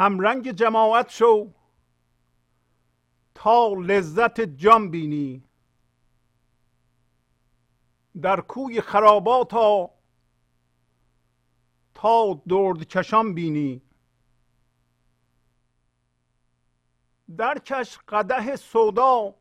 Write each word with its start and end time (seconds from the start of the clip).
همرنگ 0.00 0.50
جماعت 0.50 1.10
شو 1.10 1.52
تا 3.34 3.74
لذت 3.78 4.40
جان 4.40 4.90
بینی. 4.90 5.44
در 8.22 8.40
کوی 8.40 8.80
خرابات 8.80 9.50
تا 11.94 12.42
درد 12.48 12.88
کشان 12.88 13.34
بینی 13.34 13.82
درکش 17.36 17.98
قده 18.08 18.56
سودا 18.56 19.34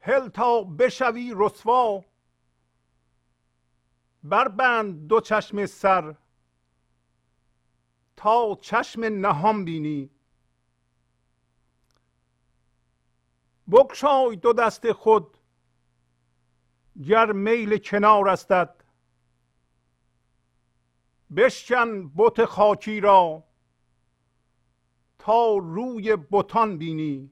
هل 0.00 0.28
تا 0.28 0.62
بشوی 0.62 1.34
رسوا. 1.36 2.04
بربند 4.24 5.06
دو 5.08 5.20
چشم 5.20 5.66
سر 5.66 6.14
تا 8.16 8.58
چشم 8.60 9.04
نهان 9.04 9.64
بینی. 9.64 10.10
بگشای 13.70 14.36
دو 14.36 14.52
دست 14.52 14.92
خود 14.92 15.38
گر 17.08 17.32
میل 17.32 17.78
کنار 17.78 18.28
استد. 18.28 18.84
بشکن 21.36 22.08
بت 22.16 22.44
خاکی 22.44 23.00
را 23.00 23.44
تا 25.18 25.56
روی 25.56 26.16
بتان 26.16 26.78
بینی. 26.78 27.30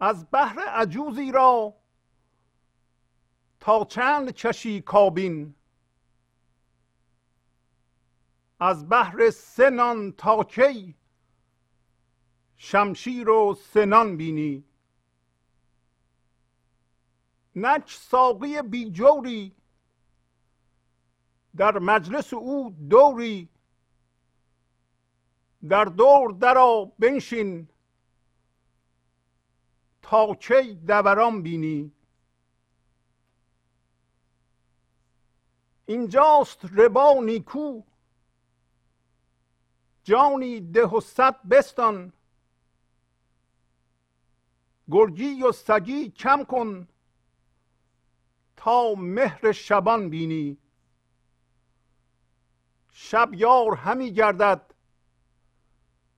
از 0.00 0.26
بحر 0.30 0.60
عجوزی 0.60 1.32
را 1.32 1.74
تا 3.60 3.84
چند 3.84 4.30
چشی 4.30 4.80
کابین. 4.80 5.54
از 8.60 8.88
بحر 8.88 9.30
سنان 9.30 10.12
تا 10.12 10.44
کی؟ 10.44 10.94
شمشیر 12.56 13.28
و 13.28 13.54
سنان 13.54 14.16
بینی. 14.16 14.64
نک 17.56 17.90
ساقی 17.90 18.62
بیجوری 18.62 19.56
در 21.56 21.78
مجلس 21.78 22.34
او 22.34 22.70
دوری. 22.90 23.48
در 25.68 25.84
دور 25.84 26.32
درا 26.32 26.92
بنشین. 26.98 27.68
تا 30.02 30.34
کی 30.34 30.74
دوران 30.74 31.42
بینی؟ 31.42 31.92
اینجاست 35.86 36.64
ربا 36.64 37.14
نیکو. 37.24 37.87
جانی 40.08 40.60
ده 40.60 40.86
و 40.86 41.00
صد 41.00 41.48
بستان. 41.48 42.12
گرگی 44.90 45.42
و 45.42 45.52
سگی 45.52 46.10
کم 46.10 46.44
کن 46.44 46.88
تا 48.56 48.94
مهر 48.94 49.52
شبان 49.52 50.10
بینی. 50.10 50.58
شب 52.92 53.30
یار 53.34 53.74
همی 53.74 54.12
گردد. 54.12 54.74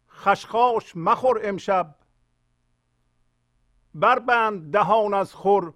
خشخاش 0.09 0.97
مخور 0.97 1.41
امشب. 1.45 1.97
بربند 3.95 4.73
دهان 4.73 5.15
از 5.15 5.35
خور 5.35 5.75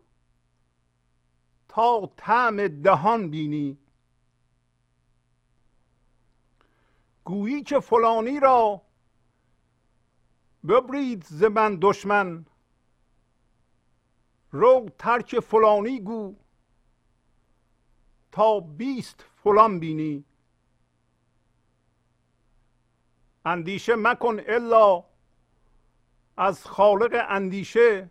تا 1.69 2.12
طعم 2.16 2.69
دهان 2.69 3.30
بینی. 3.30 3.84
گویی 7.24 7.62
که 7.62 7.80
فلانی 7.80 8.40
را؟ 8.40 8.82
ببرید 10.68 11.24
ز 11.24 11.42
من 11.44 11.78
دشمن. 11.80 12.46
رو 14.50 14.88
ترک 14.98 15.40
فلانی 15.40 16.00
گو 16.00 16.36
تا 18.32 18.60
بیست 18.60 19.24
فلان 19.36 19.80
بینی. 19.80 20.24
اندیشه 23.44 23.94
مکن 23.96 24.41
الا 24.46 25.04
از 26.36 26.64
خالق 26.66 27.24
اندیشه. 27.28 28.10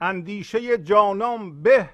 اندیشه 0.00 0.78
جانان 0.78 1.62
به 1.62 1.90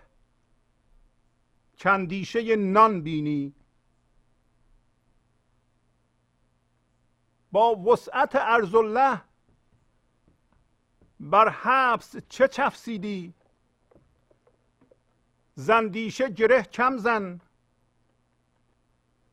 کندیشه 1.79 2.57
نان 2.57 3.03
بینی. 3.03 3.55
با 7.57 7.77
وسعت 7.77 8.35
ارز 8.35 8.75
الله 8.75 9.21
بر 11.21 11.49
حبس 11.49 12.17
چه 12.29 12.49
چفسیدی؟ 12.49 13.35
زندیشه 15.55 16.29
گره 16.29 16.63
کم 16.63 16.97
زن 16.97 17.41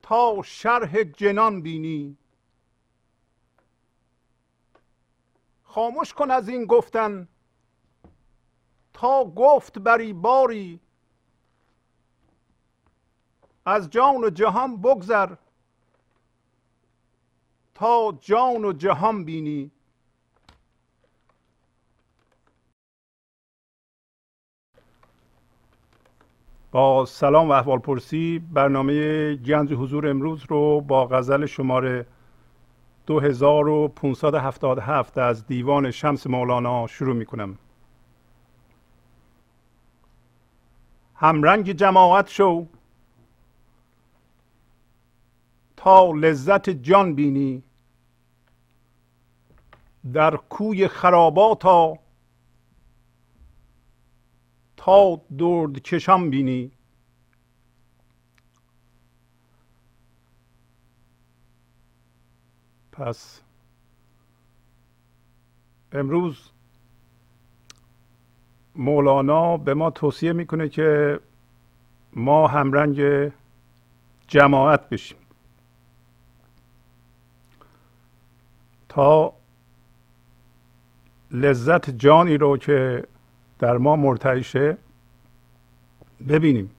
تا 0.02 0.42
شرح 0.46 1.04
جنان 1.04 1.62
بینی. 1.62 2.18
خاموش 5.64 6.14
کن 6.14 6.32
از 6.32 6.50
این 6.50 6.66
گفتن 6.66 7.28
تا 8.94 9.26
گفت 9.26 9.80
بری 9.80 10.14
باری. 10.14 10.80
از 13.66 13.90
جان 13.90 14.24
و 14.24 14.30
جهان 14.30 14.82
بگذر. 14.82 15.36
تا 17.76 18.18
جان 18.22 18.66
و 18.66 18.74
جهان 18.74 19.26
بینی. 19.26 19.72
با 26.72 27.06
سلام 27.06 27.50
و 27.50 27.52
احوال 27.52 27.80
پرسی 27.80 28.40
برنامه 28.40 29.36
گنج 29.36 29.74
حضور 29.74 30.08
امروز 30.08 30.46
رو 30.50 30.82
با 30.82 31.08
غزل 31.08 31.46
شماره 31.46 32.06
2577 33.08 35.18
از 35.18 35.48
دیوان 35.48 35.92
شمس 35.92 36.28
مولانا 36.28 36.88
شروع 36.88 37.16
می 37.16 37.26
کنم 37.26 37.58
همرنگ 41.16 41.72
جماعت 41.72 42.30
شو. 42.30 42.68
تا 45.84 46.12
لذت 46.12 46.70
جان 46.70 47.16
بینی. 47.16 47.64
در 50.14 50.36
کوی 50.36 50.88
خرابات 50.88 51.60
تا 54.78 55.22
درد 55.38 55.80
کشان 55.80 56.30
بینی. 56.30 56.72
پس 62.92 63.42
امروز 65.92 66.50
مولانا 68.76 69.58
به 69.58 69.74
ما 69.74 69.92
توصیه 69.92 70.34
می‌کنه 70.34 70.70
که 70.70 71.20
ما 72.14 72.48
همرنگ 72.48 73.32
جماعت 74.28 74.90
بشیم. 74.90 75.23
تا 78.94 79.34
لذت 81.32 81.90
جانی 81.90 82.38
رو 82.38 82.58
که 82.58 83.04
در 83.60 83.78
ما 83.78 83.96
مرتعشه 83.96 84.78
ببینیم. 86.30 86.72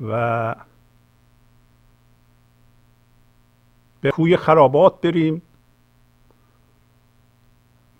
و 0.00 0.54
به 4.00 4.10
کوی 4.10 4.36
خرابات 4.36 5.00
بریم 5.00 5.42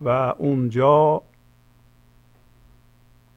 و 0.00 0.09
اونجا 0.39 1.23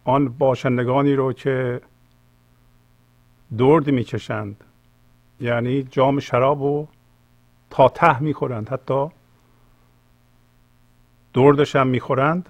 آن 0.04 0.30
باشندگانی 0.30 1.14
رو 1.14 1.34
که 1.34 1.82
درد 3.58 3.90
می‌کشند 3.90 4.64
یعنی 5.40 5.84
جام 5.84 6.20
شراب 6.20 6.62
رو 6.64 6.88
ته 7.88 8.20
می‌خورند. 8.20 8.70
حتی 8.70 9.08
دردش 11.34 11.76
هم 11.76 11.88
می‌خورند. 11.88 12.50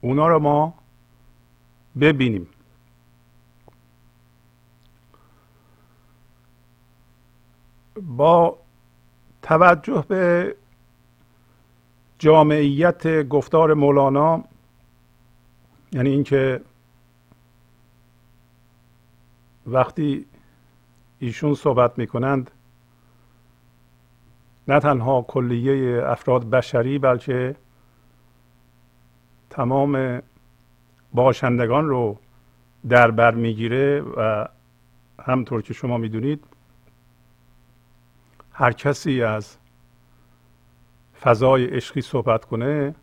اونا 0.00 0.28
رو 0.28 0.38
ما 0.38 0.74
ببینیم. 2.00 2.46
با 8.02 8.58
توجه 9.42 10.04
به 10.08 10.56
جامعیت 12.18 13.28
گفتار 13.28 13.74
مولانا 13.74 14.44
یعنی 15.92 16.10
اینکه 16.10 16.60
وقتی 19.66 20.26
ایشون 21.18 21.54
صحبت 21.54 21.98
می‌کنند 21.98 22.50
نه 24.68 24.80
تنها 24.80 25.22
کلیه 25.22 26.06
افراد 26.06 26.50
بشری 26.50 26.98
بلکه 26.98 27.56
تمام 29.50 30.22
باشندگان 31.12 31.88
رو 31.88 32.18
در 32.88 33.10
بر 33.10 33.34
می‌گیره 33.34 34.00
و 34.00 34.46
همطور 35.22 35.62
که 35.62 35.74
شما 35.74 35.98
می‌دونید 35.98 36.44
هر 38.52 38.72
کسی 38.72 39.22
از 39.22 39.56
فضای 41.20 41.64
عشقی 41.64 42.00
صحبت 42.00 42.44
کنه 42.44 42.94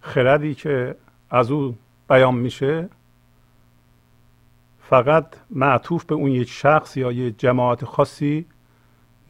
خردی 0.00 0.54
که 0.54 0.96
از 1.30 1.50
او 1.50 1.76
بیان 2.08 2.34
میشه 2.34 2.88
فقط 4.80 5.26
معطوف 5.50 6.04
به 6.04 6.14
اون 6.14 6.30
یک 6.30 6.48
شخص 6.48 6.96
یا 6.96 7.12
یک 7.12 7.38
جماعت 7.38 7.84
خاصی 7.84 8.46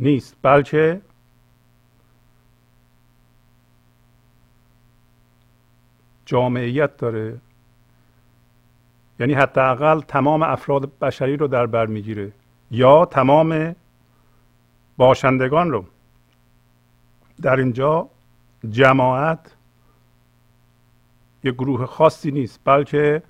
نیست. 0.02 0.37
بلکه 0.43 1.00
جامعیت 6.26 6.96
داره. 6.96 7.38
یعنی 9.20 9.32
حداقل 9.34 10.00
تمام 10.00 10.43
افراد 10.43 10.99
بشری 10.99 11.37
رو 11.37 11.46
در 11.49 11.66
بر 11.66 11.87
می‌گیره. 11.87 12.32
یا 12.70 13.04
تمام 13.04 13.76
باشندگان 14.96 15.70
رو. 15.70 15.84
در 17.43 17.56
اینجا 17.56 18.08
جماعت 18.70 19.56
یک 21.44 21.54
گروه 21.54 21.87
خاصی 21.87 22.31
نیست 22.31 22.60
بلکه 22.64 23.22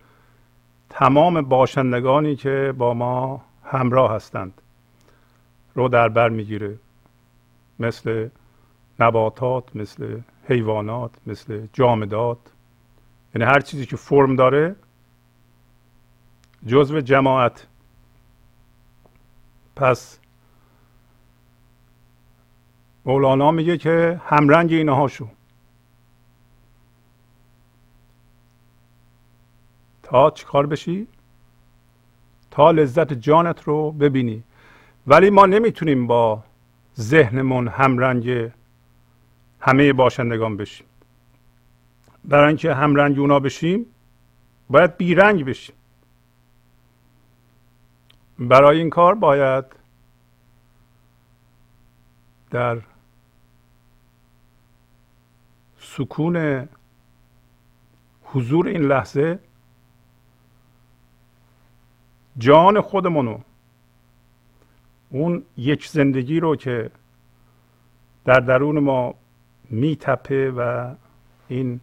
تمام 0.91 1.43
باشندگانی 1.43 2.37
که 2.37 2.75
با 2.79 2.95
ما 2.95 3.45
همراه 3.65 4.13
هستند. 4.15 4.62
رو 5.75 5.89
در 5.89 6.09
بر 6.09 6.29
می‌گیره 6.29 6.79
مثل 7.79 8.29
نباتات 9.01 9.77
مثل 9.77 10.21
حیوانات 10.49 11.11
مثل 11.27 11.67
جامدات. 11.73 12.39
یعنی 13.35 13.45
هر 13.45 13.61
چیزی 13.61 13.87
که 13.87 13.97
فرم 13.97 14.37
داره 14.37 14.77
جزو 16.67 17.01
جماعت. 17.01 17.67
پس 19.77 20.19
مولانا 23.05 23.51
میگه 23.51 23.79
که 23.79 24.21
همرنگ 24.25 24.73
اینها 24.73 25.09
شو 25.09 25.29
تا 30.03 30.31
چیکار 30.31 30.67
بشی؟ 30.67 31.07
تا 32.51 32.71
لذت 32.71 33.13
جانت 33.13 33.63
رو 33.63 33.93
ببینی. 33.93 34.43
ولی 35.07 35.31
ما 35.31 35.47
نمی‌تونیم 35.47 36.07
با 36.07 36.45
ذهنمون 37.01 37.69
همرنگ 37.69 38.51
همه 39.61 39.93
باشندگان 39.93 40.57
بشیم. 40.57 40.87
برای 42.25 42.49
اینکه 42.49 42.75
همرنگ 42.75 43.19
اونا 43.19 43.41
بشیم 43.41 43.87
باید 44.71 44.97
بیرنگ 44.97 45.45
بشیم. 45.45 45.77
برای 48.39 48.79
این 48.79 48.91
کار 48.91 49.15
باید 49.15 49.65
در 52.51 52.83
سکون 55.79 56.69
حضور 58.25 58.69
این 58.69 58.83
لحظه 58.83 59.39
جان 62.39 62.81
خودمونو 62.81 63.39
اون 65.13 65.43
یک 65.57 65.89
زندگی 65.89 66.41
رو 66.41 66.57
که 66.57 66.91
در 68.25 68.41
درون 68.41 68.79
ما 68.79 69.15
میتپه 69.71 70.51
و 70.51 70.95
این 71.49 71.81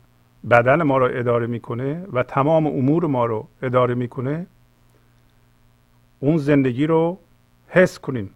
بدن 0.50 0.84
ما 0.84 0.98
رو 0.98 1.10
اداره 1.20 1.48
می‌کنه 1.48 2.08
و 2.14 2.24
تمام 2.24 2.68
امور 2.68 3.06
ما 3.06 3.26
رو 3.26 3.48
اداره 3.62 3.96
می‌کنه 3.96 4.48
اون 6.20 6.38
زندگی 6.38 6.88
رو 6.88 7.20
حس 7.68 8.00
کنیم. 8.00 8.30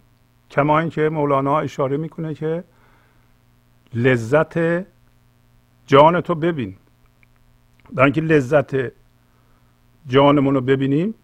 کما 0.50 0.78
اینکه 0.78 1.08
مولانا 1.08 1.58
اشاره 1.60 1.96
می‌کنه 1.96 2.34
که 2.34 2.64
لذت 3.94 4.86
جان 5.86 6.20
تو 6.20 6.34
ببین. 6.34 6.76
برای 7.92 8.04
اینکه 8.04 8.20
لذت 8.20 8.92
جانمون 10.06 10.54
رو 10.54 10.60
ببینیم 10.60 11.14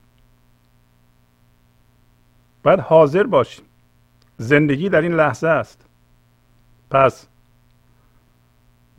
باید 2.62 2.80
حاضر 2.80 3.22
باشیم. 3.22 3.64
زندگی 4.38 4.88
در 4.88 5.00
این 5.00 5.14
لحظه 5.14 5.48
است. 5.48 5.84
پس 6.90 7.26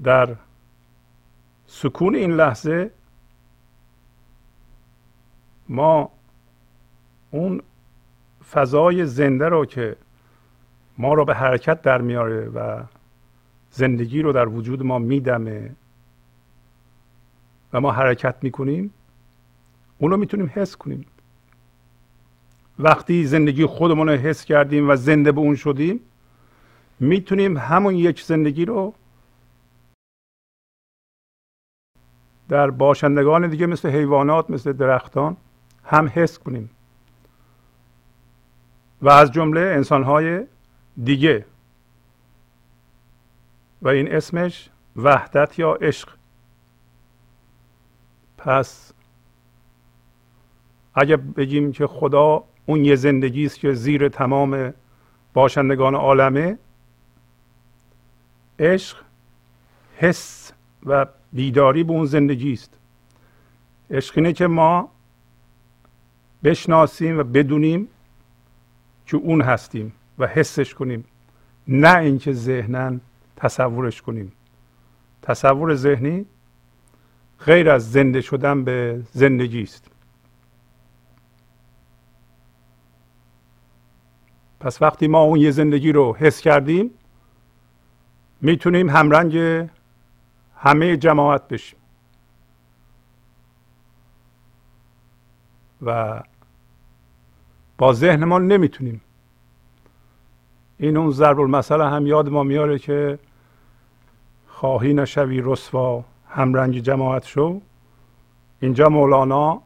در 0.04 0.36
سکون 1.68 2.16
این 2.16 2.32
لحظه 2.32 2.92
ما 5.70 6.12
اون 7.32 7.62
فضای 8.52 9.06
زنده 9.06 9.50
رو 9.50 9.66
که 9.66 9.96
ما 10.98 11.14
رو 11.14 11.26
به 11.26 11.36
حرکت 11.36 11.82
در 11.82 12.02
میاره 12.02 12.50
و 12.50 12.84
زندگی 13.72 14.22
رو 14.22 14.34
در 14.34 14.48
وجود 14.48 14.84
ما 14.84 15.00
میدمه 15.00 15.76
و 17.74 17.82
ما 17.82 17.92
حرکت 17.92 18.36
می‌کنیم 18.42 18.94
اون 19.98 20.12
رو 20.12 20.18
می‌تونیم 20.18 20.52
حس 20.56 20.76
کنیم. 20.76 21.06
وقتی 22.82 23.26
زندگی 23.26 23.66
خودمون 23.66 24.10
رو 24.10 24.16
حس 24.16 24.46
کردیم 24.46 24.90
و 24.90 24.96
زنده 24.96 25.32
به 25.32 25.40
اون 25.40 25.56
شدیم 25.56 26.00
می‌تونیم 27.00 27.58
همون 27.58 27.96
یک 27.96 28.24
زندگی 28.24 28.66
رو 28.66 28.94
در 32.50 32.70
باشندگان 32.72 33.48
دیگه 33.50 33.66
مثل 33.66 33.90
حیوانات 33.90 34.50
مثل 34.50 34.74
درختان 34.74 35.38
هم 35.84 36.12
حس 36.14 36.40
کنیم. 36.40 36.70
و 39.02 39.10
از 39.10 39.32
جمله 39.32 39.62
انسانهای 39.62 40.46
دیگه. 41.04 41.46
و 43.82 43.88
این 43.88 44.16
اسمش 44.16 44.70
وحدت 44.96 45.60
یا 45.60 45.74
عشق. 45.74 46.10
پس 48.38 48.94
اگه 50.94 51.18
بگیم 51.18 51.72
که 51.72 51.88
خدا 51.88 52.44
اون 52.66 52.86
یه 52.86 52.96
زندگی 52.96 53.46
است 53.46 53.60
که 53.60 53.74
زیر 53.74 54.10
تمام 54.10 54.74
باشندگان 55.34 55.96
عالمه. 55.96 56.58
عشق 58.60 58.98
حس 59.98 60.52
و 60.86 61.06
بیداری 61.34 61.84
به 61.84 61.94
اون 61.94 62.06
زندگی 62.06 62.54
است. 62.54 62.78
عشق 63.92 64.18
اینه 64.18 64.34
که 64.34 64.48
ما 64.48 64.90
بشناسیم 66.44 67.20
و 67.20 67.24
بدونیم 67.24 67.88
که 69.06 69.18
اون 69.18 69.42
هستیم 69.42 69.94
و 70.20 70.28
حسش 70.28 70.74
کنیم. 70.74 71.06
نه 71.68 71.98
اینکه 71.98 72.34
ذهنا 72.34 72.98
تصورش 73.36 74.02
کنیم. 74.02 74.32
تصور 75.22 75.76
ذهنی 75.76 76.26
غیر 77.46 77.70
از 77.70 77.92
زنده 77.92 78.22
شدن 78.22 78.64
به 78.64 79.02
زندگی 79.12 79.62
است. 79.62 79.91
پس 84.62 84.82
وقتی 84.82 85.08
ما 85.08 85.22
اون 85.22 85.40
یه 85.40 85.52
زندگی 85.52 85.92
رو 85.92 86.16
حس 86.16 86.42
کردیم 86.42 86.92
می‌تونیم 88.42 88.90
همرنگ 88.90 89.68
همه 90.56 90.98
جماعت 90.98 91.48
بشیم. 91.48 91.80
و 95.82 96.22
با 97.78 97.94
ذهن 97.94 98.24
ما 98.24 98.40
نمی‌تونیم. 98.40 99.02
این 100.78 100.98
اون 100.98 101.12
ضرب 101.12 101.40
المثل 101.40 101.82
هم 101.82 102.08
یاد 102.08 102.30
ما 102.30 102.44
میاره 102.44 102.80
که 102.80 103.20
خواهی 104.48 104.94
نشوی 104.94 105.42
رسوا 105.46 106.04
همرنگ 106.30 106.80
جماعت 106.80 107.26
شو. 107.26 107.62
اینجا 108.60 108.90
مولانا 108.90 109.62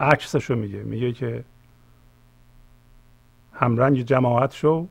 عکسشو 0.00 0.54
میگه 0.54 0.82
میگه 0.82 1.12
که 1.12 1.44
همرنگ 3.58 4.02
جماعت 4.02 4.52
شو 4.52 4.86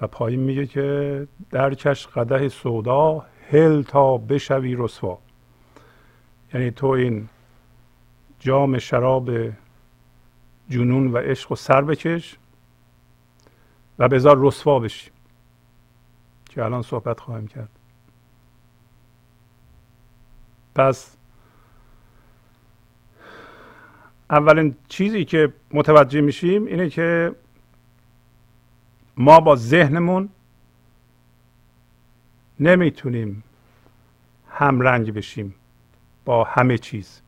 و 0.00 0.06
پایین 0.06 0.40
میگه 0.40 0.66
که 0.66 1.28
درکش 1.50 2.06
قده 2.06 2.48
سودا 2.48 3.26
هل 3.50 3.82
تا 3.82 4.16
بشوی 4.16 4.74
رسوا. 4.78 5.18
یعنی 6.54 6.70
تو 6.70 6.86
این 6.86 7.28
جام 8.38 8.78
شراب 8.78 9.30
جنون 10.68 11.12
و 11.12 11.16
عشق 11.16 11.52
و 11.52 11.54
سر 11.54 11.82
بکش 11.82 12.38
و 13.98 14.08
بذار 14.08 14.36
رسوا 14.40 14.78
بشی. 14.78 15.10
که 16.50 16.64
الان 16.64 16.82
صحبت 16.82 17.20
خواهیم 17.20 17.46
کرد. 17.46 17.68
اولین 24.30 24.74
چیزی 24.88 25.24
که 25.24 25.52
متوجه 25.72 26.20
میشیم 26.20 26.66
اینه 26.66 26.90
که 26.90 27.34
ما 29.16 29.40
با 29.40 29.56
ذهنمون 29.56 30.28
نمی‌تونیم 32.60 33.42
همرنگ 34.50 35.14
بشیم 35.14 35.54
با 36.24 36.44
همه 36.44 36.78
چیز. 36.78 37.20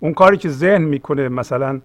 اون 0.00 0.14
کاری 0.14 0.36
که 0.36 0.48
ذهن 0.48 0.82
می‌کنه 0.82 1.28
مثلا 1.28 1.80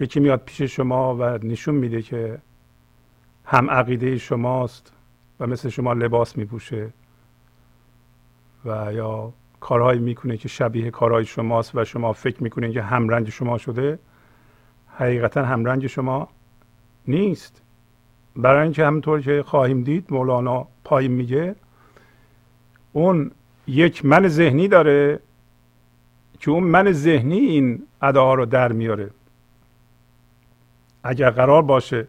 یکی 0.00 0.20
میاد 0.20 0.42
پیش 0.44 0.62
شما 0.62 1.16
و 1.16 1.22
نشون 1.22 1.74
میده 1.74 2.02
که 2.02 2.38
هم 3.44 3.70
عقیده 3.70 4.18
شماست 4.18 4.92
و 5.40 5.46
مثل 5.46 5.68
شما 5.68 5.92
لباس 5.92 6.36
میپوشه 6.36 6.92
و 8.64 8.92
یا 8.92 9.32
کارهایی 9.60 10.00
می‌کنه 10.00 10.36
که 10.36 10.48
شبیه 10.48 10.90
کارهای 10.90 11.24
شماست 11.24 11.74
و 11.74 11.84
شما 11.84 12.12
فکر 12.12 12.42
می‌کنید 12.42 12.72
که 12.72 12.82
همرنگ 12.82 13.28
شما 13.28 13.58
شده 13.58 13.98
حقیقتا 14.96 15.44
همرنگ 15.44 15.86
شما 15.86 16.28
نیست. 17.08 17.62
برای 18.36 18.62
اینکه 18.62 18.84
همونطور 18.86 19.20
که 19.20 19.42
خواهیم 19.42 19.82
دید 19.82 20.06
مولانا 20.10 20.66
پایین 20.84 21.12
میگه 21.12 21.54
اون 22.92 23.30
یک 23.66 24.04
من 24.04 24.28
ذهنی 24.28 24.68
داره 24.68 25.20
که 26.40 26.50
اون 26.50 26.64
من 26.64 26.92
ذهنی 26.92 27.38
این 27.38 27.82
اداها 28.02 28.34
رو 28.34 28.46
در 28.46 28.72
میاره. 28.72 29.10
اگر 31.04 31.30
قرار 31.30 31.62
باشه 31.62 32.06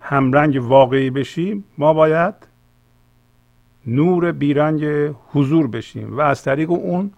همرنگ 0.00 0.62
واقعی 0.62 1.10
بشیم 1.10 1.64
ما 1.78 1.92
باید 1.92 2.34
نور 3.88 4.32
بیرنگ 4.32 5.14
حضور 5.32 5.66
بشیم 5.66 6.16
و 6.16 6.20
از 6.20 6.42
طریق 6.42 6.70
اون 6.70 7.10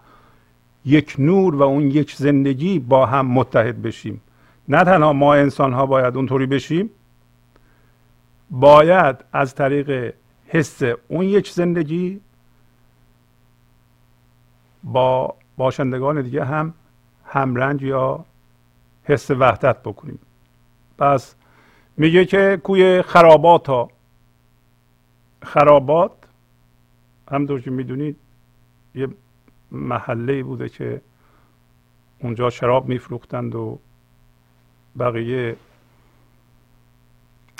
یک 0.85 1.15
نور 1.19 1.55
و 1.55 1.61
اون 1.61 1.83
یک 1.83 2.15
زندگی 2.15 2.79
با 2.79 3.05
هم 3.05 3.27
متحد 3.27 3.81
بشیم. 3.81 4.21
نه 4.69 4.83
تنها 4.83 5.13
ما 5.13 5.33
انسان 5.33 5.73
ها 5.73 5.85
باید 5.85 6.15
اونطوری 6.15 6.45
بشیم 6.45 6.89
باید 8.49 9.15
از 9.33 9.55
طریق 9.55 10.13
حس 10.47 10.81
اون 11.07 11.25
یک 11.25 11.49
زندگی 11.49 12.21
با 14.83 15.35
باشندگان 15.57 16.21
دیگه 16.21 16.45
هم 16.45 16.73
همرنج 17.25 17.83
یا 17.83 18.25
حس 19.03 19.31
وحدت 19.31 19.83
بکنیم. 19.83 20.19
پس 20.97 21.35
میگه 21.97 22.25
که 22.25 22.61
کوی 22.63 23.01
خرابات 23.01 23.67
ها 23.67 23.89
خرابات 25.43 26.11
همطور 27.31 27.61
که 27.61 27.71
می‌دونید 27.71 28.17
یه 28.95 29.07
محله 29.71 30.43
بوده 30.43 30.69
که 30.69 31.01
اونجا 32.19 32.49
شراب 32.49 32.89
میفروختند 32.89 33.55
و 33.55 33.79
بقیه 34.99 35.55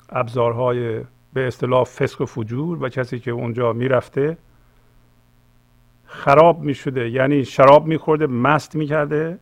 ابزارهای 0.09 1.01
به 1.33 1.47
اصطلاح 1.47 1.83
فسق 1.83 2.21
و 2.21 2.25
فجور 2.25 2.83
و 2.83 2.89
کسی 2.89 3.19
که 3.19 3.31
اونجا 3.31 3.73
می‌رفته 3.73 4.37
خراب 6.05 6.59
می‌شده. 6.61 7.09
یعنی 7.09 7.45
شراب 7.45 7.87
میخورده 7.87 8.27
مست 8.27 8.75
می‌کرده. 8.75 9.39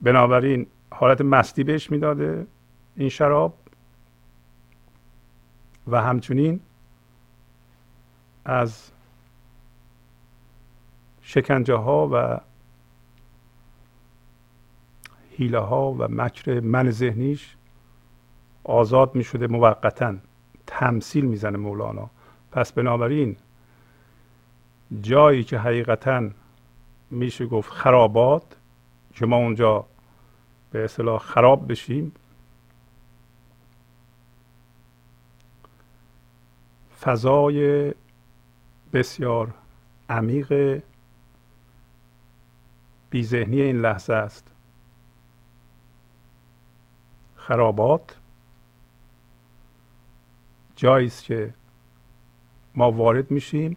بنابراین 0.00 0.66
حالت 0.90 1.20
مستی 1.20 1.64
بهش 1.64 1.90
می‌داده 1.90 2.46
این 2.96 3.08
شراب. 3.08 3.54
و 5.86 6.02
همچنین 6.02 6.60
از 8.44 8.90
شکنجه 11.22 11.74
ها 11.74 12.08
و 12.12 12.40
حیله 15.36 15.58
ها 15.58 15.92
و 15.92 16.08
مکر 16.08 16.60
من 16.60 16.90
ذهنیش 16.90 17.56
آزاد 18.64 19.14
می 19.14 19.24
شده 19.24 19.46
موقتا. 19.46 20.14
تمثیل 20.66 21.24
می‌زنه 21.24 21.58
مولانا. 21.58 22.10
پس 22.52 22.72
بنابراین 22.72 23.36
جایی 25.00 25.44
که 25.44 25.58
حقیقتا 25.58 26.30
میشه 27.10 27.46
گفت 27.46 27.70
خرابات 27.70 28.56
که 29.14 29.26
ما 29.26 29.36
اونجا 29.36 29.84
به 30.70 30.84
اصطلاح 30.84 31.18
خراب 31.18 31.72
بشیم 31.72 32.12
فضای 37.00 37.92
بسیار 38.92 39.54
عمیق 40.08 40.82
بیذهنی 43.10 43.60
این 43.60 43.80
لحظه 43.80 44.12
است. 44.12 44.52
خرابات 47.36 48.18
جایی 50.76 51.06
است 51.06 51.24
که 51.24 51.54
ما 52.74 52.92
وارد 52.92 53.30
میشیم. 53.30 53.76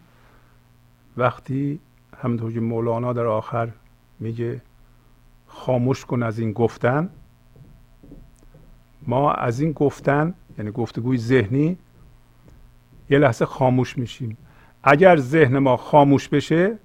وقتی 1.16 1.80
همونطور 2.22 2.52
که 2.52 2.60
مولانا 2.60 3.12
در 3.12 3.26
آخر 3.26 3.72
میگه 4.20 4.62
خاموش 5.46 6.04
کن 6.04 6.22
از 6.22 6.38
این 6.38 6.52
گفتن. 6.52 7.10
ما 9.06 9.32
از 9.32 9.60
این 9.60 9.72
گفتن 9.72 10.34
یعنی 10.58 10.70
گفتگوی 10.70 11.18
ذهنی 11.18 11.78
یه 13.10 13.18
لحظه 13.18 13.46
خاموش 13.46 13.98
میشیم. 13.98 14.36
اگر 14.86 15.16
ذهن 15.16 15.58
ما 15.58 15.76
خاموش 15.76 16.28
بشه 16.28 16.78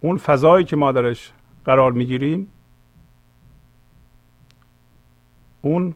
اون 0.00 0.16
فضایی 0.16 0.64
که 0.64 0.76
ما 0.76 0.92
درش 0.92 1.32
قرار 1.64 1.92
می‌گیریم 1.92 2.50
اون 5.62 5.94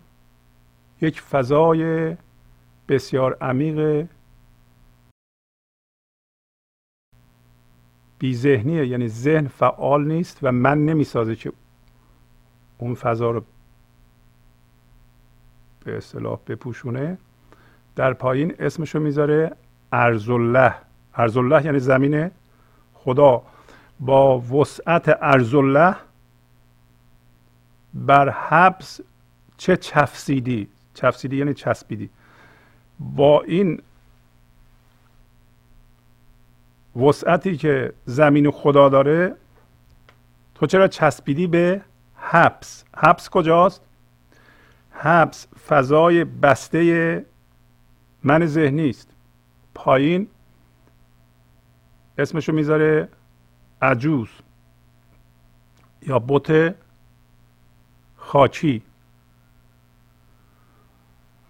یک 1.01 1.21
فضای 1.21 2.17
بسیار 2.89 3.37
عمیق 3.41 4.09
بی 8.19 8.35
ذهنیه 8.35 8.87
یعنی 8.87 9.09
ذهن 9.09 9.49
فعال 9.49 10.07
نیست 10.07 10.39
و 10.43 10.53
من 10.53 10.85
نمی‌سازه 10.85 11.37
که 11.37 11.53
اون 12.79 12.95
فضا 12.95 13.31
رو 13.31 13.45
به 15.85 15.97
اصطلاح 15.97 16.39
بپوشونه. 16.47 17.19
در 17.99 18.13
پایین 18.13 18.55
اسمشو 18.59 19.01
می‌ذاره 19.01 19.53
ارز 19.93 20.31
الله 20.31 20.75
ارز 21.15 21.37
الله 21.37 21.65
یعنی 21.65 21.79
زمین 21.79 22.31
خدا. 22.95 23.43
با 24.01 24.41
وسعت 24.41 25.19
ارز 25.21 25.55
الله 25.55 25.97
بر 27.95 28.29
حبس 28.29 29.01
چه 29.57 29.77
چفسیدی؟ 29.77 30.69
چفسیدی 30.95 31.37
یعنی 31.37 31.55
چسبیدی. 31.55 32.11
با 33.01 33.43
این 33.43 33.83
وسعتی 36.97 37.57
که 37.57 37.93
زمین 38.05 38.51
خدا 38.51 38.89
داره 38.89 39.35
تو 40.55 40.67
چرا 40.67 40.89
چسبیدی 40.89 41.47
به 41.47 41.81
حبس؟ 42.17 42.85
حبس 42.97 43.31
کجاست؟ 43.31 43.83
حبس 44.91 45.47
فضای 45.69 46.25
بسته 46.25 47.25
من 48.29 48.47
ذهنی 48.47 48.91
است. 48.91 49.09
پایین 49.75 50.29
اسمشو 52.19 52.53
می‌ذاره 52.53 53.09
عجوز 53.83 54.29
یا 56.03 56.19
بت 56.19 56.75
خاکی. 58.17 58.83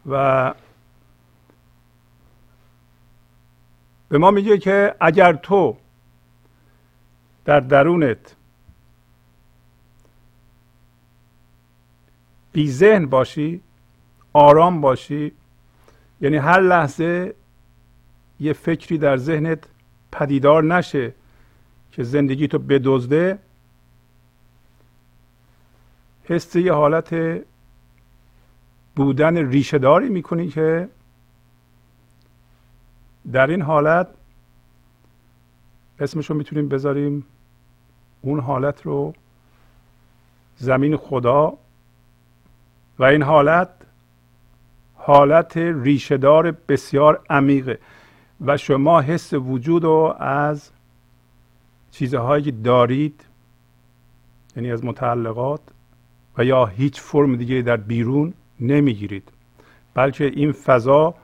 و 0.07 0.55
به 4.09 4.19
ما 4.19 4.31
میگه 4.31 4.59
که 4.59 4.95
اگر 5.01 5.33
تو 5.33 5.77
در 7.45 7.61
درونت 7.61 8.37
بی 12.53 12.71
ذهن 12.71 13.07
باشی 13.07 13.63
آرام 14.33 14.81
باشی 14.81 15.33
یعنی 16.21 16.37
هر 16.37 16.61
لحظه 16.61 17.35
یه 18.41 18.53
فکری 18.53 18.99
در 18.99 19.17
ذهنت 19.17 19.65
پدیدار 20.13 20.65
نشه 20.65 21.15
که 21.93 22.03
زندگی 22.03 22.49
تو 22.49 22.59
بدزده 22.59 23.39
حس 26.25 26.57
یه 26.57 26.73
حالت 26.73 27.17
بودن 28.97 29.37
ریشه 29.37 29.79
داری 29.79 30.09
می‌کنی 30.09 30.49
که 30.49 30.89
در 33.33 33.47
این 33.51 33.63
حالت 33.63 34.09
اسمشو 36.01 36.35
می‌تونیم 36.35 36.69
بذاریم 36.69 37.25
اون 38.23 38.41
حالت 38.41 38.83
رو 38.83 39.15
زمین 40.57 40.97
خدا. 40.97 41.59
و 42.99 43.05
این 43.05 43.23
حالت 43.23 43.69
حالت 45.09 45.57
ریشهدار 45.57 46.51
بسیار 46.51 47.25
عمیقه 47.31 47.79
و 48.41 48.57
شما 48.57 49.01
حس 49.01 49.33
وجود 49.35 49.85
رو 49.85 50.17
از 50.21 50.71
چیزهایی 51.91 52.45
که 52.45 52.51
دارید 52.51 53.25
یعنی 54.57 54.73
از 54.73 54.85
متعلقات 54.85 55.61
و 56.39 56.45
یا 56.45 56.67
هیچ 56.67 57.01
فرم 57.01 57.37
دیگه 57.37 57.63
در 57.63 57.77
بیرون 57.77 58.35
نمی‌گیرید. 58.61 59.33
بلکه 59.95 60.25
این 60.25 60.53
فضا 60.53 61.15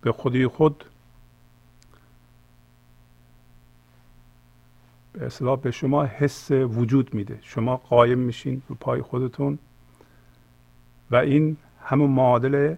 به 0.00 0.12
خودی 0.12 0.46
خود 0.46 0.84
به 5.12 5.26
اصلاح 5.26 5.60
به 5.60 5.70
شما 5.70 6.04
حس 6.04 6.50
وجود 6.50 7.14
میده. 7.14 7.38
شما 7.42 7.76
قایم 7.76 8.18
میشین 8.18 8.62
رو 8.68 8.74
پای 8.80 9.02
خودتون 9.02 9.58
و 11.10 11.16
این 11.16 11.56
همون 11.84 12.10
معادل 12.10 12.74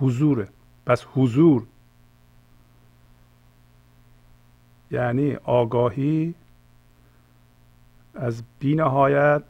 حضوره. 0.00 0.48
پس 0.86 1.06
حضور. 1.14 1.66
یعنی 4.90 5.34
آگاهی 5.34 6.34
از 8.14 8.42
بینهایت 8.58 9.42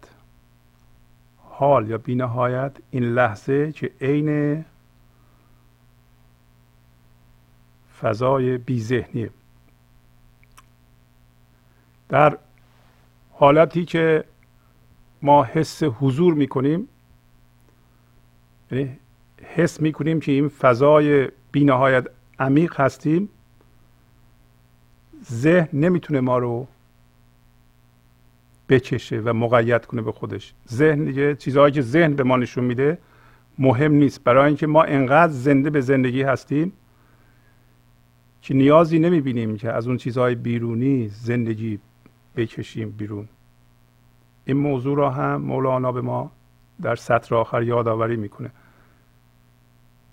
حال 1.38 1.88
یا 1.88 1.98
بینهایت 1.98 2.72
این 2.90 3.04
لحظه 3.04 3.72
که 3.72 3.90
عین 4.00 4.64
فضای 8.00 8.58
بی 8.58 8.80
ذهنیه 8.80 9.30
در 12.08 12.38
حالتی 13.32 13.84
که 13.84 14.24
ما 15.22 15.44
حس 15.44 15.82
حضور 15.82 16.34
می‌کنیم 16.34 16.88
یعنی 18.70 18.98
حس 19.42 19.80
می‌کنیم 19.80 20.20
که 20.20 20.32
این 20.32 20.48
فضای 20.48 21.28
بینهایت 21.52 22.06
عمیق 22.38 22.80
هستیم. 22.80 23.28
ذهن 25.32 25.68
نمی‌تونه 25.72 26.20
ما 26.20 26.38
رو 26.38 26.66
بکشه 28.68 29.20
و 29.20 29.32
مقید 29.32 29.86
کنه 29.86 30.02
به 30.02 30.12
خودش. 30.12 30.54
ذهن 30.68 31.04
دیگه 31.04 31.34
چیزهایی 31.34 31.72
که 31.72 31.82
ذهن 31.82 32.14
به 32.14 32.22
ما 32.22 32.36
نشون 32.36 32.64
میده 32.64 32.98
مهم 33.58 33.92
نیست. 33.92 34.24
برای 34.24 34.46
اینکه 34.46 34.66
ما 34.66 34.82
انقدر 34.82 35.32
زنده 35.32 35.70
به 35.70 35.80
زندگی 35.80 36.22
هستیم 36.22 36.72
که 38.42 38.54
نیازی 38.54 38.98
نمی‌بینیم 38.98 39.56
که 39.56 39.72
از 39.72 39.88
اون 39.88 39.96
چیزهای 39.96 40.34
بیرونی 40.34 41.08
زندگی 41.08 41.78
بکشیم 42.36 42.90
بیرون. 42.90 43.28
این 44.44 44.56
موضوع 44.56 44.96
را 44.96 45.10
هم 45.10 45.42
مولانا 45.42 45.92
به 45.92 46.00
ما 46.00 46.30
در 46.82 46.96
سطر 46.96 47.34
آخر 47.34 47.62
یادآوری 47.62 48.16
می‌کنه. 48.16 48.50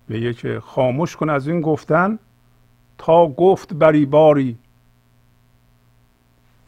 میگه 0.08 0.34
که 0.34 0.60
خاموش 0.60 1.16
کن 1.16 1.30
از 1.30 1.48
این 1.48 1.60
گفتن 1.60 2.18
تا 2.98 3.26
گفت 3.26 3.74
بری 3.74 4.06
باری. 4.06 4.58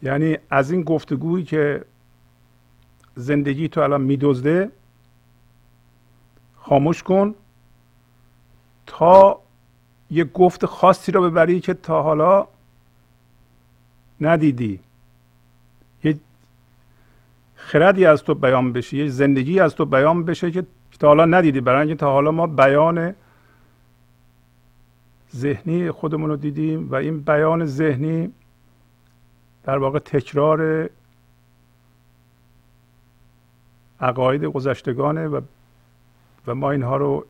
یعنی 0.02 0.38
از 0.50 0.70
این 0.70 0.82
گفتگویی 0.82 1.44
که 1.44 1.84
زندگی 3.14 3.68
تو 3.68 3.80
الان 3.80 4.00
میدزده 4.00 4.70
خاموش 6.56 7.02
کن 7.02 7.34
تا 8.86 9.40
یه 10.10 10.24
گفت 10.24 10.66
خاصی 10.66 11.12
رو 11.12 11.30
ببری 11.30 11.60
که 11.60 11.74
تا 11.74 12.02
حالا 12.02 12.46
ندیدی. 14.20 14.80
یه 16.04 16.18
خردی 17.54 18.06
از 18.06 18.22
تو 18.24 18.34
بیان 18.34 18.72
بشه 18.72 18.96
یه 18.96 19.08
زندگی 19.08 19.60
از 19.60 19.74
تو 19.74 19.84
بیان 19.84 20.24
بشه 20.24 20.50
که 20.50 20.66
تا 20.98 21.08
حالا 21.08 21.24
ندیدی 21.24 21.60
برای 21.60 21.80
اینکه 21.80 21.94
تا 21.94 22.12
حالا 22.12 22.30
ما 22.30 22.46
بیان 22.46 23.14
ذهنی 25.36 25.90
خودمون 25.90 26.30
رو 26.30 26.36
دیدیم 26.36 26.90
و 26.90 26.94
این 26.94 27.20
بیان 27.20 27.66
ذهنی 27.66 28.32
در 29.64 29.78
واقع 29.78 29.98
تکرار 29.98 30.90
عقاید 34.00 34.44
گذشتگانه 34.44 35.28
و 35.28 35.40
و 36.46 36.54
ما 36.54 36.70
اینها 36.70 36.96
رو 36.96 37.26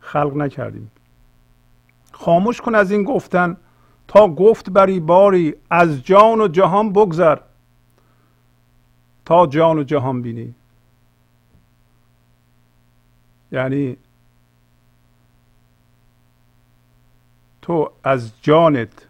خلق 0.00 0.36
نکردیم. 0.36 0.90
خاموش 2.12 2.60
کن 2.60 2.74
از 2.74 2.90
این 2.90 3.04
گفتن. 3.04 3.56
تا 4.08 4.28
گفت 4.28 4.70
بری 4.70 5.00
باری 5.00 5.54
از 5.70 6.02
جان 6.04 6.40
و 6.40 6.48
جهان 6.48 6.92
بگذر. 6.92 7.38
تا 9.24 9.46
جان 9.46 9.78
و 9.78 9.82
جهان 9.82 10.22
بینی. 10.22 10.54
یعنی 13.52 13.96
تو 17.62 17.90
از 18.04 18.32
جانت 18.42 19.08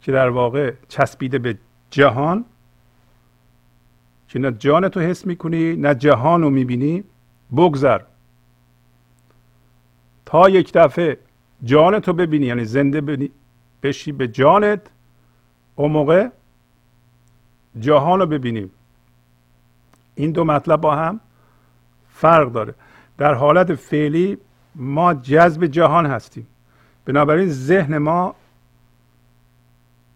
که 0.00 0.12
در 0.12 0.28
واقع 0.28 0.72
چسبیده 0.88 1.38
به 1.38 1.58
جهان 1.90 2.44
که 4.28 4.38
نه 4.38 4.52
جان 4.52 4.88
تو 4.88 5.00
حس 5.00 5.26
می‌کنی 5.26 5.76
نه 5.76 5.94
جهان 5.94 6.42
رو 6.42 6.50
می‌بینی 6.50 7.04
بگذر. 7.56 8.00
تا 10.26 10.48
یک 10.48 10.72
دفعه 10.72 11.18
جان 11.64 12.00
تو 12.00 12.12
ببینی 12.12 12.46
یعنی 12.46 12.64
زنده 12.64 13.30
بشی 13.82 14.12
به 14.12 14.28
جانت 14.28 14.80
اون 15.76 15.90
موقع 15.92 16.28
جهان 17.80 18.20
رو 18.20 18.26
ببینیم 18.26 18.70
این 20.14 20.30
دو 20.30 20.44
مطلب 20.44 20.80
با 20.80 20.96
هم 20.96 21.20
فرق 22.08 22.52
داره. 22.52 22.74
در 23.18 23.34
حالت 23.34 23.74
فعلی 23.74 24.38
ما 24.74 25.14
جذب 25.14 25.66
جهان 25.66 26.06
هستیم. 26.06 26.46
بنابراین 27.06 27.48
ذهن 27.48 27.98
ما 27.98 28.34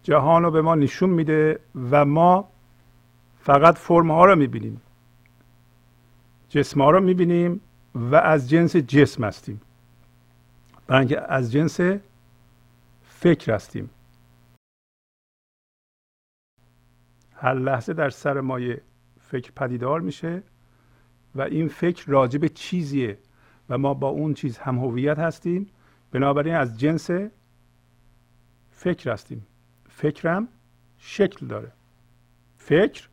جهان 0.03 0.43
رو 0.43 0.51
به 0.51 0.63
ما 0.63 0.75
نشون 0.75 1.11
میده 1.11 1.61
و 1.91 2.05
ما 2.05 2.49
فقط 3.41 3.79
فرم 3.79 4.11
ها 4.11 4.25
رو 4.25 4.37
می‌بینیم. 4.37 4.81
جسم 6.49 6.81
ها 6.81 6.91
رو 6.91 7.01
می‌بینیم 7.01 7.61
و 7.95 8.15
از 8.17 8.51
جنس 8.51 8.77
جسم 8.77 9.25
هستیم. 9.25 9.61
برای 10.87 11.15
از 11.15 11.53
جنس 11.53 11.81
فکر 13.05 13.55
هستیم. 13.55 13.91
هر 17.35 17.55
لحظه 17.55 17.93
در 17.93 18.11
سر 18.11 18.41
ما 18.41 18.61
یه 18.61 18.83
فکر 19.21 19.53
پدیدار 19.53 20.01
میشه 20.01 20.43
و 21.35 21.43
این 21.43 21.69
فکر 21.69 22.11
راجع 22.11 22.39
به 22.39 22.49
چیزیه 22.49 23.19
و 23.69 23.79
ما 23.79 23.95
با 23.95 24.09
اون 24.09 24.35
چیز 24.35 24.59
هم 24.59 24.79
هویت 24.79 25.19
هستیم 25.19 25.71
بنابراین 26.13 26.55
از 26.55 26.81
جنس 26.81 27.11
فکر 28.71 29.13
هستیم. 29.13 29.47
فکرم 29.89 30.49
شکل 30.99 31.47
داره. 31.47 31.73
فکر 32.57 33.09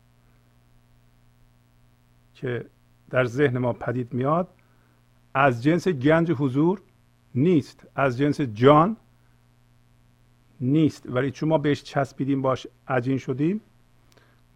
که 2.33 2.65
در 3.09 3.25
ذهن 3.25 3.57
ما 3.57 3.73
پدید 3.73 4.13
میاد 4.13 4.47
از 5.33 5.63
جنس 5.63 5.87
گنج 5.87 6.31
حضور 6.31 6.81
نیست. 7.35 7.87
از 7.95 8.17
جنس 8.17 8.41
جان 8.41 8.97
نیست. 10.61 11.03
ولی 11.09 11.31
چون 11.31 11.49
ما 11.49 11.57
بهش 11.57 11.83
چسبیدیم 11.83 12.41
باش 12.41 12.67
عجین 12.87 13.17
شدیم 13.17 13.61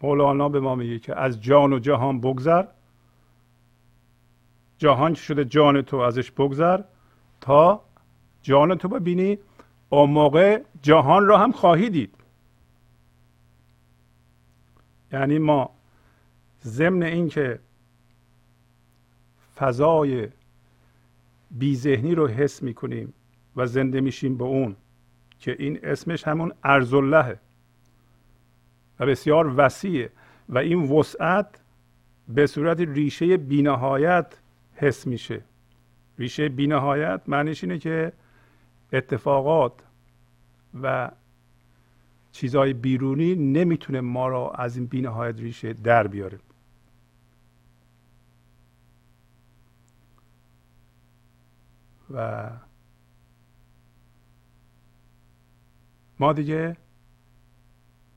مولانا 0.04 0.50
به 0.50 0.60
ما 0.60 0.76
میگه 0.76 1.00
که 1.00 1.16
از 1.16 1.42
جان 1.42 1.74
و 1.74 1.80
جهان 1.80 2.22
بگذر. 2.22 2.66
جهان 4.78 5.14
شده 5.14 5.46
جان 5.46 5.82
تو 5.82 5.98
ازش 5.98 6.32
بگذر 6.32 6.82
تا 7.42 7.84
جان 8.42 8.78
تو 8.78 8.88
ببینی 8.88 9.40
اون 9.90 10.10
موقع 10.10 10.62
جهان 10.82 11.26
را 11.26 11.38
هم 11.38 11.52
خواهی 11.52 11.90
دید. 11.90 12.16
یعنی 15.12 15.40
ما 15.40 15.70
ضمن 16.64 17.04
اینکه 17.04 17.60
فضای 19.56 20.30
بیذهنی 21.52 22.16
رو 22.16 22.28
حس 22.28 22.64
می‌کنیم 22.64 23.14
و 23.56 23.66
زنده 23.66 24.02
میشیم 24.02 24.38
به 24.38 24.44
اون 24.44 24.76
که 25.40 25.56
این 25.60 25.80
اسمش 25.84 26.28
همون 26.28 26.54
ارز 26.64 26.94
و 26.94 27.36
بسیار 29.06 29.54
وسیعه 29.58 30.10
و 30.50 30.58
این 30.58 30.90
وسعت 30.90 31.62
به 32.28 32.48
صورت 32.48 32.80
ریشه 32.80 33.38
بینهایت 33.38 34.38
حس 34.76 35.08
میشه. 35.08 35.42
ریشه 36.20 36.50
بینهایت 36.50 37.22
معنیش 37.28 37.64
اینه 37.64 37.80
که 37.80 38.14
اتفاقات 38.94 39.74
و 40.82 41.12
چیزهای 42.32 42.74
بیرونی 42.74 43.36
نمی‌تونه 43.36 44.02
ما 44.02 44.28
را 44.28 44.52
از 44.52 44.78
این 44.78 44.86
بینهایت 44.86 45.40
ریشه 45.40 45.74
در 45.74 46.08
بیاره. 46.08 46.40
و 52.14 52.50
ما 56.20 56.34
دیگه 56.34 56.78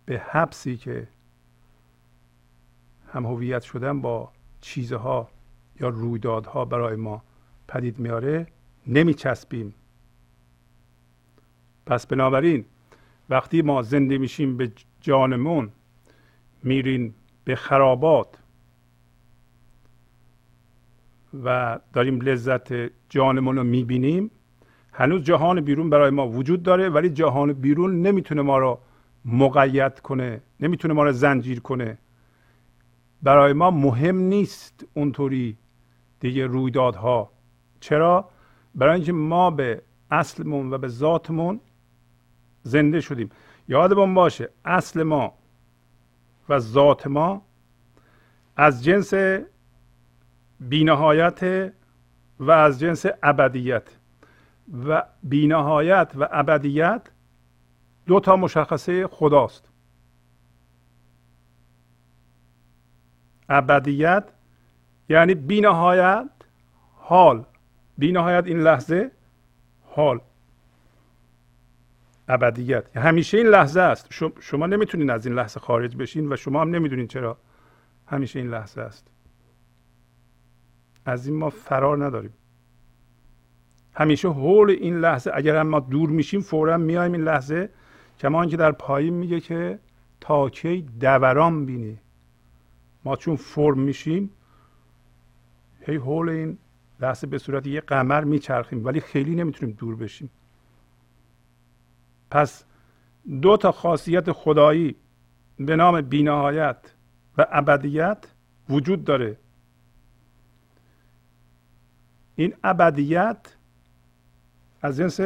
به 0.04 0.18
حبسی 0.18 0.76
که 0.76 1.08
هم 3.12 3.26
هویت 3.26 3.62
شدن 3.62 4.00
با 4.00 4.32
چیزها 4.60 5.28
یا 5.80 5.88
رویدادها 5.88 6.64
برای 6.64 6.96
ما 6.96 7.22
پدید 7.68 7.98
میاره 7.98 8.46
نمیچسبیم. 8.86 9.74
پس 11.86 12.06
بنابراین 12.06 12.64
وقتی 13.30 13.62
ما 13.62 13.82
زنده 13.82 14.18
میشیم 14.18 14.56
به 14.56 14.72
جانمون 15.00 15.68
میرین 16.62 17.14
به 17.44 17.56
خرابات 17.56 18.38
و 21.44 21.78
داریم 21.92 22.20
لذت 22.20 22.90
جانمون 23.08 23.56
رو 23.56 23.64
می‌بینیم 23.64 24.30
هنوز 24.92 25.22
جهان 25.22 25.60
بیرون 25.60 25.90
برای 25.90 26.10
ما 26.10 26.28
وجود 26.28 26.62
داره 26.62 26.88
ولی 26.88 27.10
جهان 27.10 27.52
بیرون 27.52 28.02
نمی‌تونه 28.02 28.42
ما 28.42 28.58
رو 28.58 28.78
مقید 29.24 30.00
کنه 30.00 30.40
نمی‌تونه 30.60 30.94
ما 30.94 31.04
رو 31.04 31.12
زنجیر 31.12 31.60
کنه. 31.60 31.98
برای 33.22 33.52
ما 33.52 33.70
مهم 33.70 34.16
نیست 34.16 34.86
اونطوری 34.94 35.56
دیگه 36.20 36.46
رویدادها. 36.46 37.30
چرا؟ 37.80 38.28
برای 38.74 38.94
اینکه 38.94 39.12
ما 39.12 39.50
به 39.50 39.82
اصلمون 40.10 40.72
و 40.72 40.78
به 40.78 40.88
ذاتمون 40.88 41.60
زنده 42.64 43.00
شدیم. 43.00 43.30
یادمون 43.68 44.14
باشه 44.14 44.50
اصل 44.64 45.02
ما 45.02 45.34
و 46.48 46.58
ذات 46.58 47.06
ما 47.06 47.42
از 48.56 48.84
جنس 48.84 49.14
بینهایت 50.60 51.72
و 52.40 52.50
از 52.50 52.80
جنس 52.80 53.06
ابدیت. 53.22 53.88
و 54.86 55.02
بینهایت 55.22 56.12
و 56.16 56.28
ابدیت 56.30 57.02
دو 58.06 58.20
تا 58.20 58.36
مشخصه 58.36 59.06
خداست. 59.06 59.68
ابدیت 63.48 64.24
یعنی 65.08 65.34
بینهایت 65.34 66.30
حال. 66.96 67.44
بینهایت 67.98 68.46
این 68.46 68.60
لحظه 68.60 69.10
حال. 69.82 70.20
ابدیت. 72.28 72.96
همیشه 72.96 73.38
این 73.38 73.46
لحظه 73.46 73.80
است. 73.80 74.08
شما 74.40 74.66
نمی‌تونین 74.66 75.10
از 75.10 75.26
این 75.26 75.34
لحظه 75.34 75.60
خارج 75.60 75.96
بشین 75.96 76.32
و 76.32 76.36
شما 76.36 76.60
هم 76.60 76.70
نمی‌دونین 76.70 77.06
چرا 77.06 77.38
همیشه 78.06 78.38
این 78.38 78.48
لحظه 78.48 78.80
است. 78.80 79.08
از 81.06 81.26
این 81.26 81.36
ما 81.36 81.50
فرار 81.50 82.04
نداریم. 82.04 82.32
همیشه 83.94 84.28
حول 84.28 84.70
این 84.70 85.00
لحظه 85.00 85.30
اگر 85.34 85.56
هم 85.56 85.66
ما 85.66 85.80
دور 85.80 86.10
میشیم 86.10 86.40
فورا 86.40 86.76
میایم 86.76 87.12
این 87.12 87.22
لحظه 87.22 87.68
کما 88.18 88.46
که 88.46 88.56
در 88.56 88.72
پایین 88.72 89.14
میگه 89.14 89.40
که 89.40 89.78
تا 90.20 90.50
کی 90.50 90.82
دوران 91.00 91.66
بینی. 91.66 91.98
ما 93.04 93.16
چون 93.16 93.36
فرم 93.36 93.80
میشیم 93.80 94.30
هی 95.80 95.96
حول 95.96 96.28
این 96.28 96.58
لحظه 97.00 97.26
به 97.26 97.38
صورت 97.38 97.66
یه 97.66 97.80
قمر 97.80 98.24
میچرخیم 98.24 98.84
ولی 98.84 99.00
خیلی 99.00 99.34
نمی‌تونیم 99.34 99.76
دور 99.78 99.96
بشیم. 99.96 100.30
پس 102.34 102.64
دو 103.42 103.56
تا 103.56 103.72
خاصیت 103.72 104.32
خدایی 104.32 104.96
به 105.58 105.76
نام 105.76 106.00
بینهایت 106.00 106.76
و 107.38 107.46
ابدیت 107.50 108.26
وجود 108.68 109.04
داره. 109.04 109.36
این 112.36 112.54
ابدیت 112.64 113.56
از 114.82 114.96
جنس 114.96 115.20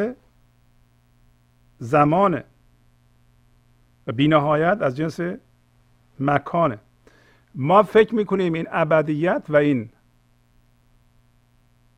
زمانه 1.79 2.45
و 4.07 4.13
بینهایت 4.13 4.79
از 4.83 4.97
جنس 4.97 5.21
مکانه. 6.21 6.79
ما 7.55 7.83
فکر 7.83 8.15
می‌کنیم 8.15 8.53
این 8.53 8.67
ابدیت 8.71 9.43
و 9.49 9.57
این 9.57 9.91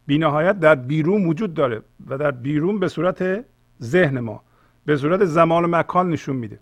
بینهایت 0.06 0.60
در 0.60 0.74
بیرون 0.74 1.24
وجود 1.24 1.54
داره 1.54 1.82
و 2.06 2.18
در 2.18 2.30
بیرون 2.30 2.78
به 2.78 2.88
صورت 2.88 3.44
ذهن 3.82 4.20
ما. 4.20 4.49
به 4.84 4.96
صورت 4.96 5.24
زمان 5.24 5.64
و 5.64 5.68
مکان 5.68 6.10
نشون 6.10 6.36
میده. 6.36 6.60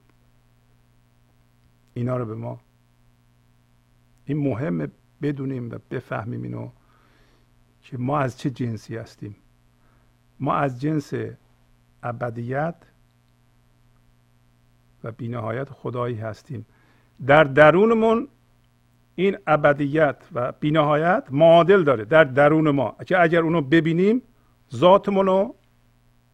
اینا 1.95 2.17
رو 2.17 2.27
به 2.27 2.35
ما 2.35 2.61
این 4.25 4.39
مهمه 4.39 4.89
بدونیم 5.23 5.71
و 5.71 5.79
بفهمیم 5.91 6.43
اینو 6.43 6.71
که 7.83 7.99
ما 7.99 8.19
از 8.19 8.39
چه 8.39 8.51
جنسی 8.51 8.97
هستیم. 8.97 9.37
ما 10.41 10.55
از 10.55 10.81
جنس 10.81 11.13
ابدیت 12.03 12.75
و 15.05 15.13
بینهایت 15.13 15.71
خدایی 15.71 16.17
هستیم. 16.17 16.67
در 17.27 17.45
درونمون 17.45 18.29
این 19.15 19.37
ابدیت 19.47 20.17
و 20.33 20.53
بینهایت 20.53 21.25
معادل 21.31 21.83
داره. 21.85 22.05
در 22.05 22.25
درون 22.25 22.71
ما. 22.71 22.97
که 23.07 23.23
اگر 23.23 23.41
اونو 23.41 23.61
ببینیم 23.61 24.23
ذاتمون 24.75 25.27
رو 25.27 25.55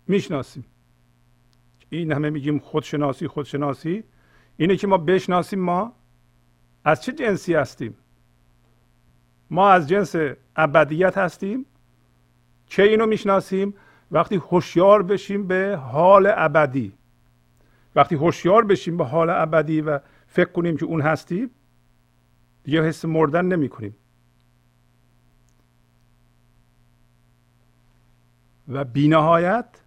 می‌شناسیم. 0.07 0.65
این 1.97 2.13
همه 2.13 2.31
میگیم 2.31 2.59
خودشناسی 2.59 3.29
خودشناسی. 3.29 4.05
اینه 4.57 4.77
که 4.77 4.87
ما 4.87 4.99
بشناسیم 4.99 5.61
ما 5.61 5.93
از 6.85 7.03
چه 7.03 7.13
جنسی 7.13 7.55
هستیم؟ 7.55 7.97
ما 9.51 9.71
از 9.71 9.89
جنس 9.89 10.15
ابدیت 10.57 11.19
هستیم. 11.19 11.67
چه 12.67 12.83
اینو 12.83 13.07
می‌شناسیم؟ 13.07 13.75
وقتی 14.11 14.37
هوشیار 14.37 15.03
بشیم 15.03 15.47
به 15.47 15.77
حال 15.77 16.33
ابدی. 16.37 16.93
وقتی 17.97 18.15
هوشیار 18.15 18.65
بشیم 18.65 18.97
به 18.97 19.05
حال 19.05 19.31
ابدی 19.31 19.81
و 19.81 20.01
فکر 20.27 20.53
کنیم 20.53 20.77
که 20.77 20.85
اون 20.85 21.01
هستیم 21.01 21.51
دیگه 22.65 22.83
حس 22.83 23.05
مردن 23.05 23.45
نمی 23.45 23.69
کنیم 23.69 23.97
و 28.69 28.85
بینهایت 28.85 29.84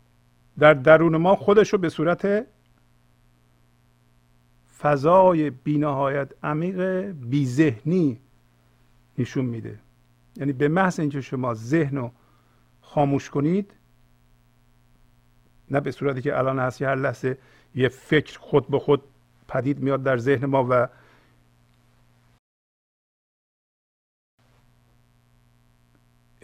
در 0.60 0.74
درون 0.74 1.18
ما 1.18 1.36
خودش 1.36 1.74
رو 1.74 1.80
به 1.80 1.90
صورت 1.90 2.46
فضای 4.80 5.50
بینهایت 5.50 6.34
عمیق 6.44 7.02
بیذهنی 7.12 8.20
نشون 9.18 9.46
میده. 9.46 9.80
یعنی 10.38 10.54
به 10.54 10.68
محض 10.68 11.00
اینکه 11.00 11.22
شما 11.22 11.54
ذهن 11.54 11.98
رو 11.98 12.12
خاموش 12.82 13.30
کنید 13.30 13.74
نه 15.72 15.80
به 15.80 15.92
صورتی 15.92 16.22
که 16.22 16.38
الان 16.38 16.60
هست 16.60 16.82
هر 16.82 16.96
لحظه 16.96 17.38
یه 17.76 17.90
فکر 17.90 18.40
خود 18.40 18.68
به 18.68 18.80
خود 18.80 19.04
پدید 19.48 19.80
میاد 19.80 20.04
در 20.04 20.18
ذهن 20.18 20.46
ما 20.46 20.68
و 20.70 20.88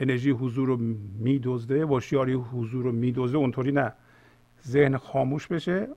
انرژی 0.04 0.30
حضور 0.30 0.68
رو 0.68 0.78
میدزده 1.20 1.86
واشیاری 1.86 2.34
حضور 2.34 2.84
رو 2.84 2.92
میدزده 2.92 3.38
اونطوری 3.38 3.72
نه. 3.72 3.94
ذهن 4.68 4.98
خاموش 4.98 5.48
بشه 5.48 5.88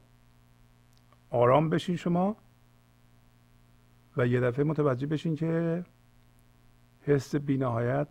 آرام 1.31 1.71
بشین 1.71 1.97
شما 1.97 2.37
و 4.16 4.27
یه 4.27 4.40
دفعه 4.40 4.64
متوجه 4.64 5.07
بشین 5.07 5.37
که 5.37 5.85
حس 7.01 7.35
بینهایت 7.35 8.09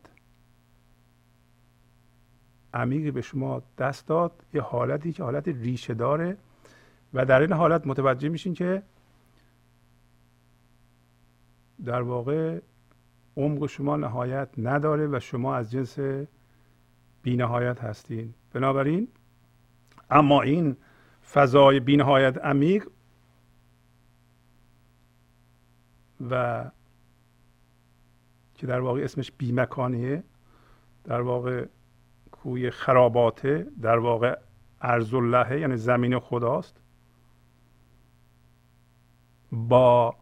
عمیقی 2.73 3.11
به 3.11 3.21
شما 3.21 3.63
دست 3.77 4.07
داد 4.07 4.45
یه 4.53 4.61
حالتی 4.61 5.11
که 5.11 5.23
حالت 5.23 5.47
ریشه 5.47 5.93
داره 5.93 6.37
و 7.13 7.25
در 7.25 7.41
این 7.41 7.51
حالت 7.51 7.87
متوجه 7.87 8.29
میشین 8.29 8.53
که 8.53 8.83
در 11.85 12.01
واقع 12.01 12.59
عمق 13.37 13.65
شما 13.65 13.97
نهایت 13.97 14.49
نداره 14.57 15.07
و 15.07 15.19
شما 15.19 15.55
از 15.55 15.71
جنس 15.71 15.97
بینهایت 17.21 17.83
هستین. 17.83 18.33
بنابراین 18.53 19.07
اما 20.09 20.41
این 20.41 20.77
فضای 21.33 21.79
بینهایت 21.79 22.37
عمیق 22.37 22.87
و 26.29 26.65
که 28.55 28.67
در 28.67 28.79
واقع 28.79 29.01
اسمش 29.03 29.31
بیمکانیه 29.31 30.23
در 31.03 31.21
واقع 31.21 31.65
کوی 32.31 32.71
خراباته 32.71 33.67
در 33.81 33.97
واقع 33.97 34.39
ارز 34.81 35.13
یعنی 35.13 35.77
زمین 35.77 36.19
خداست 36.19 36.81
با 39.51 40.15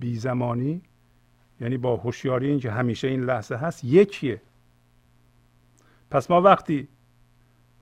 بی 0.00 0.14
زمانی 0.14 0.82
یعنی 1.60 1.76
با 1.76 1.96
هوشیاری 1.96 2.48
اینکه 2.48 2.70
همیشه 2.70 3.08
این 3.08 3.24
لحظه 3.24 3.54
هست 3.56 3.84
یکیه. 3.84 4.40
پس 6.10 6.30
ما 6.30 6.40
وقتی 6.40 6.88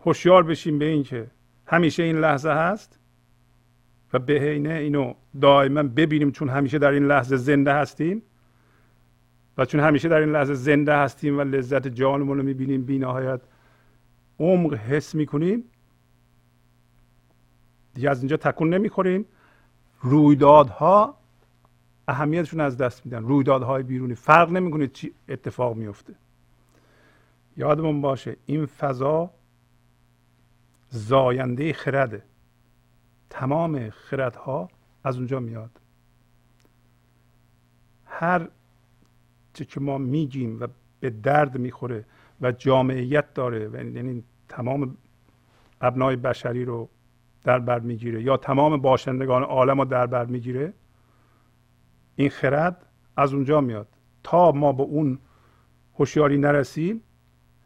هوشیار 0.00 0.42
بشیم 0.42 0.78
به 0.78 0.84
اینکه 0.84 1.30
همیشه 1.66 2.02
این 2.02 2.16
لحظه 2.16 2.50
هست 2.50 2.98
و 4.12 4.18
به 4.18 4.38
عینه 4.40 4.74
اینو 4.74 5.14
دائما 5.40 5.82
ببینیم 5.82 6.30
چون 6.30 6.48
همیشه 6.48 6.78
در 6.78 6.90
این 6.90 7.06
لحظه 7.06 7.36
زنده 7.36 7.74
هستیم 7.74 8.22
و 9.58 9.64
چون 9.64 9.80
همیشه 9.80 10.08
در 10.08 10.20
این 10.20 10.32
لحظه 10.32 10.54
زنده 10.54 10.96
هستیم 10.96 11.38
و 11.38 11.40
لذت 11.40 11.88
جانمون 11.88 12.38
رو 12.38 12.42
می‌بینیم 12.42 12.84
بینهایت 12.84 13.40
عمق 14.38 14.74
حس 14.74 15.14
می‌کنیم 15.14 15.64
دیگه 17.94 18.10
از 18.10 18.18
اینجا 18.18 18.36
تکون 18.36 18.74
نمی‌خوریم. 18.74 19.24
رویدادها 20.00 21.19
اهمیتشون 22.10 22.60
از 22.60 22.76
دست 22.76 23.06
میدن. 23.06 23.22
رویدادهای 23.22 23.82
بیرونی. 23.82 24.14
فرق 24.14 24.50
نمی‌کنه 24.50 24.86
چی 24.86 25.12
اتفاق 25.28 25.76
میفته 25.76 26.14
یادمون 27.56 28.00
باشه 28.00 28.36
این 28.46 28.66
فضا 28.66 29.30
زاینده 30.88 31.72
خرده. 31.72 32.22
تمام 33.30 33.90
خردها 33.90 34.68
از 35.04 35.16
اونجا 35.16 35.40
میاد. 35.40 35.70
هر 38.06 38.48
چه 39.54 39.64
که 39.64 39.80
ما 39.80 39.98
میگیم 39.98 40.60
و 40.60 40.66
به 41.00 41.10
درد 41.10 41.58
می‌خوره 41.58 42.04
و 42.40 42.52
جامعیت 42.52 43.34
داره 43.34 43.68
و 43.68 43.74
یعنی 43.74 44.24
تمام 44.48 44.96
ابنای 45.80 46.16
بشری 46.16 46.64
رو 46.64 46.88
در 47.44 47.58
بر 47.58 47.78
می‌گیره 47.78 48.22
یا 48.22 48.36
تمام 48.36 48.76
باشندگان 48.76 49.42
عالم 49.42 49.78
رو 49.78 49.84
در 49.84 50.06
بر 50.06 50.24
می‌گیره 50.24 50.72
این 52.20 52.30
خرد 52.30 52.86
از 53.16 53.34
اونجا 53.34 53.60
میاد. 53.60 53.88
تا 54.22 54.52
ما 54.52 54.72
به 54.72 54.82
اون 54.82 55.18
هوشیاری 55.98 56.38
نرسیم 56.38 57.02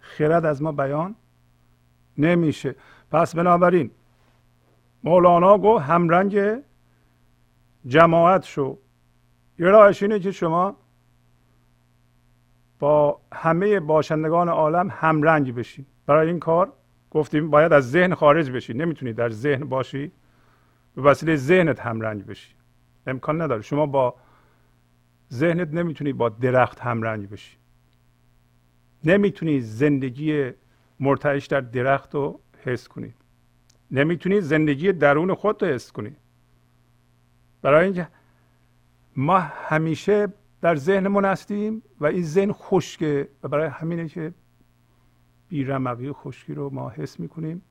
خرد 0.00 0.44
از 0.44 0.62
ما 0.62 0.72
بیان 0.72 1.14
نمیشه. 2.18 2.74
پس 3.10 3.36
بنابراین 3.36 3.90
مولانا 5.04 5.58
گو 5.58 5.78
همرنگ 5.78 6.60
جماعت 7.86 8.44
شو. 8.44 8.78
یه 9.58 9.66
راهش 9.66 10.02
اینه 10.02 10.18
که 10.18 10.30
شما 10.30 10.76
با 12.78 13.20
همه 13.32 13.80
باشندگان 13.80 14.48
عالم 14.48 14.88
همرنگ 14.90 15.54
بشین. 15.54 15.86
برای 16.06 16.28
این 16.28 16.38
کار 16.38 16.72
گفتیم 17.10 17.50
باید 17.50 17.72
از 17.72 17.90
ذهن 17.90 18.14
خارج 18.14 18.50
بشی 18.50 18.74
نمی‌تونی 18.74 19.12
در 19.12 19.30
ذهن 19.30 19.64
باشی 19.64 20.12
به 20.94 21.02
وسیله 21.02 21.36
ذهنت 21.36 21.80
همرنگ 21.80 22.26
بشی. 22.26 22.54
امکان 23.06 23.42
نداره. 23.42 23.62
شما 23.62 23.86
با 23.86 24.14
ذهنت 25.32 25.68
نمی‌تونی 25.68 26.12
با 26.12 26.28
درخت 26.28 26.80
همرنگ 26.80 27.28
بشی. 27.28 27.56
نمی‌تونی 29.04 29.60
زندگی 29.60 30.50
مرتعش 31.00 31.46
در 31.46 31.60
درخت 31.60 32.14
رو 32.14 32.40
حس 32.64 32.88
کنی. 32.88 33.14
نمی‌تونی 33.90 34.40
زندگی 34.40 34.92
درون 34.92 35.34
خود 35.34 35.62
رو 35.62 35.68
حس 35.68 35.92
کنی. 35.92 36.16
برای 37.62 37.84
اینکه 37.84 38.08
ما 39.16 39.38
همیشه 39.38 40.28
در 40.60 40.76
ذهنمون 40.76 41.24
هستیم 41.24 41.82
و 42.00 42.06
این 42.06 42.22
ذهن 42.22 42.52
خشکه 42.52 43.28
و 43.42 43.48
برای 43.48 43.68
همینه 43.68 44.08
که 44.08 44.34
بیرمقی 45.48 46.12
خشکی 46.12 46.54
رو 46.54 46.70
ما 46.70 46.90
حس 46.90 47.20
می‌کنیم 47.20 47.62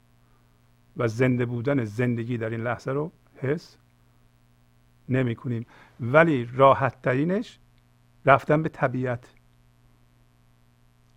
و 0.98 1.08
زنده 1.08 1.46
بودن 1.46 1.84
زندگی 1.86 2.38
در 2.38 2.50
این 2.50 2.62
لحظه 2.62 2.92
رو 2.92 3.12
حس 3.36 3.78
نمی 5.10 5.36
کنیم 5.36 5.66
ولی 6.00 6.50
راحت 6.54 7.02
ترینش 7.02 7.60
رفتن 8.26 8.63
به 8.63 8.70
طبیعت. 8.70 9.34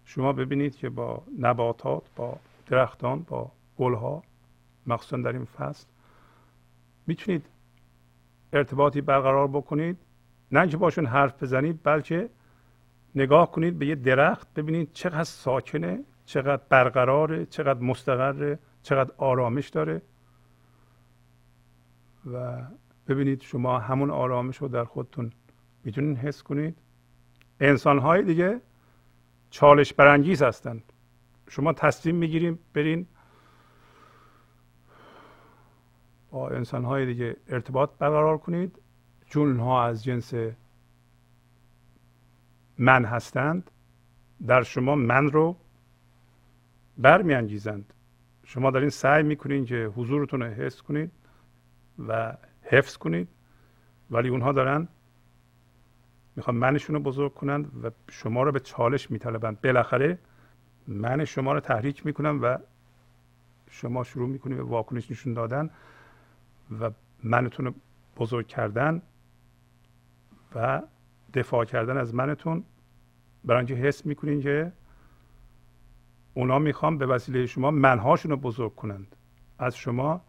شما 0.04 0.32
ببینید 0.32 0.76
که 0.76 0.88
با 0.88 1.22
نباتات 1.38 2.02
با 2.16 2.38
درختان 2.66 3.22
با 3.22 3.52
گلها 3.78 4.22
مخصوصا 4.86 5.16
در 5.16 5.32
این 5.32 5.44
فصل 5.44 5.86
می‌تونید 7.06 7.46
ارتباطی 8.52 9.00
برقرار 9.00 9.48
بکنید. 9.48 9.98
نه 10.52 10.60
اینکه 10.60 10.76
باشون 10.76 11.06
حرف 11.06 11.42
بزنید 11.42 11.80
بلکه 11.82 12.30
نگاه 13.14 13.50
کنید 13.50 13.78
به 13.78 13.86
یه 13.86 13.94
درخت 13.94 14.54
ببینید 14.54 14.92
چقدر 14.92 15.24
ساکنه 15.24 16.04
چقدر 16.24 16.62
برقراره 16.68 17.46
چقدر 17.46 17.80
مستقره 17.80 18.58
چقدر 18.82 19.12
آرامش 19.16 19.68
داره. 19.68 20.02
و 22.32 22.62
ببینید 23.08 23.42
شما 23.42 23.78
همون 23.78 24.10
آرامش 24.10 24.56
رو 24.56 24.68
در 24.68 24.84
خودتون 24.84 25.32
می‌تونید 25.84 26.18
حس 26.18 26.42
کنید. 26.42 26.78
انسان 27.60 27.98
های 27.98 28.22
دیگه 28.22 28.60
چالش 29.50 29.92
برانگیز 29.92 30.42
هستند. 30.42 30.92
شما 31.48 31.72
تصمیم 31.72 32.16
می‌گیریم 32.16 32.58
برین 32.74 33.06
با 36.30 36.48
انسان 36.48 36.84
های 36.84 37.06
دیگه 37.06 37.36
ارتباط 37.48 37.90
برقرار 37.98 38.38
کنید. 38.38 38.78
چون 39.26 39.56
ها 39.56 39.84
از 39.84 40.04
جنس 40.04 40.34
من 42.78 43.04
هستند 43.04 43.70
در 44.46 44.62
شما 44.62 44.94
من 44.94 45.30
رو 45.30 45.56
برمیانگیزند. 46.98 47.92
شما 48.44 48.70
دارین 48.70 48.90
سعی 48.90 49.22
می‌کنید 49.22 49.66
که 49.66 49.92
حضورتون 49.96 50.42
رو 50.42 50.48
حس 50.48 50.82
کنید 50.82 51.12
و 52.08 52.36
حفظ 52.68 52.96
کنید. 52.96 53.28
ولی 54.10 54.28
اونها 54.28 54.52
دارن 54.52 54.88
می‌خوان 56.36 56.56
منشون 56.56 56.96
رو 56.96 57.02
بزرگ 57.02 57.34
کنند 57.34 57.84
و 57.84 57.90
شما 58.10 58.42
رو 58.42 58.52
به 58.52 58.60
چالش 58.60 59.10
میطلبند. 59.10 59.60
بالاخره 59.60 60.18
من 60.88 61.24
شما 61.24 61.52
رو 61.52 61.60
تحریک 61.60 62.06
می‌کنم 62.06 62.42
و 62.42 62.58
شما 63.70 64.04
شروع 64.04 64.28
می‌کنید 64.28 64.56
به 64.56 64.62
واکنش 64.62 65.10
نشون 65.10 65.32
دادن 65.34 65.70
و 66.80 66.90
منتون 67.24 67.66
رو 67.66 67.74
بزرگ 68.16 68.46
کردن 68.46 69.02
و 70.54 70.82
دفاع 71.34 71.64
کردن 71.64 71.96
از 71.96 72.14
منتون. 72.14 72.64
برای 73.44 73.58
اینکه 73.58 73.74
حس 73.74 74.06
می‌کنین 74.06 74.40
که 74.42 74.72
اونا 76.34 76.58
می‌خوان 76.58 76.98
به 76.98 77.06
وسیله 77.06 77.46
شما 77.46 77.70
منهاشون 77.70 78.30
رو 78.30 78.36
بزرگ 78.36 78.74
کنند. 78.74 79.16
از 79.58 79.76
شما 79.76 80.20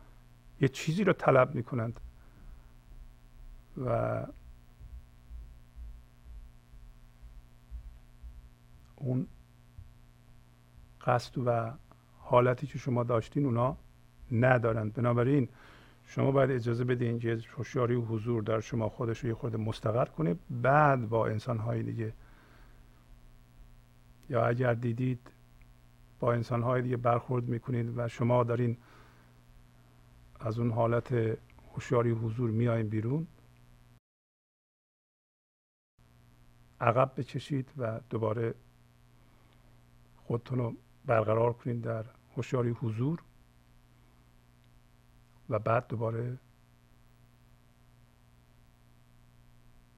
یه 0.62 0.68
چیزی 0.68 1.04
رو 1.04 1.14
طلب 1.14 1.56
می‌کنند. 1.56 2.00
و 3.86 4.26
اون 8.96 9.28
قصد 11.06 11.38
و 11.46 11.72
حالتی 12.20 12.68
که 12.68 12.78
شما 12.78 13.04
داشتین 13.04 13.46
اونا 13.46 13.78
ندارند 14.32 14.94
بنابراین 14.94 15.50
شما 16.06 16.32
باید 16.32 16.52
اجازه 16.52 16.84
بدین 16.84 17.20
که 17.20 17.40
هوشیاری 17.58 17.96
و 17.96 18.02
حضور 18.02 18.44
در 18.44 18.60
شما 18.60 18.90
خودش 18.90 19.20
رو 19.20 19.30
یه 19.30 19.36
خورده 19.36 19.58
مستقر 19.58 20.06
کنه. 20.06 20.36
بعد 20.50 21.10
با 21.10 21.28
انسان 21.28 21.58
های 21.58 21.84
دیگه 21.84 22.14
یا 24.30 24.46
اگر 24.46 24.74
دیدید 24.74 25.20
با 26.20 26.34
انسان 26.34 26.64
های 26.64 26.82
دیگه 26.82 26.98
برخورد 26.98 27.48
می‌کنید 27.48 27.98
و 27.98 28.08
شما 28.08 28.44
دارین 28.44 28.78
از 30.40 30.60
اون 30.60 30.72
حالت 30.72 31.38
هوشیاری 31.74 32.12
حضور 32.12 32.50
میایین 32.50 32.90
بیرون 32.90 33.28
عقب 36.82 37.12
بکشید 37.18 37.72
و 37.78 38.00
دوباره 38.10 38.54
خودتون 40.18 40.60
رو 40.60 40.74
برقرار 41.06 41.54
کنید 41.54 41.82
در 41.82 42.06
هوشیاری 42.36 42.70
حضور 42.70 43.24
و 45.50 45.60
بعد 45.60 45.88
دوباره 45.88 46.38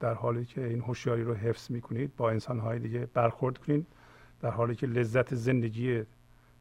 در 0.00 0.14
حالی 0.14 0.44
که 0.44 0.66
این 0.66 0.80
هوشیاری 0.80 1.22
رو 1.22 1.34
حفظ 1.34 1.70
می‌کنید 1.70 2.16
با 2.16 2.30
انسانهای 2.30 2.78
دیگه 2.78 3.06
برخورد 3.06 3.58
کنید 3.58 3.86
در 4.40 4.50
حالی 4.50 4.74
که 4.74 4.86
لذت 4.86 5.34
زندگی 5.34 6.02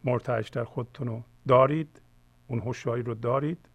مرتعش 0.04 0.50
در 0.50 0.64
خودتون 0.64 1.08
رو 1.08 1.24
دارید 1.48 2.02
اون 2.48 2.60
هوشیاری 2.60 3.04
رو 3.04 3.14
دارید. 3.14 3.70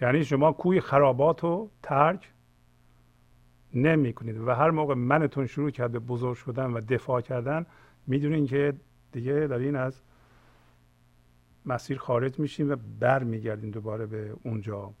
یعنی 0.00 0.24
شما 0.24 0.52
کوی 0.52 0.80
خرابات 0.80 1.40
رو 1.40 1.70
ترک 1.82 2.33
نمی 3.74 4.12
کنید 4.12 4.38
و 4.38 4.50
هر 4.50 4.70
موقع 4.70 4.94
منتون 4.94 5.46
شروع 5.46 5.70
کرده 5.70 5.98
بزرگ 5.98 6.36
شدن 6.36 6.72
و 6.72 6.80
دفاع 6.80 7.20
کردن 7.20 7.66
می‌دونین 8.06 8.46
که 8.46 8.74
دیگه 9.12 9.32
دارین 9.32 9.76
از 9.76 10.02
مسیر 11.66 11.98
خارج 11.98 12.38
میشیم 12.38 12.70
و 12.70 12.76
برمیگردیم 13.00 13.70
دوباره 13.70 14.06
به 14.06 14.36
اونجا. 14.42 14.92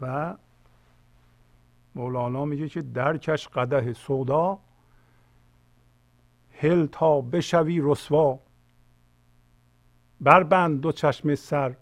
و 0.00 0.36
مولانا 1.94 2.44
میگه 2.44 2.68
که 2.68 2.82
درکش 2.82 3.48
قده 3.48 3.92
سودا 3.92 4.58
هل 6.52 6.86
تا 6.86 7.20
بشوی 7.20 7.80
رسوا. 7.82 8.40
بربند 10.20 10.80
دو 10.80 10.92
چشم 10.92 11.34
سر 11.34 11.76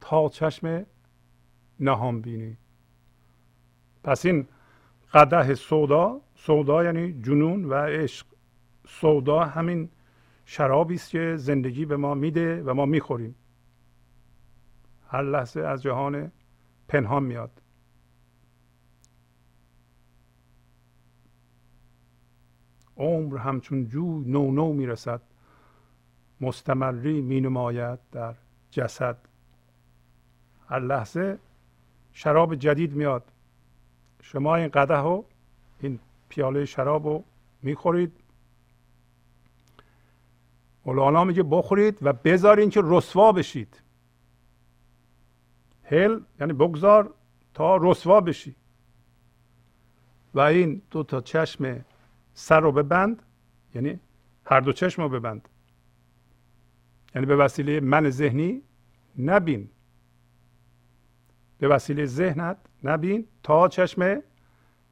تا 0.00 0.28
چشم 0.28 0.86
نهان 1.80 2.20
بینی. 2.20 2.56
پس 4.04 4.26
این 4.26 4.46
قده 5.12 5.54
سودا 5.54 6.20
سودا 6.34 6.84
یعنی 6.84 7.22
جنون 7.22 7.64
و 7.64 7.74
عشق. 7.74 8.26
سودا 8.86 9.44
همین 9.44 9.88
شرابی 10.44 10.94
است 10.94 11.10
که 11.10 11.36
زندگی 11.36 11.84
به 11.84 11.96
ما 11.96 12.14
میده 12.14 12.62
و 12.62 12.74
ما 12.74 12.86
می‌خوریم. 12.86 13.34
هر 15.08 15.22
لحظه 15.22 15.60
از 15.60 15.82
جهان 15.82 16.32
پنهان 16.88 17.22
میاد. 17.22 17.62
عمر 22.96 23.36
همچون 23.36 23.88
جو 23.88 24.24
نو 24.26 24.50
نو 24.50 24.72
می‌رسد. 24.72 25.22
مستمری 26.40 27.20
می 27.20 27.40
نماید 27.40 27.98
در 28.12 28.34
جسد. 28.70 29.16
هر 30.68 30.80
لحظه 30.80 31.38
شراب 32.12 32.54
جدید 32.54 32.92
میاد. 32.92 33.32
شما 34.22 34.56
این 34.56 34.68
قده 34.68 34.98
و 34.98 35.22
این 35.80 35.98
پیاله 36.28 36.64
شراب 36.64 37.06
رو 37.06 37.24
می‌خورید. 37.62 38.12
مولانا 40.86 41.24
میگه 41.24 41.42
بخورید 41.42 41.98
و 42.02 42.12
بذارین 42.12 42.70
که 42.70 42.80
رسوا 42.84 43.32
بشید. 43.32 43.82
هل 45.84 46.20
یعنی 46.40 46.52
بگذار 46.52 47.14
تا 47.54 47.76
رسوا 47.76 48.20
بشی. 48.20 48.54
و 50.34 50.40
این 50.40 50.82
دو 50.90 51.02
تا 51.02 51.20
چشم 51.20 51.84
سر 52.34 52.60
رو 52.60 52.72
ببند 52.72 53.22
یعنی 53.74 54.00
هر 54.44 54.60
دو 54.60 54.72
چشم 54.72 55.02
رو 55.02 55.08
ببند. 55.08 55.48
یعنی 57.14 57.26
به 57.26 57.36
وسیله 57.36 57.80
من 57.80 58.10
ذهنی 58.10 58.62
نبین. 59.18 59.68
به 61.58 61.68
وسیله 61.68 62.06
ذهنت 62.06 62.56
نبین 62.84 63.26
تا 63.42 63.68
چشم 63.68 64.22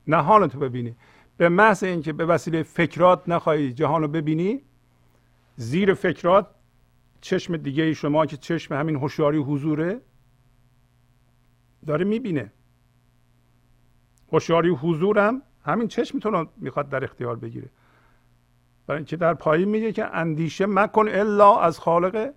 نهان 0.07 0.49
تو 0.49 0.59
ببینی. 0.59 0.96
به 1.37 1.49
محض 1.49 1.85
اینکه 1.85 2.12
به 2.12 2.27
وسیله 2.27 2.62
فکرات 2.62 3.29
نخواهی 3.29 3.72
جهان 3.72 4.03
رو 4.03 4.09
ببینی 4.09 4.62
زیر 5.57 5.94
فکرات 5.94 6.46
چشم 7.20 7.57
دیگه 7.57 7.94
شما 7.94 8.27
که 8.27 8.37
چشم 8.37 8.75
همین 8.75 8.96
هوشیاری 8.96 9.38
حضوره 9.38 10.01
داره 11.87 12.05
می‌بینه. 12.05 12.53
هوشیاری 14.33 14.70
حضورم 14.70 15.42
همین 15.64 15.88
چشمتون 15.88 16.33
رو 16.33 16.49
می‌خواد 16.57 16.88
در 16.88 17.05
اختیار 17.05 17.37
بگیره. 17.37 17.68
برای 18.87 18.99
اینکه 18.99 19.16
در 19.16 19.35
پایین 19.35 19.68
میگه 19.68 19.92
که 19.92 20.16
اندیشه 20.16 20.66
مکن 20.66 21.09
الا 21.09 21.61
از 21.61 21.79
خالق. 21.79 22.33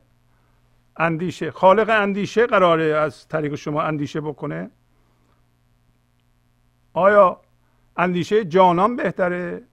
اندیشه 0.97 1.51
خالق 1.51 1.89
اندیشه 1.89 2.45
قراره 2.47 2.83
از 2.83 3.27
طریق 3.27 3.55
شما 3.55 3.81
اندیشه 3.81 4.21
بکنه. 4.21 4.71
آیا 6.93 7.41
اندیشه 7.97 8.45
جانان 8.45 8.95
بهتره؟ 8.95 9.63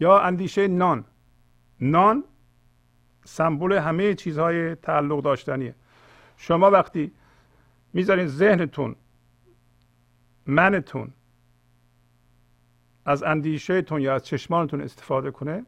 یا 0.00 0.20
اندیشه 0.20 0.68
نان؟ 0.68 1.04
نان 1.80 2.24
سمبل 3.24 3.72
همه 3.72 4.14
چیزهای 4.14 4.74
تعلق 4.74 5.22
داشتنیه. 5.22 5.74
شما 6.36 6.70
وقتی 6.70 7.12
می‌ذارین 7.92 8.26
ذهنتون 8.26 8.96
منتون 10.46 11.12
از 13.04 13.22
اندیشهتون 13.22 14.00
یا 14.00 14.14
از 14.14 14.24
چشمانتون 14.24 14.80
استفاده 14.80 15.30
کنه 15.30 15.66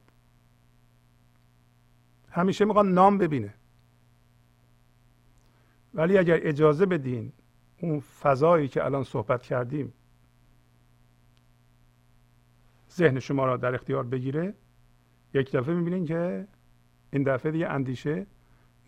همیشه 2.31 2.65
می‌خواد 2.65 2.87
نام 2.87 3.19
ببینه. 3.19 3.55
ولی 5.95 6.19
اگر 6.19 6.39
اجازه 6.43 6.87
بدین 6.87 7.33
اون 7.85 8.01
فضایی 8.01 8.69
که 8.69 8.85
الان 8.85 9.05
صحبت 9.05 9.43
کردیم 9.43 9.93
ذهن 12.91 13.19
شما 13.19 13.47
را 13.47 13.57
در 13.57 13.75
اختیار 13.75 14.03
بگیره 14.07 14.55
یک 15.35 15.57
دفعه 15.57 15.75
می‌بینین 15.75 16.05
که 16.05 16.49
این 17.13 17.23
دفعه 17.23 17.53
دیگه 17.53 17.69
اندیشه 17.69 18.27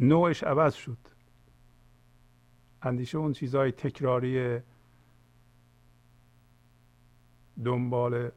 نوعش 0.00 0.42
عوض 0.42 0.74
شد. 0.74 0.98
اندیشه 2.82 3.18
اون 3.18 3.32
چیزهای 3.32 3.72
تکراری 3.72 4.60
دنبال 7.64 8.30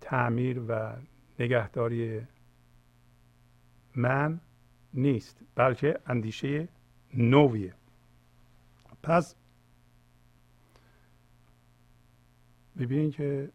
تعمیر 0.00 0.62
و 0.68 0.96
نگهداری 1.38 2.20
من 3.96 4.40
نیست 4.94 5.40
بلکه 5.54 6.00
اندیشه 6.06 6.68
نویه. 7.14 7.77
پس 9.08 9.34
ببینید 12.78 13.14
که 13.14 13.50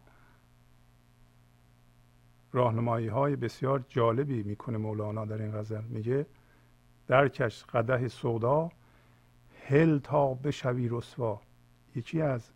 راهنمایی 2.52 3.08
های 3.08 3.36
بسیار 3.36 3.84
جالبی 3.88 4.42
می‌کنه 4.42 4.78
مولانا 4.78 5.24
در 5.24 5.42
این 5.42 5.52
غزل. 5.52 5.84
میگه 5.84 6.26
درکش 7.06 7.64
قده 7.64 8.08
سودا 8.08 8.72
هل 9.68 9.98
تا 9.98 10.34
بشوی 10.34 10.88
رسوا. 10.88 11.40
یکی 11.96 12.22
از 12.22 12.50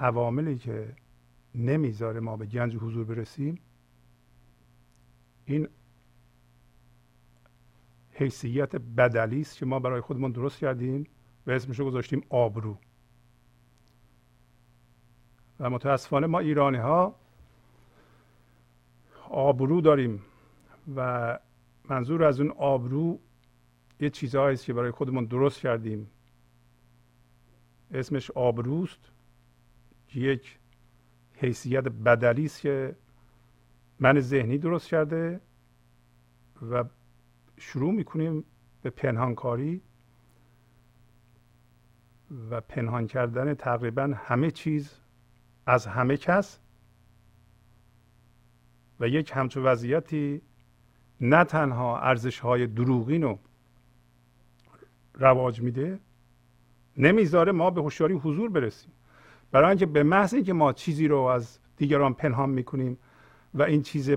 عواملی 0.00 0.58
که 0.58 0.96
نمی‌ذاره 1.54 2.20
ما 2.20 2.36
به 2.36 2.46
گنج 2.46 2.76
حضور 2.76 3.04
برسیم 3.04 3.58
این 5.44 5.68
حیثیت 8.12 8.76
بدلی 8.76 9.40
است 9.40 9.56
که 9.56 9.66
ما 9.66 9.78
برای 9.78 10.00
خودمون 10.00 10.32
درست 10.32 10.58
کردیم. 10.58 11.06
و 11.46 11.50
اسمش 11.50 11.78
رو 11.78 11.86
گذاشتیم 11.86 12.22
آبرو. 12.30 12.78
و 15.60 15.70
متاسفانه 15.70 16.26
ما 16.26 16.38
ایرانی 16.38 16.78
ها 16.78 17.14
آبرو 19.28 19.80
داریم 19.80 20.22
و 20.96 21.38
منظور 21.88 22.24
از 22.24 22.40
اون 22.40 22.50
آبرو 22.50 23.18
یه 24.00 24.10
چیزهایی 24.10 24.54
است 24.54 24.64
که 24.64 24.72
برای 24.72 24.90
خودمون 24.90 25.24
درست 25.24 25.60
کردیم. 25.60 26.10
اسمش 27.90 28.30
آبروست. 28.30 29.10
یک 30.14 30.58
حیثیت 31.34 31.84
بدلی 31.84 32.44
است 32.44 32.60
که 32.60 32.96
من 34.00 34.20
ذهنی 34.20 34.58
درست 34.58 34.88
کرده 34.88 35.40
و 36.70 36.84
شروع 37.56 37.92
می‌کنیم 37.92 38.44
به 38.82 38.90
پنهانکاری 38.90 39.82
و 42.50 42.60
پنهان 42.60 43.06
کردن 43.06 43.54
تقریبا 43.54 44.14
همه 44.16 44.50
چیز 44.50 44.94
از 45.66 45.86
همه 45.86 46.16
کس 46.16 46.58
و 49.00 49.08
یک 49.08 49.32
همچو 49.34 49.62
وضعیتی 49.62 50.42
نه 51.20 51.44
تنها 51.44 52.00
ارزش 52.00 52.38
های 52.38 52.66
دروغین 52.66 53.22
رو 53.22 53.38
رواج 55.14 55.62
میده 55.62 56.00
نمی‌ذاره 56.96 57.52
ما 57.52 57.70
به 57.70 57.82
هوشیاری 57.82 58.14
حضور 58.14 58.50
برسیم. 58.50 58.92
برای 59.52 59.68
اینکه 59.68 59.86
به 59.86 60.02
محض 60.02 60.34
اینکه 60.34 60.52
ما 60.52 60.72
چیزی 60.72 61.08
رو 61.08 61.18
از 61.18 61.58
دیگران 61.76 62.14
پنهان 62.14 62.50
می‌کنیم 62.50 62.98
و 63.54 63.62
این 63.62 63.82
چیز 63.82 64.10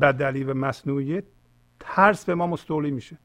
بدلی 0.00 0.44
و 0.44 0.54
مصنوعی 0.54 1.22
ترس 1.80 2.24
به 2.24 2.34
ما 2.34 2.46
مستولی 2.46 2.90
میشه. 2.90 3.18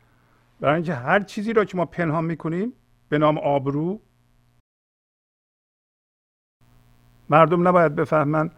برای 0.60 0.76
اینکه 0.76 0.94
هر 0.94 1.20
چیزی 1.20 1.54
رو 1.54 1.66
که 1.66 1.78
ما 1.78 1.86
پنهان 1.86 2.26
می‌کنیم 2.26 2.74
به 3.10 3.18
نام 3.18 3.38
آبرو 3.38 4.02
مردم 7.30 7.68
نباید 7.68 7.96
بفهمن 7.96 8.50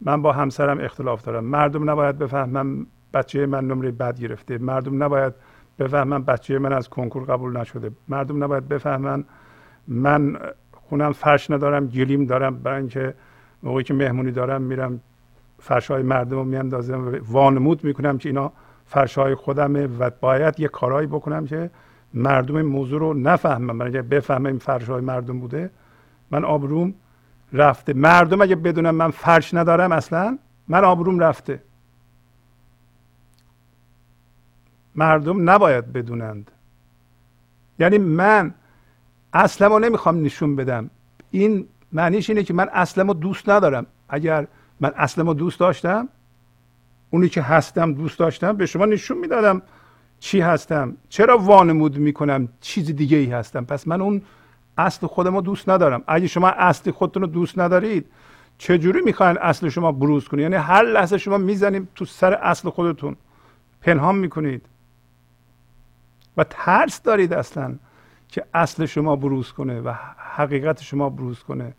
من 0.00 0.22
با 0.22 0.32
همسرم 0.32 0.80
اختلاف 0.80 1.22
دارم. 1.22 1.44
مردم 1.44 1.90
نباید 1.90 2.18
بفهمن 2.18 2.86
بچه 3.14 3.46
من 3.46 3.66
نمره 3.66 3.90
بد 3.90 4.20
گرفته. 4.20 4.58
مردم 4.58 5.02
نباید 5.02 5.34
بفهمن 5.78 6.22
بچه 6.22 6.58
من 6.58 6.72
از 6.72 6.88
کنکور 6.88 7.24
قبول 7.24 7.56
نشده. 7.56 7.90
مردم 8.08 8.44
نباید 8.44 8.68
بفهمن 8.68 9.24
من 9.88 10.36
خونم 10.72 11.12
فرش 11.12 11.50
ندارم 11.50 11.86
گلیم 11.86 12.24
دارم. 12.24 12.58
برای 12.58 12.78
اینکه 12.78 13.14
موقعی 13.62 13.84
که 13.84 13.94
مهمونی 13.94 14.30
دارم 14.30 14.62
میرم 14.62 15.00
فرش 15.58 15.90
های 15.90 16.02
مردم 16.02 16.36
رو 16.36 16.44
میاندازم 16.44 17.08
و 17.08 17.16
وانمود 17.28 17.84
می‌کنم 17.84 18.18
که 18.18 18.28
اینا 18.28 18.52
فرش 18.86 19.18
های 19.18 19.34
خودمه 19.34 19.86
و 19.86 20.10
باید 20.20 20.60
یه 20.60 20.68
کارهایی 20.68 21.06
بکنم 21.06 21.46
که 21.46 21.70
مردم 22.14 22.56
این 22.56 22.66
موضوع 22.66 23.00
رو 23.00 23.14
نفهمم 23.14 23.78
برای 23.78 23.92
اینکه 23.92 24.08
بفهمم 24.08 24.46
این 24.46 24.58
فرش 24.58 24.90
های 24.90 25.00
مردم 25.00 25.40
بوده 25.40 25.70
من 26.30 26.44
آبروم 26.44 26.94
رفته. 27.52 27.92
مردم 27.92 28.42
اگه 28.42 28.56
بدونم 28.56 28.94
من 28.94 29.10
فرش 29.10 29.54
ندارم 29.54 29.92
اصلا 29.92 30.38
من 30.68 30.84
آبروم 30.84 31.18
رفته. 31.18 31.62
مردم 34.94 35.50
نباید 35.50 35.92
بدونند. 35.92 36.50
یعنی 37.78 37.98
من 37.98 38.54
اصلا 39.32 39.78
نمی‌خوام 39.78 40.22
نشون 40.22 40.56
بدم. 40.56 40.90
این 41.30 41.68
معنیش 41.92 42.30
اینه 42.30 42.42
که 42.42 42.54
من 42.54 42.68
اصلا 42.72 43.12
دوست 43.12 43.48
ندارم. 43.48 43.86
اگر 44.08 44.46
من 44.80 44.92
اصلا 44.96 45.32
دوست 45.32 45.60
داشتم 45.60 46.08
اونی 47.10 47.28
که 47.28 47.42
هستم 47.42 47.92
دوست 47.92 48.18
داشتم 48.18 48.56
به 48.56 48.66
شما 48.66 48.86
نشون 48.86 49.18
می‌دادم 49.18 49.62
چی 50.18 50.40
هستم. 50.40 50.96
چرا 51.08 51.38
وانمود 51.38 51.98
می‌کنم؟ 51.98 52.48
چیز 52.60 52.96
دیگه 52.96 53.16
ای 53.16 53.26
هستم. 53.26 53.64
پس 53.64 53.88
من 53.88 54.00
اون 54.00 54.22
اصل 54.78 55.06
خودم 55.06 55.34
رو 55.34 55.40
دوست 55.40 55.68
ندارم. 55.68 56.02
اگه 56.06 56.26
شما 56.26 56.48
اصل 56.48 56.90
خودتون 56.90 57.22
رو 57.22 57.28
دوست 57.28 57.58
ندارید 57.58 58.06
چجوری 58.58 59.00
می‌خواین 59.00 59.38
اصل 59.38 59.68
شما 59.68 59.92
بروز 59.92 60.28
کنید؟ 60.28 60.42
یعنی 60.42 60.54
هر 60.54 60.82
لحظه 60.82 61.18
شما 61.18 61.38
می‌زنید 61.38 61.88
تو 61.94 62.04
سر 62.04 62.32
اصل 62.32 62.70
خودتون 62.70 63.16
پنهان 63.80 64.14
می‌کنید. 64.14 64.66
و 66.36 66.44
ترس 66.50 67.02
دارید 67.02 67.32
اصلا 67.32 67.74
که 68.28 68.44
اصل 68.54 68.86
شما 68.86 69.16
بروز 69.16 69.52
کنه 69.52 69.80
و 69.80 69.94
حقیقت 70.16 70.82
شما 70.82 71.10
بروز 71.10 71.42
کنه. 71.42 71.74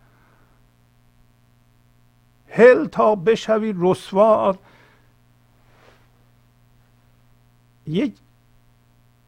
هل 2.49 2.85
تا 2.85 3.15
بشوی 3.15 3.73
رسوا 3.77 4.55
یک 7.85 8.13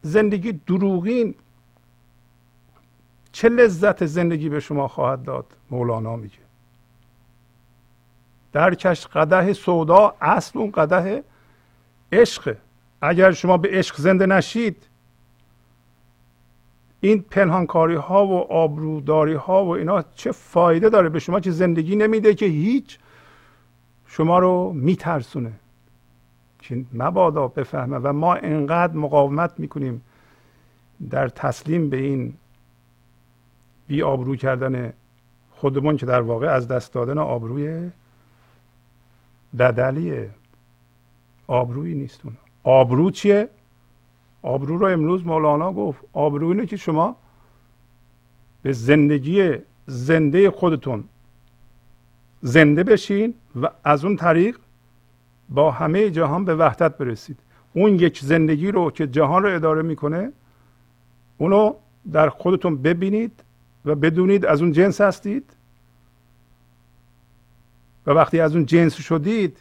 زندگی 0.02 0.52
دروغین 0.52 1.34
چه 3.32 3.48
لذت 3.48 4.06
زندگی 4.06 4.48
به 4.48 4.60
شما 4.60 4.88
خواهد 4.88 5.22
داد؟ 5.22 5.46
مولانا 5.70 6.16
میگه. 6.16 6.38
درکش 8.52 9.06
قده 9.06 9.52
سودا 9.52 10.14
اصل 10.20 10.58
اون 10.58 10.70
قده 10.70 11.24
عشق. 12.12 12.56
اگر 13.02 13.32
شما 13.32 13.56
به 13.56 13.68
عشق 13.72 13.96
زنده 13.96 14.26
نشید 14.26 14.86
این 17.00 17.24
پنهانکاری 17.30 17.94
ها 17.94 18.26
و 18.26 18.52
آبروداری 18.52 19.34
ها 19.34 19.64
و 19.64 19.68
اینا 19.68 20.02
چه 20.02 20.32
فایده 20.32 20.88
داره 20.88 21.08
به 21.08 21.18
شما 21.18 21.40
چه 21.40 21.50
زندگی 21.50 21.96
نمیده 21.96 22.34
که 22.34 22.46
هیچ 22.46 22.98
شما 24.06 24.38
رو 24.38 24.72
میترسونه؟ 24.72 25.52
که 26.58 26.84
مبادا 26.92 27.48
بفهمه 27.48 27.96
و 27.96 28.12
ما 28.12 28.34
انقدر 28.34 28.94
مقاومت 28.94 29.52
می‌کنیم 29.58 30.02
در 31.10 31.28
تسلیم 31.28 31.90
به 31.90 31.96
این 31.96 32.34
بی 33.90 34.02
آبرو 34.02 34.36
کردن 34.36 34.92
خودمون 35.50 35.96
که 35.96 36.06
در 36.06 36.20
واقع 36.20 36.46
از 36.46 36.68
دست 36.68 36.92
دادن 36.92 37.18
آبروی 37.18 37.90
بدلیه 39.58 40.30
آبرویی 41.46 41.94
نیست 41.94 42.20
اون 42.24 42.36
آبرو 42.62 43.10
چیه؟ 43.10 43.48
آبرو 44.42 44.78
رو 44.78 44.86
امروز 44.86 45.26
مولانا 45.26 45.72
گفت. 45.72 46.04
آبرو 46.12 46.48
اینه 46.48 46.66
که 46.66 46.76
شما 46.76 47.16
به 48.62 48.72
زندگی 48.72 49.52
زنده 49.86 50.50
خودتون 50.50 51.04
زنده 52.40 52.84
بشین 52.84 53.34
و 53.62 53.70
از 53.84 54.04
اون 54.04 54.16
طریق 54.16 54.58
با 55.48 55.70
همه 55.70 56.10
جهان 56.10 56.44
به 56.44 56.54
وحدت 56.54 56.98
برسید. 56.98 57.38
اون 57.72 57.94
یک 57.94 58.20
زندگی 58.20 58.70
رو 58.72 58.90
که 58.90 59.06
جهان 59.06 59.42
رو 59.42 59.54
اداره 59.54 59.82
می‌کنه 59.82 60.32
اونو 61.38 61.74
در 62.12 62.28
خودتون 62.28 62.82
ببینید 62.82 63.44
و 63.84 63.94
بدونید 63.94 64.46
از 64.46 64.62
اون 64.62 64.72
جنس 64.72 65.00
هستید. 65.00 65.56
و 68.06 68.10
وقتی 68.10 68.40
از 68.40 68.54
اون 68.54 68.66
جنس 68.66 68.94
شدید 68.94 69.58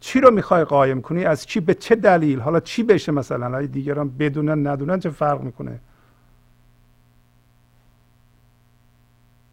چی 0.00 0.20
رو 0.20 0.30
می‌خوای 0.30 0.64
قایم 0.64 1.02
کنی؟ 1.02 1.24
از 1.24 1.46
چی؟ 1.46 1.60
به 1.60 1.74
چه 1.74 1.94
دلیل؟ 1.94 2.40
حالا 2.40 2.60
چی 2.60 2.82
بشه 2.82 3.12
مثلا؟ 3.12 3.56
اگه 3.56 3.66
دیگران 3.66 4.08
بدونن 4.08 4.66
ندونن 4.66 5.00
چه 5.00 5.10
فرق 5.10 5.40
می‌کنه؟ 5.40 5.80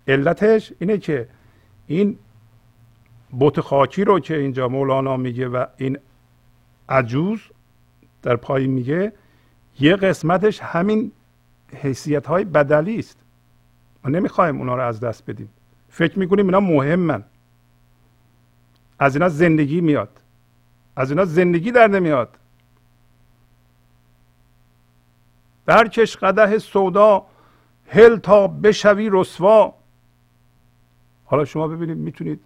علتش 0.08 0.74
اینه 0.80 0.98
که 0.98 1.28
این 1.88 2.20
بوت 3.32 3.60
خاکی 3.60 4.04
رو 4.04 4.20
که 4.20 4.38
اینجا 4.38 4.68
مولانا 4.68 5.18
میگه 5.18 5.48
و 5.48 5.66
این 5.78 5.98
عجوز 6.90 7.40
در 8.22 8.36
پایین 8.36 8.72
میگه 8.72 9.14
یه 9.80 9.96
قسمتش 9.96 10.60
همین 10.60 11.12
حیثیت 11.76 12.28
های 12.28 12.44
بدلی 12.44 13.00
است. 13.00 13.23
ما 14.04 14.10
نمی‌خوایم 14.10 14.58
اونا 14.58 14.76
رو 14.76 14.84
از 14.84 15.00
دست 15.00 15.30
بدیم. 15.30 15.50
فکر 15.90 16.20
می‌کنیم 16.20 16.46
اینا 16.46 16.60
مهمن. 16.60 17.24
از 19.00 19.16
اینا 19.16 19.30
زندگی 19.30 19.82
میاد. 19.82 20.22
از 20.96 21.12
اینا 21.12 21.26
زندگی 21.26 21.72
در 21.72 21.88
نمیاد. 21.88 22.38
برکش 25.66 26.18
قده 26.18 26.58
سودا 26.58 27.26
هل 27.88 28.18
تا 28.18 28.48
بشوی 28.48 29.10
رسوا. 29.12 29.74
حالا 31.26 31.46
شما 31.46 31.68
ببینید 31.68 31.98
می‌تونید 31.98 32.44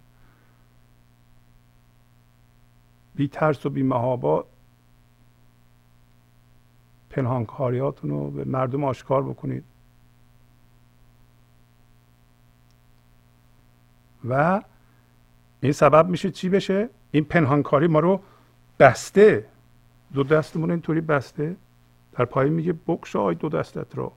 بی 3.14 3.28
ترس 3.28 3.66
و 3.66 3.70
بی 3.70 3.82
مهابا 3.82 4.46
پنهانکاریاتون 7.10 8.10
رو 8.10 8.30
به 8.30 8.44
مردم 8.44 8.84
آشکار 8.84 9.22
بکنید. 9.22 9.64
و 14.28 14.62
این 15.60 15.72
سبب 15.72 16.08
میشه 16.08 16.30
چی 16.30 16.48
بشه؟ 16.48 16.88
این 17.10 17.24
پنهانکاری 17.24 17.86
ما 17.86 18.00
رو 18.00 18.20
بسته. 18.78 19.46
دو 20.14 20.24
دستمون 20.24 20.70
اینطوری 20.70 21.00
بسته. 21.00 21.56
در 22.12 22.24
پایین 22.24 22.52
میگه 22.52 22.74
بکشای 22.86 23.34
دو 23.34 23.48
دستت 23.48 23.94
رو. 23.94 24.12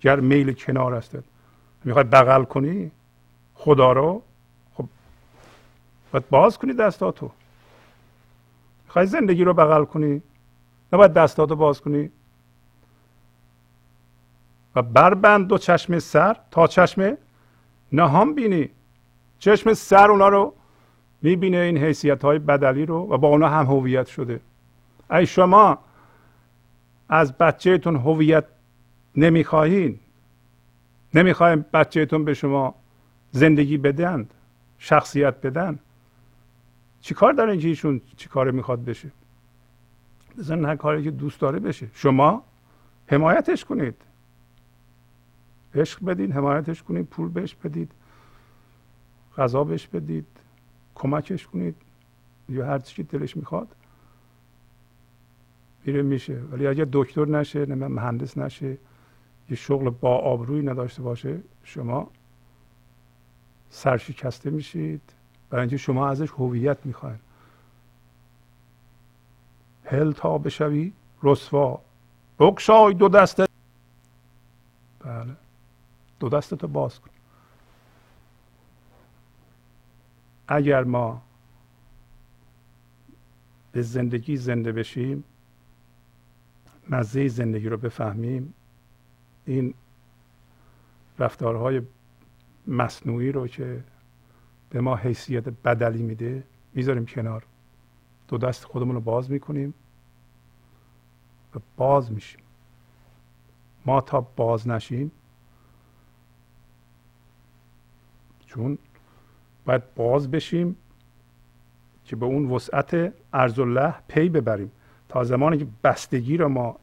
گر 0.00 0.20
میل 0.20 0.52
کنار 0.52 0.94
هستد 0.94 1.24
می‌خوای 1.84 2.04
بغل 2.04 2.44
کنی؟ 2.44 2.90
خدا 3.54 3.92
رو؟ 3.92 4.22
خب 4.74 4.88
باید 6.12 6.28
باز 6.28 6.58
کنی 6.58 6.72
دستاتو. 6.72 7.30
می‌خوای 8.84 9.06
زندگی 9.06 9.44
رو 9.44 9.54
بغل 9.54 9.84
کنی؟ 9.84 10.22
نباید 10.92 11.12
دستاتو 11.12 11.56
باز 11.56 11.80
کنی. 11.80 12.10
و 14.74 14.82
بربند 14.82 15.46
دو 15.46 15.58
چشم 15.58 15.98
سر 15.98 16.36
تا 16.50 16.66
چشم 16.66 17.16
نهان 17.92 18.34
بینی. 18.34 18.70
چشم 19.38 19.74
سر 19.74 20.10
اونا 20.10 20.28
رو 20.28 20.54
می‌بینه 21.22 21.56
این 21.56 21.78
حیثیت 21.78 22.22
های 22.24 22.38
بدلی 22.38 22.86
رو 22.86 22.96
و 22.96 23.16
با 23.18 23.28
اونا 23.28 23.48
هم 23.48 23.66
هویت 23.66 24.06
شده. 24.06 24.40
ای 25.10 25.26
شما 25.26 25.78
از 27.08 27.32
بچهتون 27.32 27.96
هویت 27.96 28.44
نمی‌خواهین؟ 29.16 29.98
نمی‌خوایم 31.14 31.64
بچهتون 31.72 32.24
به 32.24 32.34
شما 32.34 32.74
زندگی 33.32 33.78
بدن 33.78 34.28
شخصیت 34.78 35.40
بدن؟ 35.40 35.78
چیکار 37.00 37.32
داره 37.32 37.58
که 37.58 37.68
ایشون 37.68 38.00
چی 38.16 38.28
کار 38.28 38.50
می‌خواد 38.50 38.84
بشه؟ 38.84 39.10
بزن 40.38 40.64
هر 40.64 40.76
کاری 40.76 41.02
که 41.02 41.10
دوست 41.10 41.40
داره 41.40 41.58
بشه. 41.58 41.88
شما 41.94 42.42
حمایتش 43.06 43.64
کنید. 43.64 43.94
عشق 45.74 46.04
بدید 46.04 46.32
حمایتش 46.32 46.82
کنید 46.82 47.06
پول 47.06 47.28
بهش 47.28 47.54
بدید. 47.54 47.90
غذا 49.38 49.64
بهش 49.64 49.86
بدید 49.86 50.26
کمکش 50.94 51.46
کنید 51.46 51.76
یا 52.48 52.66
هر 52.66 52.78
چی 52.78 53.02
دلش 53.02 53.36
می‌خواد. 53.36 53.68
میره 55.84 56.02
میشه. 56.02 56.40
ولی 56.40 56.66
اگر 56.66 56.88
دکتر 56.92 57.24
نشه 57.24 57.66
نه 57.66 57.88
مهندس 57.88 58.38
نشه 58.38 58.78
یه 59.50 59.56
شغل 59.56 59.90
با 59.90 60.16
آبروی 60.18 60.62
نداشته 60.62 61.02
باشه 61.02 61.40
شما 61.64 62.10
سرشکسته 63.70 64.50
میشید. 64.50 65.02
برای 65.50 65.62
اینکه 65.62 65.76
شما 65.76 66.08
ازش 66.08 66.30
هویت 66.30 66.86
می‌خواین. 66.86 67.18
هل 69.84 70.12
تا 70.12 70.38
بشوی 70.38 70.92
رسوا. 71.22 71.80
بکشای 72.38 72.94
دو 72.94 73.08
دستت 73.08 73.48
بله. 75.00 75.36
دو 76.20 76.28
دستتو 76.28 76.68
باز 76.68 77.00
کن. 77.00 77.10
اگر 80.48 80.84
ما 80.84 81.22
به 83.72 83.82
زندگی 83.82 84.36
زنده 84.36 84.72
بشیم 84.72 85.24
مزه 86.90 87.28
زندگی 87.28 87.68
رو 87.68 87.76
بفهمیم 87.76 88.54
این 89.44 89.74
رفتارهای 91.18 91.82
مصنوعی 92.66 93.32
رو 93.32 93.48
که 93.48 93.84
به 94.70 94.80
ما 94.80 94.96
حیثیت 94.96 95.48
بدلی 95.48 96.02
میده 96.02 96.44
می‌ذاریم 96.74 97.06
کنار. 97.06 97.46
دو 98.28 98.38
دست 98.38 98.64
خودمون 98.64 98.94
رو 98.94 99.00
باز 99.00 99.30
می‌کنیم 99.30 99.74
و 101.54 101.58
باز 101.76 102.12
میشیم. 102.12 102.40
ما 103.86 104.00
تا 104.00 104.20
باز 104.20 104.68
نشیم 104.68 105.10
چون 108.46 108.78
باید 109.68 109.94
باز 109.94 110.30
بشیم 110.30 110.76
که 112.04 112.16
به 112.16 112.26
اون 112.26 112.50
وسعت 112.50 113.14
ارز 113.32 113.58
الله 113.58 113.94
پی 114.08 114.28
ببریم. 114.28 114.72
تا 115.08 115.24
زمانی 115.24 115.58
که 115.58 115.66
بستگی 115.84 116.36
رو 116.36 116.48
ما 116.48 116.76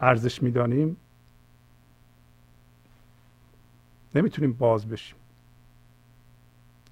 ارزش 0.00 0.42
می‌دانیم 0.42 0.96
نمی‌تونیم 4.14 4.52
باز 4.52 4.88
بشیم. 4.88 5.16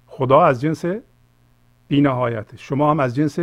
خدا 0.07 0.41
از 0.41 0.61
جنس 0.61 0.85
بینهایته 1.87 2.57
شما 2.57 2.91
هم 2.91 2.99
از 2.99 3.15
جنس 3.15 3.39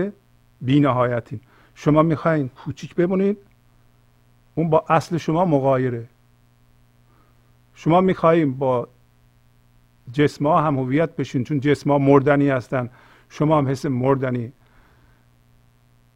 بینهایتین. 0.60 1.40
شما 1.74 2.02
می‌خواین 2.02 2.48
کوچیک 2.48 2.94
بمونید 2.94 3.38
اون 4.54 4.70
با 4.70 4.84
اصل 4.88 5.16
شما 5.16 5.44
مغایره. 5.44 6.08
شما 7.74 8.00
می‌خواهیم 8.00 8.54
با 8.54 8.88
جسم 10.12 10.46
ها 10.46 10.62
هم 10.62 10.78
هویت 10.78 11.16
بشین 11.16 11.44
چون 11.44 11.60
جسم 11.60 11.90
ها 11.90 11.98
مردنی 11.98 12.48
هستن. 12.48 12.90
شما 13.28 13.58
هم 13.58 13.68
حس 13.68 13.86
مردنی 13.86 14.52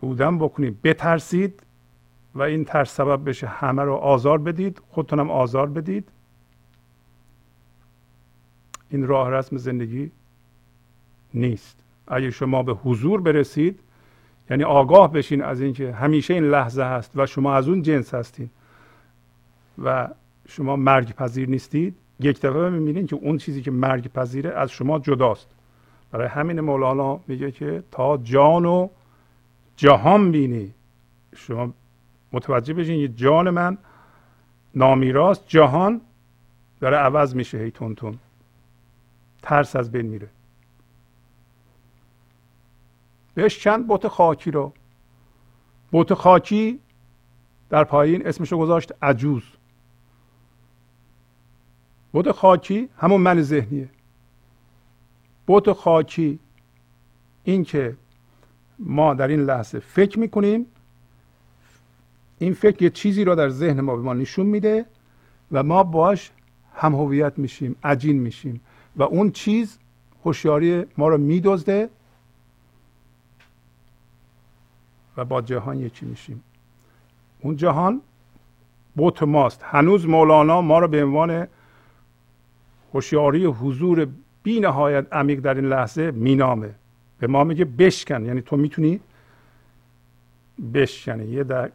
بودن 0.01 0.39
بکنید 0.39 0.83
بترسید 0.83 1.63
و 2.35 2.43
این 2.43 2.65
ترس 2.65 2.95
سبب 2.95 3.29
بشه. 3.29 3.47
همه 3.47 3.83
رو 3.83 3.95
آزار 3.95 4.39
بدید. 4.39 4.83
خودتونم 4.89 5.31
آزار 5.31 5.69
بدید. 5.69 6.09
این 8.91 9.07
راه 9.07 9.31
رسم 9.31 9.57
زندگی 9.57 10.11
نیست. 11.35 11.83
اگه 12.09 12.31
شما 12.31 12.63
به 12.63 12.73
حضور 12.73 13.21
برسید 13.21 13.81
یعنی 14.51 14.65
آگاه 14.65 15.13
بشین 15.13 15.43
از 15.43 15.61
اینکه 15.61 15.93
همیشه 15.93 16.35
این 16.35 16.45
لحظه 16.45 16.83
هست 16.83 17.13
و 17.15 17.27
شما 17.27 17.55
از 17.55 17.69
اون 17.69 17.83
جنس 17.83 18.15
هستید 18.15 18.51
و 19.85 20.09
شما 20.49 20.77
مرگ 20.77 21.13
پذیر 21.13 21.49
نیستید 21.49 21.97
یک 22.21 22.41
دفعه 22.41 22.69
می‌بینید 22.69 23.07
که 23.07 23.17
اون 23.17 23.39
چیزی 23.39 23.63
که 23.63 23.71
مرگ 23.71 24.13
پذیره 24.13 24.51
از 24.51 24.71
شما 24.71 24.99
جداست. 24.99 25.49
برای 26.11 26.29
همین 26.29 26.61
مولانا 26.61 27.21
میگه 27.29 27.51
که 27.51 27.83
تا 27.91 28.17
جان 28.17 28.65
و 28.65 28.89
جهان 29.77 30.33
بینی. 30.33 30.75
شما 31.37 31.75
متوجه 32.33 32.75
بشین 32.75 33.01
یه 33.01 33.09
جان 33.09 33.51
من 33.51 33.79
نامیراست 34.75 35.45
جهان 35.47 36.01
داره 36.81 36.97
عوض 36.97 37.35
میشه 37.35 37.59
هی 37.59 37.71
تون 37.71 37.95
تون. 37.95 38.19
ترس 39.43 39.77
از 39.77 39.93
بین 39.93 40.07
میره. 40.07 40.29
بهش 43.35 43.61
چند 43.61 43.87
بوت 43.87 44.09
خاکی 44.09 44.51
رو. 44.51 44.73
بوت 45.91 46.15
خاکی 46.15 46.81
در 47.69 47.85
پایین 47.85 48.27
اسمشو 48.27 48.59
گذاشت 48.59 48.93
عجوز. 49.03 49.56
بوت 52.17 52.33
خاکی 52.33 52.89
همون 52.99 53.21
من 53.21 53.43
ذهنیه. 53.43 53.89
بوت 55.47 55.73
خاکی 55.73 56.39
این 57.45 57.65
که 57.65 57.97
ما 58.79 59.15
در 59.15 59.29
این 59.29 59.41
لحظه 59.41 59.79
فکر 59.79 60.19
می‌کنیم 60.19 60.67
این 62.39 62.55
فکر 62.55 62.83
یه 62.83 62.91
چیزی 62.91 63.25
رو 63.25 63.35
در 63.35 63.49
ذهن 63.49 63.81
ما 63.81 63.97
به 63.97 64.03
ما 64.03 64.15
نشون 64.15 64.47
میده 64.47 64.87
و 65.53 65.63
ما 65.63 65.83
باش 65.83 66.31
هم 66.75 66.95
هویت 66.95 67.39
میشیم 67.39 67.77
عجین 67.85 68.19
میشیم 68.19 68.61
و 68.97 69.03
اون 69.03 69.31
چیز 69.31 69.79
هوشیاری 70.25 70.85
ما 70.99 71.09
رو 71.09 71.19
میدزده 71.19 71.89
و 75.17 75.25
با 75.25 75.43
جهان 75.43 75.79
یکی 75.79 76.07
میشیم. 76.07 76.43
اون 77.41 77.57
جهان 77.57 78.01
بوت 78.95 79.23
ماست. 79.23 79.63
هنوز 79.63 80.07
مولانا 80.07 80.61
ما 80.61 80.79
رو 80.79 80.89
به 80.89 81.05
عنوان 81.05 81.47
هوشیاری 82.97 83.45
حضور 83.45 84.09
بی 84.43 84.61
نهایت 84.61 85.13
عمیق 85.13 85.41
در 85.41 85.55
این 85.55 85.65
لحظه 85.65 86.11
مینامه. 86.11 86.75
به 87.19 87.27
ما 87.27 87.45
میگه 87.45 87.65
بشکن. 87.65 88.25
یعنی 88.25 88.41
تو 88.43 88.57
می‌تونی 88.57 89.01
بشکنی. 90.75 91.25
یه 91.25 91.45
در 91.45 91.71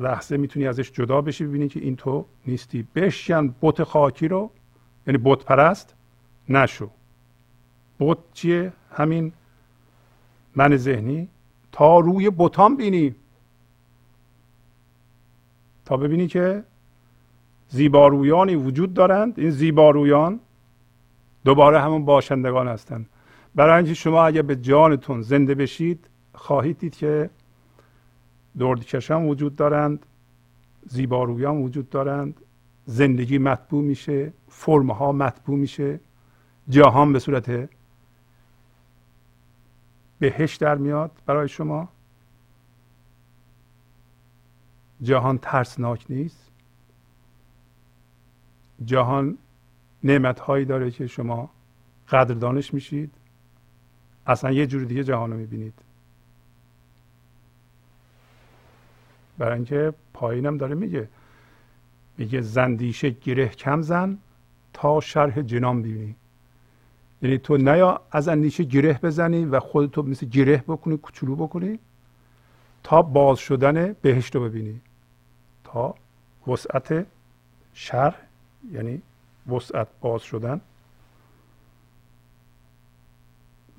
لحظه 0.00 0.36
می‌تونی 0.36 0.66
ازش 0.66 0.92
جدا 0.92 1.20
بشی 1.20 1.44
ببینی 1.44 1.68
که 1.68 1.80
این 1.80 1.96
تو 1.96 2.24
نیستی. 2.46 2.86
بشکن 2.94 3.54
بت 3.62 3.82
خاکی 3.82 4.28
رو. 4.28 4.50
یعنی 5.06 5.20
بت 5.24 5.44
پرست 5.44 5.94
نشو. 6.48 6.90
بت 8.00 8.18
چیه؟ 8.32 8.72
همین 8.92 9.32
من 10.56 10.76
ذهنی. 10.76 11.28
تا 11.72 11.98
روی 11.98 12.30
بتان 12.30 12.76
بینی. 12.76 13.14
تا 15.84 15.96
ببینی 15.96 16.26
که 16.26 16.64
زیبارویانی 17.68 18.54
وجود 18.54 18.94
دارند. 18.94 19.40
این 19.40 19.50
زیبارویان 19.50 20.40
دوباره 21.44 21.80
همون 21.80 22.04
باشندگان 22.04 22.68
هستند. 22.68 23.06
برای 23.54 23.76
اینکه 23.76 23.94
شما 23.94 24.26
اگر 24.26 24.42
به 24.42 24.56
جانتون 24.56 25.22
زنده 25.22 25.54
بشید 25.54 26.08
خواهید 26.34 26.78
دید 26.78 26.96
که 26.96 27.30
دردکشان 28.58 29.28
وجود 29.28 29.56
دارند 29.56 30.06
زیبارویان 30.86 31.56
وجود 31.56 31.90
دارند 31.90 32.40
زندگی 32.84 33.38
مطبوع 33.38 33.84
میشه 33.84 34.32
فرمها 34.48 35.12
مطبوع 35.12 35.58
میشه 35.58 36.00
جهان 36.68 37.12
به 37.12 37.18
صورت 37.18 37.68
بهش 40.18 40.56
در 40.56 40.74
میاد 40.74 41.10
برای 41.26 41.48
شما. 41.48 41.88
جهان 45.02 45.38
ترسناک 45.38 46.06
نیست. 46.10 46.47
جهان 48.84 49.38
نعمت 50.04 50.40
هایی 50.40 50.64
داره 50.64 50.90
که 50.90 51.06
شما 51.06 51.50
قدردانش 52.08 52.74
میشید. 52.74 53.10
اصلا 54.26 54.50
یه 54.50 54.66
جور 54.66 54.84
دیگه 54.84 55.04
جهان 55.04 55.30
رو 55.30 55.36
می‌بینید. 55.36 55.74
برای 59.38 59.54
اینکه 59.54 59.94
پایینم 60.14 60.56
داره 60.56 60.74
میگه. 60.74 61.08
میگه 62.18 62.40
زندیشه 62.40 63.10
گره 63.10 63.48
کم 63.48 63.82
زن 63.82 64.18
تا 64.72 65.00
شرح 65.00 65.42
جنان 65.42 65.82
ببینی. 65.82 66.14
یعنی 67.22 67.38
تو 67.38 67.56
نیا 67.56 68.00
از 68.10 68.28
اندیشه 68.28 68.64
گره 68.64 68.98
بزنی 69.02 69.44
و 69.44 69.60
خودتو 69.60 70.02
مثل 70.02 70.26
گره 70.26 70.64
بکنی 70.68 70.96
کوچولو 70.96 71.36
بکنی 71.36 71.78
تا 72.82 73.02
باز 73.02 73.38
شدن 73.38 73.92
بهشت 73.92 74.36
رو 74.36 74.44
ببینی. 74.44 74.80
تا 75.64 75.94
وسعت 76.46 77.06
شرح 77.74 78.27
یعنی 78.72 79.02
وسعت 79.48 79.88
باز 80.00 80.22
شدن 80.22 80.60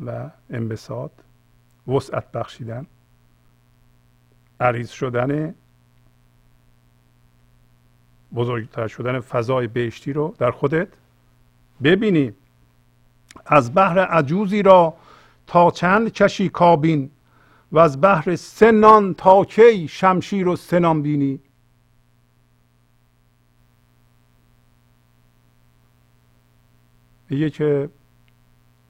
و 0.05 0.29
انبساط 0.49 1.11
وسعت 1.87 2.31
بخشیدن 2.31 2.85
عریض 4.59 4.89
شدن 4.89 5.55
بزرگتر 8.35 8.87
شدن 8.87 9.19
فضای 9.19 9.67
بهشتی 9.67 10.13
رو 10.13 10.35
در 10.37 10.51
خودت 10.51 10.87
ببینی. 11.83 12.33
از 13.45 13.75
بحر 13.75 13.99
عجوزی 13.99 14.63
را 14.63 14.93
تا 15.47 15.71
چند 15.71 16.13
کشی 16.13 16.49
کابین 16.49 17.11
و 17.71 17.79
از 17.79 18.01
بحر 18.01 18.35
سنان 18.35 19.13
تا 19.13 19.45
کی 19.45 19.87
شمشیر 19.87 20.47
و 20.47 20.55
سنان 20.55 21.01
بینی. 21.01 21.39
میگه 27.29 27.49
که 27.49 27.89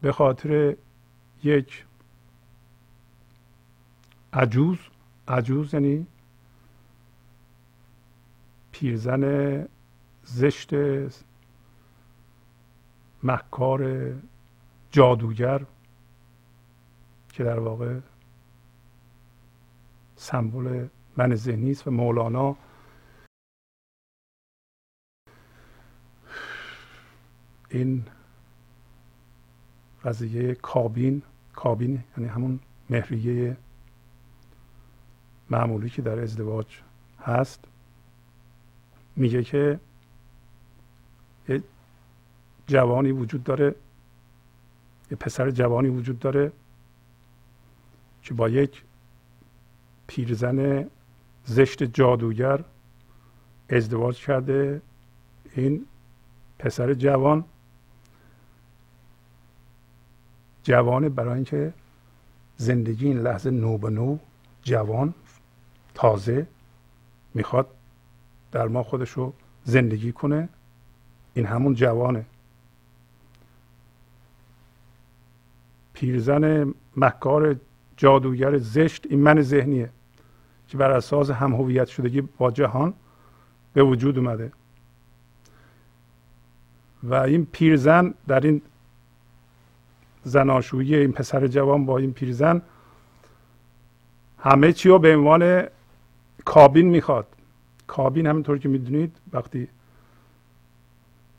به 0.01 0.11
خاطر 0.11 0.75
یک 1.43 1.85
عجوز 4.33 4.77
عجوز 5.27 5.73
یعنی 5.73 6.07
پیرزن 8.71 9.67
زشت 10.23 10.69
مکار 13.23 14.13
جادوگر 14.91 15.65
که 17.33 17.43
در 17.43 17.59
واقع 17.59 17.99
سمبل 20.15 20.87
من 21.17 21.35
ذهنی 21.35 21.71
است 21.71 21.87
و 21.87 21.91
مولانا. 21.91 22.57
این 27.69 28.05
قضیه 30.09 30.55
کابین 30.55 31.21
کابین 31.53 32.03
یعنی 32.17 32.29
همون 32.29 32.59
مهریه 32.89 33.57
معمولی 35.49 35.89
که 35.89 36.01
در 36.01 36.19
ازدواج 36.19 36.65
هست 37.19 37.65
میگه 39.15 39.43
که 39.43 39.79
یه 41.49 41.63
جوانی 42.67 43.11
وجود 43.11 43.43
داره 43.43 43.75
یه 45.11 45.17
پسر 45.17 45.51
جوانی 45.51 45.89
وجود 45.89 46.19
داره 46.19 46.51
که 48.23 48.33
با 48.33 48.49
یک 48.49 48.83
پیرزن 50.07 50.89
زشت 51.45 51.83
جادوگر 51.83 52.63
ازدواج 53.69 54.25
کرده 54.25 54.81
این 55.55 55.85
پسر 56.59 56.93
جوان. 56.93 57.45
جوان 60.63 61.09
برای 61.09 61.35
اینکه 61.35 61.73
زندگی 62.57 63.07
این 63.07 63.19
لحظه 63.19 63.51
نو 63.51 63.77
به 63.77 63.89
نو 63.89 64.17
جوان 64.61 65.13
تازه 65.93 66.47
می‌خواد 67.33 67.67
در 68.51 68.67
ما 68.67 68.83
خودش 68.83 69.09
رو 69.09 69.33
زندگی 69.63 70.11
کنه. 70.11 70.49
این 71.33 71.45
همون 71.45 71.73
جوانه. 71.73 72.25
پیرزن 75.93 76.73
مکار 76.97 77.55
جادوگر 77.97 78.57
زشت 78.57 79.05
این 79.09 79.19
من 79.19 79.41
ذهنیه 79.41 79.89
که 80.67 80.77
بر 80.77 80.91
اساس 80.91 81.29
هم 81.29 81.53
هویت 81.53 81.87
شدگی 81.87 82.21
با 82.21 82.51
جهان 82.51 82.93
به 83.73 83.83
وجود 83.83 84.17
اومده. 84.17 84.51
و 87.03 87.13
این 87.13 87.45
پیرزن 87.45 88.13
در 88.27 88.39
این 88.39 88.61
زناشویی 90.23 90.95
این 90.95 91.11
پسر 91.11 91.47
جوان 91.47 91.85
با 91.85 91.97
این 91.97 92.13
پیرزن 92.13 92.61
همه 94.37 94.73
چی 94.73 94.89
رو 94.89 94.99
به 94.99 95.15
عنوان 95.15 95.63
کابین 96.45 96.87
می‌خواد. 96.87 97.27
کابین 97.87 98.27
همینطور 98.27 98.57
که 98.57 98.69
می‌دونید 98.69 99.17
وقتی 99.33 99.67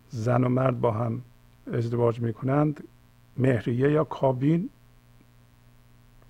زن 0.09 0.45
و 0.45 0.49
مرد 0.49 0.81
با 0.81 0.91
هم 0.91 1.23
ازدواج 1.73 2.21
می‌کنند 2.21 2.85
مهریه 3.37 3.91
یا 3.91 4.05
کابین 4.05 4.71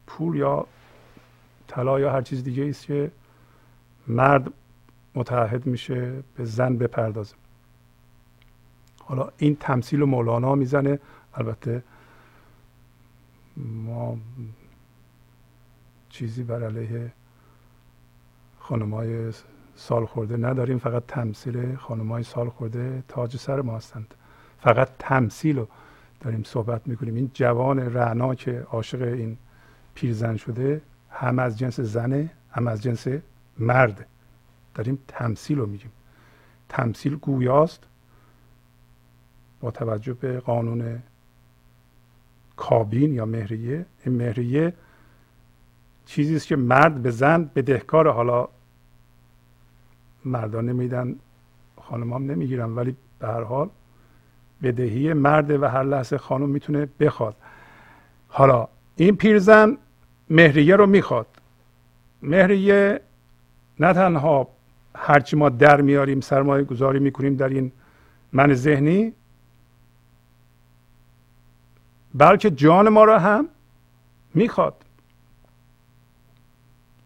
پول 0.07 0.37
یا 0.37 0.67
طلا 1.69 2.01
یا 2.01 2.13
هر 2.13 2.23
چیز 2.23 2.45
دیگه 2.45 2.69
است 2.69 2.87
که 2.87 3.11
مرد 4.09 4.53
متعهد 5.15 5.67
میشه 5.67 6.13
به 6.37 6.45
زن 6.45 6.77
بپردازه. 6.77 7.35
حالا 8.99 9.29
این 9.39 9.57
تمثیل 9.61 10.03
مولانا 10.03 10.55
می‌زنه 10.55 10.99
البته 11.35 11.83
ما 13.57 14.19
چیزی 16.09 16.43
بر 16.43 16.65
علیه 16.65 17.13
خانمای 18.59 19.33
سال 19.75 20.07
خورده 20.07 20.37
نداریم 20.37 20.79
فقط 20.79 21.03
تمثیل 21.09 21.77
های 21.77 22.23
سال 22.23 22.49
خورده 22.49 23.03
تاج 23.09 23.37
سر 23.37 23.61
ما 23.61 23.77
هستند. 23.77 24.15
فقط 24.59 24.89
تمثیل 24.99 25.59
رو 25.59 25.69
داریم 26.21 26.43
صحبت 26.43 26.89
می‌کنیم. 26.89 27.15
این 27.15 27.31
جوان 27.35 27.95
رعنا 27.95 28.35
که 28.35 28.67
عاشق 28.71 29.03
این 29.03 29.37
پیرزن 29.95 30.37
شده 30.37 30.83
هم 31.11 31.39
از 31.39 31.59
جنس 31.59 31.81
زنه 31.81 32.31
هم 32.51 32.67
از 32.67 32.83
جنس 32.83 33.07
مرد. 33.59 34.07
داریم 34.75 34.99
تمثیل 35.09 35.59
رو 35.59 35.67
میگیم. 35.67 35.93
تمثیل 36.69 37.17
گویاست 37.17 37.87
با 39.61 39.71
توجه 39.71 40.13
به 40.13 40.41
قانون 40.41 41.03
کابین 42.61 43.15
یا 43.15 43.27
مهریه. 43.27 43.87
این 44.05 44.17
مهریه 44.17 44.73
چیزی 46.07 46.37
است 46.37 46.47
که 46.47 46.57
مرد 46.57 47.03
به 47.03 47.11
زن 47.11 47.51
بدهکار 47.55 48.09
حالا 48.09 48.49
مردان 50.25 50.69
نمیدن 50.69 51.15
خانم 51.81 52.15
نمی‌گیرن 52.15 52.75
ولی 52.75 52.97
به 53.19 53.27
هر 53.27 53.43
حال 53.43 53.69
بدهی 54.63 55.13
مرد 55.13 55.51
و 55.51 55.69
هر 55.69 55.83
لحظه 55.83 56.19
خانم 56.19 56.49
می‌تونه 56.49 56.89
بخواد. 57.01 57.37
حالا 58.29 58.69
این 58.97 59.17
پیرزن 59.17 59.77
مهریه 60.31 60.77
رو 60.77 60.87
می‌خواد. 60.87 61.27
مهریه 62.23 63.01
نه 63.81 63.93
تنها 63.93 64.49
هرچی 64.97 65.37
ما 65.37 65.49
در 65.49 65.81
میاریم 65.81 66.21
سرمایه 66.21 66.65
گذاری 66.65 66.99
می‌کنیم 66.99 67.37
در 67.37 67.49
این 67.49 67.73
من 68.33 68.55
ذهنی 68.55 69.13
بلکه 72.15 72.51
جان 72.51 72.89
ما 72.89 73.05
را 73.05 73.19
هم 73.19 73.49
می‌خواد. 74.35 74.85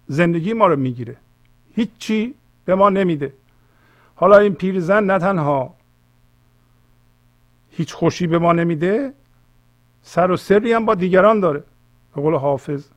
زندگی 0.07 0.53
ما 0.53 0.67
رو 0.67 0.77
می‌گیره. 0.77 1.17
هیچی 1.75 2.35
به 2.65 2.75
ما 2.75 2.91
نمیده. 2.91 3.35
حالا 4.15 4.39
این 4.39 4.55
پیرزن 4.55 5.05
نه 5.05 5.19
تنها 5.19 5.75
هیچ 7.71 7.95
خوشی 7.95 8.27
به 8.27 8.39
ما 8.39 8.53
نمیده 8.53 9.15
سر 10.03 10.31
و 10.31 10.37
سری 10.37 10.73
هم 10.73 10.87
با 10.87 10.95
دیگران 10.95 11.41
داره. 11.41 11.65
به 12.15 12.23
قول 12.23 12.35
حافظ. 12.35 12.89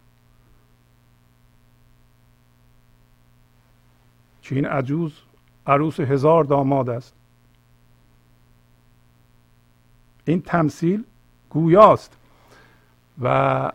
که 4.42 4.56
این 4.56 4.66
عجوز 4.66 5.14
عروس 5.68 6.00
هزار 6.00 6.44
داماد 6.44 6.90
است. 6.90 7.14
این 10.26 10.42
تمثیل 10.42 11.04
گویاست. 11.50 12.18
و 13.22 13.72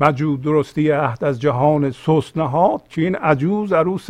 مجود 0.00 0.42
درستی 0.42 0.90
عهد 0.90 1.24
از 1.24 1.40
جهان 1.40 1.90
سست 1.90 2.36
نهاد 2.36 2.88
که 2.88 3.02
این 3.02 3.16
عجوز 3.16 3.72
عروس 3.72 4.08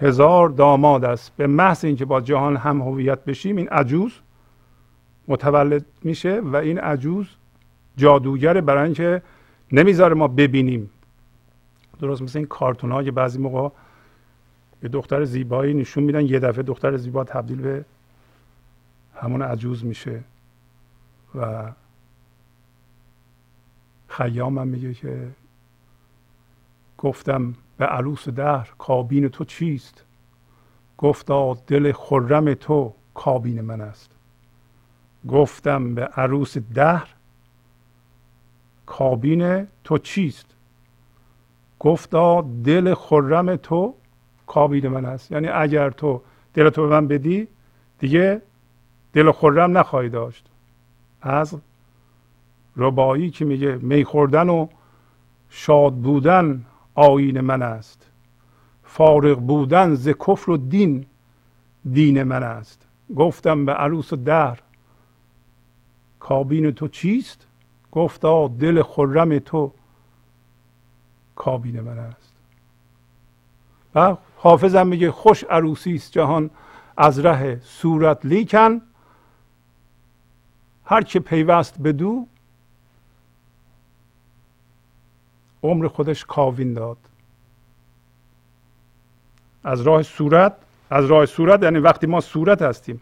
هزار 0.00 0.48
داماد 0.48 1.04
است. 1.04 1.32
به 1.36 1.46
محض 1.46 1.84
اینکه 1.84 2.04
با 2.04 2.20
جهان 2.20 2.56
هم 2.56 2.82
هویت 2.82 3.24
بشیم 3.24 3.56
این 3.56 3.68
عجوز 3.68 4.12
متولد 5.28 5.84
میشه 6.02 6.40
و 6.40 6.56
این 6.56 6.78
عجوز 6.78 7.28
جادوگره 7.96 8.60
برای 8.60 8.84
اینکه 8.84 9.22
نمی‌ذاره 9.72 10.14
ما 10.14 10.28
ببینیم. 10.28 10.90
درست 12.00 12.22
مثل 12.22 12.38
این 12.38 12.46
کارتون 12.46 12.92
ها 12.92 13.02
بعضی 13.02 13.38
موقع 13.38 13.68
به 14.80 14.88
دختر 14.88 15.24
زیبایی 15.24 15.74
نشون 15.74 16.04
میدن. 16.04 16.26
یه 16.26 16.38
دفعه 16.38 16.62
دختر 16.62 16.96
زیبا 16.96 17.24
تبدیل 17.24 17.60
به 17.60 17.84
همون 19.14 19.42
عجوز 19.42 19.84
میشه 19.84 20.20
و 21.34 21.72
خیام 24.08 24.58
هم 24.58 24.68
میگه 24.68 24.94
که 24.94 25.28
گفتم 26.98 27.54
به 27.78 27.86
عروس 27.86 28.28
دهر 28.28 28.72
کابین 28.78 29.28
تو 29.28 29.44
چیست؟ 29.44 30.04
گفتا 30.98 31.54
دل 31.66 31.92
خرم 31.92 32.54
تو 32.54 32.94
کابین 33.14 33.60
من 33.60 33.80
است. 33.80 34.10
گفتم 35.28 35.94
به 35.94 36.04
عروس 36.04 36.58
دهر 36.58 37.14
کابین 38.86 39.66
تو 39.84 39.98
چیست؟ 39.98 40.46
گفتا 41.78 42.40
دل 42.64 42.94
خرم 42.94 43.56
تو 43.56 43.94
کابین 44.48 44.88
من 44.88 45.04
است 45.04 45.32
یعنی 45.32 45.48
اگر 45.48 45.90
تو 45.90 46.22
دل 46.54 46.70
تو 46.70 46.82
به 46.82 46.88
من 46.88 47.08
بدی 47.08 47.48
دیگه 47.98 48.42
دل 49.12 49.32
خرم 49.32 49.78
نخواهی 49.78 50.08
داشت. 50.08 50.46
از 51.22 51.58
ربایی 52.76 53.30
که 53.30 53.44
میگه 53.44 53.76
می 53.76 54.04
خوردن 54.04 54.48
و 54.48 54.68
شاد 55.50 55.94
بودن 55.94 56.64
آین 56.94 57.40
من 57.40 57.62
است. 57.62 58.10
فارغ 58.84 59.38
بودن 59.40 59.94
ز 59.94 60.08
کفر 60.08 60.50
و 60.50 60.56
دین 60.56 61.06
دین 61.92 62.22
من 62.22 62.42
است. 62.42 62.86
گفتم 63.16 63.64
به 63.64 63.72
عروس 63.72 64.14
در 64.14 64.58
کابین 66.20 66.70
تو 66.70 66.88
چیست؟ 66.88 67.46
گفتا 67.92 68.48
دل 68.48 68.82
خرم 68.82 69.38
تو 69.38 69.72
کابین 71.36 71.80
من 71.80 71.98
است. 71.98 72.37
و 73.98 74.16
حافظم 74.36 74.86
میگه 74.86 75.10
خوش 75.10 75.44
عروسی 75.44 75.94
است 75.94 76.12
جهان 76.12 76.50
از 76.96 77.18
ره 77.18 77.60
صورت 77.64 78.26
لیکن. 78.26 78.80
هر 80.84 81.02
که 81.02 81.20
پیوست 81.20 81.80
بدو 81.80 82.26
عمر 85.62 85.88
خودش 85.88 86.24
کاوین 86.24 86.74
داد. 86.74 86.96
از 89.64 89.80
راه 89.80 90.02
صورت 90.02 90.56
از 90.90 91.04
راه 91.04 91.26
صورت 91.26 91.62
یعنی 91.62 91.78
وقتی 91.78 92.06
ما 92.06 92.20
صورت 92.20 92.62
هستیم 92.62 93.00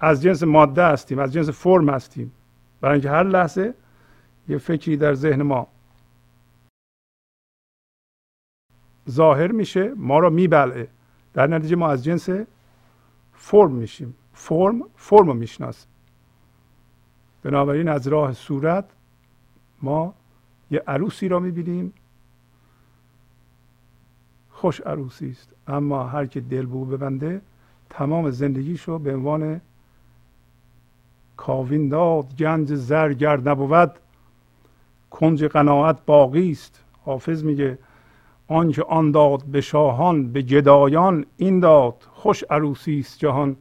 از 0.00 0.22
جنس 0.22 0.42
ماده 0.42 0.84
هستیم 0.84 1.18
از 1.18 1.32
جنس 1.32 1.48
فرم 1.48 1.88
هستیم. 1.88 2.32
برای 2.80 2.92
اینکه 2.92 3.10
هر 3.10 3.22
لحظه 3.22 3.74
یه 4.48 4.58
فکری 4.58 4.96
در 4.96 5.14
ذهن 5.14 5.42
ما 5.42 5.66
ظاهر 9.10 9.52
میشه 9.52 9.94
ما 9.96 10.18
رو 10.18 10.30
میبلعه. 10.30 10.88
در 11.34 11.46
نتیجه 11.46 11.76
ما 11.76 11.88
از 11.88 12.04
جنس 12.04 12.28
فرم 13.32 13.72
میشیم. 13.72 14.14
فرم 14.32 14.82
فرم 14.96 15.26
رو 15.26 15.34
می‌شناسیم. 15.34 15.88
بنابراین 17.42 17.88
از 17.88 18.06
راه 18.06 18.32
صورت 18.32 18.84
ما 19.82 20.14
یه 20.70 20.82
عروسی 20.86 21.28
را 21.28 21.38
می‌بینیم. 21.38 21.92
خوش 24.50 24.80
عروسی 24.80 25.30
است. 25.30 25.54
اما 25.66 26.04
هر 26.04 26.26
که 26.26 26.40
دل 26.40 26.66
بو 26.66 26.84
ببنده 26.84 27.40
تمام 27.90 28.30
زندگیش 28.30 28.82
رو 28.82 28.98
به 28.98 29.14
عنوان 29.14 29.60
کاوین 31.36 31.88
داد 31.88 32.36
گنج 32.36 32.74
زرگر 32.74 33.36
نبود. 33.36 33.90
کنج 35.10 35.44
قناعت 35.44 36.04
باقی 36.06 36.50
است. 36.50 36.84
حافظ 37.04 37.44
میگه 37.44 37.78
آنکه 38.48 38.82
آن 38.82 39.10
داد 39.10 39.44
به 39.44 39.60
شاهان 39.60 40.32
به 40.32 40.42
گدایان 40.42 41.26
این 41.36 41.60
داد 41.60 42.06
خوش 42.12 42.44
عروسی 42.50 42.98
است 42.98 43.18
جهان. 43.18 43.56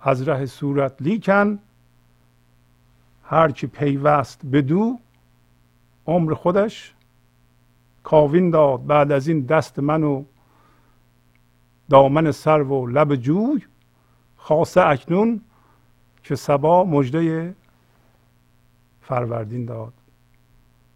از 0.00 0.28
ره 0.28 0.46
صورت 0.46 1.02
لیکن 1.02 1.58
هر 3.22 3.50
که 3.50 3.66
پیوست 3.66 4.46
بدو 4.52 4.98
عمر 6.06 6.34
خودش 6.34 6.94
کاوین 8.02 8.50
داد. 8.50 8.86
بعد 8.86 9.12
از 9.12 9.28
این 9.28 9.40
دست 9.40 9.78
من 9.78 10.02
و 10.02 10.24
دامن 11.90 12.30
سر 12.30 12.62
و 12.62 12.86
لب 12.86 13.14
جوی 13.14 13.62
خاصه 14.36 14.80
اکنون 14.80 15.40
که 16.22 16.34
سبا 16.34 16.84
مجده 16.84 17.54
فروردین 19.00 19.64
داد. 19.64 19.92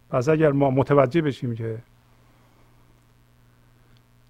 پس 0.09 0.29
اگر 0.29 0.51
ما 0.51 0.69
متوجه 0.69 1.21
بشیم 1.21 1.55
که 1.55 1.77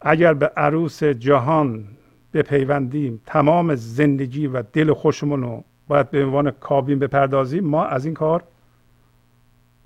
اگر 0.01 0.33
به 0.33 0.47
عروس 0.47 1.03
جهان 1.03 1.87
بپیوندیم 2.33 3.21
تمام 3.25 3.75
زندگی 3.75 4.47
و 4.47 4.61
دل 4.61 4.93
خوشمون 4.93 5.41
رو 5.41 5.63
باید 5.87 6.11
به 6.11 6.23
عنوان 6.23 6.51
کابین 6.51 6.99
بپردازیم 6.99 7.63
ما 7.63 7.85
از 7.85 8.05
این 8.05 8.13
کار 8.13 8.43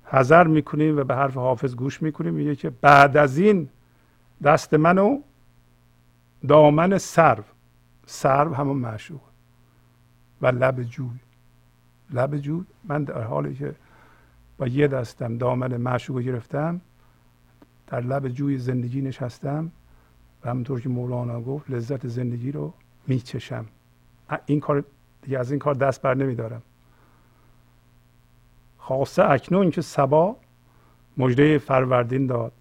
حذر 0.04 0.46
می‌کنیم 0.46 0.98
و 0.98 1.04
به 1.04 1.14
حرف 1.14 1.34
حافظ 1.34 1.74
گوش 1.74 2.02
می‌کنیم. 2.02 2.34
میگه 2.34 2.56
که 2.56 2.70
بعد 2.70 3.16
از 3.16 3.38
این 3.38 3.68
دست 4.42 4.74
منو 4.74 5.18
دامن 6.48 6.98
سرو 6.98 7.44
سرو 8.06 8.54
همون 8.54 8.76
معشوق 8.76 9.20
و 10.42 10.46
لب 10.46 10.82
جوی. 10.82 11.18
لب 12.10 12.36
جوی؟ 12.36 12.64
من 12.84 13.04
در 13.04 13.22
حالی 13.22 13.54
که 13.54 13.74
با 14.58 14.66
یه 14.66 14.88
دستم 14.88 15.38
دامن 15.38 15.76
معشوق 15.76 16.18
گرفتم 16.18 16.80
در 17.86 18.00
لب 18.00 18.28
جوی 18.28 18.58
زندگی 18.58 19.00
نشستم. 19.02 19.70
همونطور 20.46 20.80
که 20.80 20.88
مولانا 20.88 21.40
گفت 21.40 21.70
لذت 21.70 22.06
زندگی 22.06 22.52
رو 22.52 22.72
میچشم. 23.06 23.66
این 24.46 24.60
کار 24.60 24.84
دیگه 25.22 25.38
از 25.38 25.50
این 25.50 25.58
کار 25.58 25.74
دست 25.74 26.02
بر 26.02 26.14
نمیدارم. 26.14 26.62
خاصه 28.78 29.30
اکنون 29.30 29.70
که 29.70 29.82
سبا 29.82 30.36
مجده 31.16 31.58
فروردین 31.58 32.26
داد. 32.26 32.52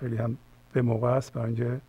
خیلی 0.00 0.16
هم 0.16 0.38
به 0.72 0.82
موقع 0.82 1.08
است 1.08 1.32
برای 1.32 1.46
اینکه 1.46 1.80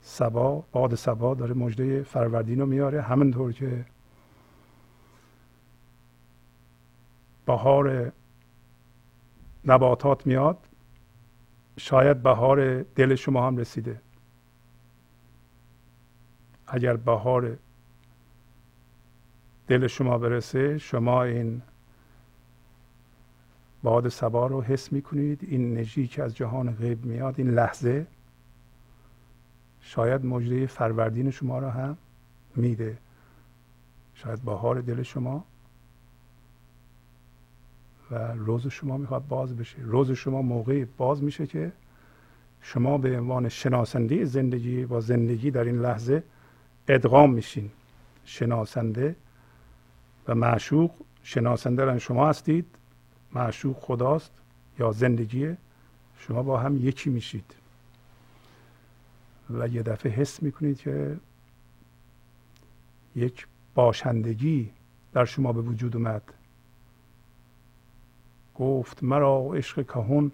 سبا 0.00 0.64
باد 0.72 0.94
سبا 0.94 1.34
داره 1.34 1.54
مجده 1.54 2.02
فروردین 2.02 2.60
رو 2.60 2.66
میاره 2.66 3.02
همینطور 3.02 3.52
که 3.52 3.84
بهار 7.46 8.12
نباتات 9.64 10.26
میاد 10.26 10.58
شاید 11.76 12.22
بهار 12.22 12.82
دل 12.82 13.14
شما 13.14 13.46
هم 13.46 13.56
رسیده. 13.56 14.00
اگر 16.70 16.96
بهار 16.96 17.56
دل 19.68 19.86
شما 19.86 20.18
برسه 20.18 20.78
شما 20.78 21.22
این 21.22 21.62
باد 23.82 24.08
سبا 24.08 24.46
رو 24.46 24.62
حس 24.62 24.92
می‌کنید 24.92 25.38
این 25.42 25.64
انرژی 25.64 26.06
که 26.06 26.22
از 26.22 26.36
جهان 26.36 26.70
غیب 26.70 27.04
میاد 27.04 27.34
این 27.38 27.50
لحظه 27.50 28.06
شاید 29.80 30.24
مجده 30.24 30.66
فروردین 30.66 31.30
شما 31.30 31.58
رو 31.58 31.68
هم 31.68 31.96
میده. 32.56 32.98
شاید 34.14 34.42
بهار 34.42 34.80
دل 34.80 35.02
شما 35.02 35.44
و 38.10 38.32
روز 38.32 38.66
شما 38.66 38.96
می‌خواد 38.96 39.26
باز 39.28 39.56
بشه. 39.56 39.76
روز 39.80 40.10
شما 40.10 40.42
موقعی 40.42 40.84
باز 40.84 41.22
میشه 41.22 41.46
که 41.46 41.72
شما 42.60 42.98
به 42.98 43.18
عنوان 43.18 43.48
شناسنده 43.48 44.24
زندگی 44.24 44.86
با 44.86 45.00
زندگی 45.00 45.50
در 45.50 45.64
این 45.64 45.78
لحظه 45.78 46.22
ادغام 46.88 47.32
میشین 47.32 47.70
شناسنده 48.24 49.16
و 50.28 50.34
معشوق 50.34 50.90
شناسنده 51.22 51.98
شما 51.98 52.28
هستید 52.28 52.66
معشوق 53.32 53.76
خداست 53.80 54.32
یا 54.78 54.92
زندگیه 54.92 55.56
شما 56.18 56.42
با 56.42 56.58
هم 56.58 56.76
یکی 56.76 57.10
میشید. 57.10 57.54
و 59.50 59.68
یه 59.68 59.82
دفعه 59.82 60.12
حس 60.12 60.42
می‌کنید 60.42 60.78
که 60.78 61.16
یک 63.16 63.46
باشندگی 63.74 64.70
در 65.12 65.24
شما 65.24 65.52
به 65.52 65.60
وجود 65.60 65.96
اومد. 65.96 66.22
گفت 68.54 69.02
مرا 69.02 69.50
عشق 69.54 69.86
کهون 69.86 70.32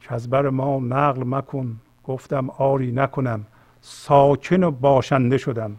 که 0.00 0.14
از 0.14 0.30
بر 0.30 0.50
ما 0.50 0.78
نقل 0.78 1.24
مکن. 1.24 1.80
گفتم 2.04 2.50
آری 2.50 2.92
نکنم. 2.92 3.46
ساکن 3.80 4.62
و 4.62 4.70
باشنده 4.70 5.38
شدم. 5.38 5.76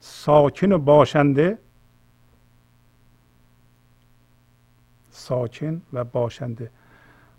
ساکن 0.00 0.72
و 0.72 0.78
باشنده 0.78 1.58
ساکن 5.10 5.82
و 5.92 6.04
باشنده. 6.04 6.70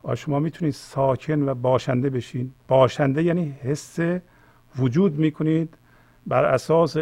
آیا 0.03 0.15
شما 0.15 0.39
می‌تونید 0.39 0.73
ساکن 0.73 1.49
و 1.49 1.53
باشنده 1.53 2.09
بشین. 2.09 2.51
باشنده 2.67 3.23
یعنی 3.23 3.55
حس 3.63 3.99
وجود 4.77 5.19
می‌کنید 5.19 5.77
بر 6.27 6.45
اساس 6.45 6.97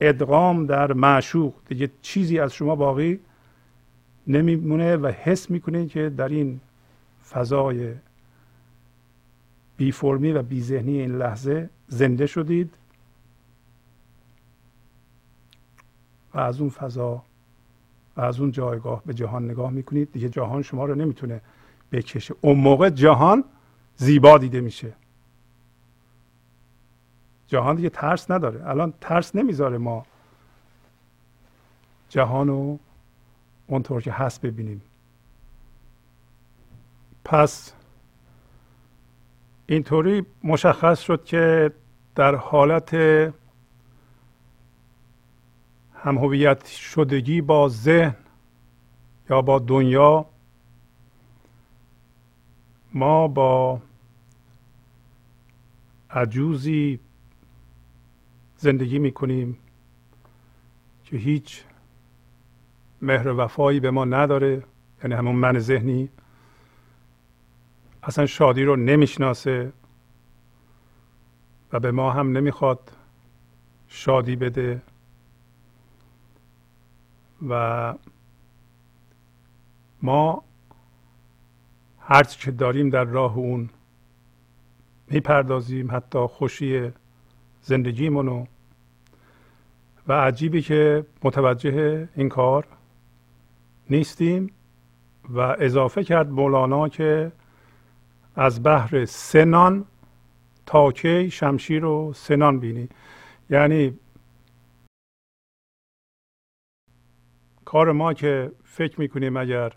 ادغام 0.00 0.66
در 0.66 0.92
معشوق. 0.92 1.54
دیگه 1.68 1.90
چیزی 2.02 2.38
از 2.38 2.54
شما 2.54 2.76
باقی 2.76 3.20
نمیمونه 4.26 4.96
و 4.96 5.06
حس 5.06 5.50
می‌کنید 5.50 5.90
که 5.90 6.08
در 6.08 6.28
این 6.28 6.60
فضای 7.30 7.94
بی 9.76 9.92
فرمی 9.92 10.32
و 10.32 10.42
بی 10.42 10.62
ذهنی 10.62 11.00
این 11.00 11.18
لحظه 11.18 11.70
زنده 11.88 12.26
شدید 12.26 12.74
و 16.34 16.38
از 16.38 16.60
اون 16.60 16.70
فضا 16.70 17.22
و 18.16 18.20
از 18.20 18.40
اون 18.40 18.50
جایگاه 18.50 19.02
به 19.06 19.14
جهان 19.14 19.44
نگاه 19.50 19.70
می‌کنید. 19.70 20.12
دیگه 20.12 20.28
جهان 20.28 20.62
شما 20.62 20.84
رو 20.84 20.94
نمی‌تونه 20.94 21.40
بکشه. 21.92 22.34
اون 22.40 22.58
موقع 22.58 22.90
جهان 22.90 23.44
زیبا 23.96 24.38
دیده 24.38 24.60
میشه. 24.60 24.92
جهان 27.46 27.76
دیگه 27.76 27.88
ترس 27.88 28.30
نداره. 28.30 28.68
الان 28.68 28.94
ترس 29.00 29.36
نمی‌ذاره 29.36 29.78
ما 29.78 30.06
جهان 32.08 32.48
رو 32.48 32.78
اونطور 33.66 34.02
که 34.02 34.12
هست 34.12 34.40
ببینیم. 34.40 34.82
پس 37.24 37.72
اینطوری 39.66 40.26
مشخص 40.44 41.00
شد 41.00 41.24
که 41.24 41.72
در 42.14 42.34
حالت 42.34 42.94
همهویت 45.94 46.66
شدگی 46.66 47.40
با 47.40 47.68
ذهن 47.68 48.16
یا 49.30 49.42
با 49.42 49.58
دنیا 49.58 50.26
ما 52.94 53.28
با 53.28 53.82
عجوزی 56.10 57.00
زندگی 58.56 58.98
می‌کنیم 58.98 59.58
که 61.04 61.16
هیچ 61.16 61.64
مهر 63.02 63.28
وفایی 63.28 63.80
به 63.80 63.90
ما 63.90 64.04
نداره 64.04 64.62
یعنی 65.02 65.14
همون 65.14 65.36
من 65.36 65.58
ذهنی. 65.58 66.08
اصلا 68.06 68.26
شادی 68.26 68.64
رو 68.64 68.76
نمی‌شناسه 68.76 69.72
و 71.72 71.80
به 71.80 71.90
ما 71.90 72.10
هم 72.10 72.36
نمی‌خواد 72.36 72.92
شادی 73.88 74.36
بده 74.36 74.82
و 77.48 77.94
ما 80.02 80.44
هرچی 82.00 82.40
که 82.40 82.50
داریم 82.50 82.90
در 82.90 83.04
راه 83.04 83.36
اون 83.36 83.70
می‌پردازیم 85.10 85.96
حتی 85.96 86.18
خوشی 86.18 86.92
زندگیمونو 87.62 88.46
و 90.08 90.12
عجیبی 90.12 90.62
که 90.62 91.06
متوجه 91.22 92.08
این 92.16 92.28
کار 92.28 92.66
نیستیم 93.90 94.50
و 95.28 95.40
اضافه 95.40 96.04
کرد 96.04 96.30
مولانا 96.30 96.88
که 96.88 97.32
از 98.36 98.62
بحر 98.62 99.04
سنان 99.04 99.84
تا 100.66 100.92
کی 100.92 101.30
شمشیر 101.30 101.84
و 101.84 102.12
سنان 102.12 102.60
بینی. 102.60 102.88
یعنی 103.50 103.98
کار 107.64 107.92
ما 107.92 108.14
که 108.14 108.52
فکر 108.64 109.00
می‌کنیم 109.00 109.36
اگر 109.36 109.72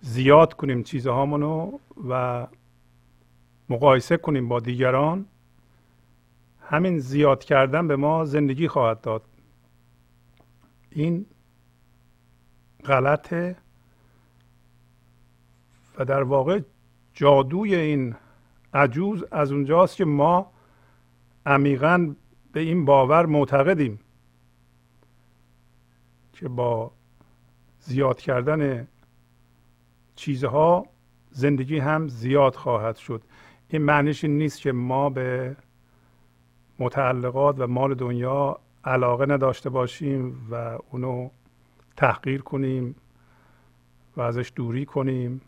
زیاد 0.00 0.54
کنیم 0.54 0.82
چیزهامونو 0.82 1.78
و 2.08 2.46
مقایسه 3.68 4.16
کنیم 4.16 4.48
با 4.48 4.60
دیگران 4.60 5.26
همین 6.60 6.98
زیاد 6.98 7.44
کردن 7.44 7.88
به 7.88 7.96
ما 7.96 8.24
زندگی 8.24 8.68
خواهد 8.68 9.00
داد. 9.00 9.22
این 10.90 11.26
غلطه 12.84 13.56
و 15.98 16.04
در 16.04 16.22
واقع 16.22 16.60
جادوی 17.14 17.74
این 17.74 18.16
عجوز 18.74 19.24
از 19.30 19.52
اونجاست 19.52 19.96
که 19.96 20.04
ما 20.04 20.52
عمیقا 21.46 22.14
به 22.52 22.60
این 22.60 22.84
باور 22.84 23.26
معتقدیم 23.26 24.00
که 26.32 26.48
با 26.48 26.90
زیاد 27.80 28.20
کردن 28.20 28.88
چیزها 30.16 30.86
زندگی 31.30 31.78
هم 31.78 32.08
زیاد 32.08 32.54
خواهد 32.54 32.96
شد. 32.96 33.22
این 33.68 33.82
معنیش 33.82 34.24
این 34.24 34.38
نیست 34.38 34.60
که 34.60 34.72
ما 34.72 35.10
به 35.10 35.56
متعلقات 36.78 37.56
و 37.58 37.66
مال 37.66 37.94
دنیا 37.94 38.60
علاقه 38.84 39.26
نداشته 39.26 39.70
باشیم 39.70 40.48
و 40.50 40.78
اونو 40.90 41.28
تحقیر 41.96 42.42
کنیم 42.42 42.94
و 44.16 44.20
ازش 44.20 44.52
دوری 44.56 44.86
کنیم. 44.86 45.40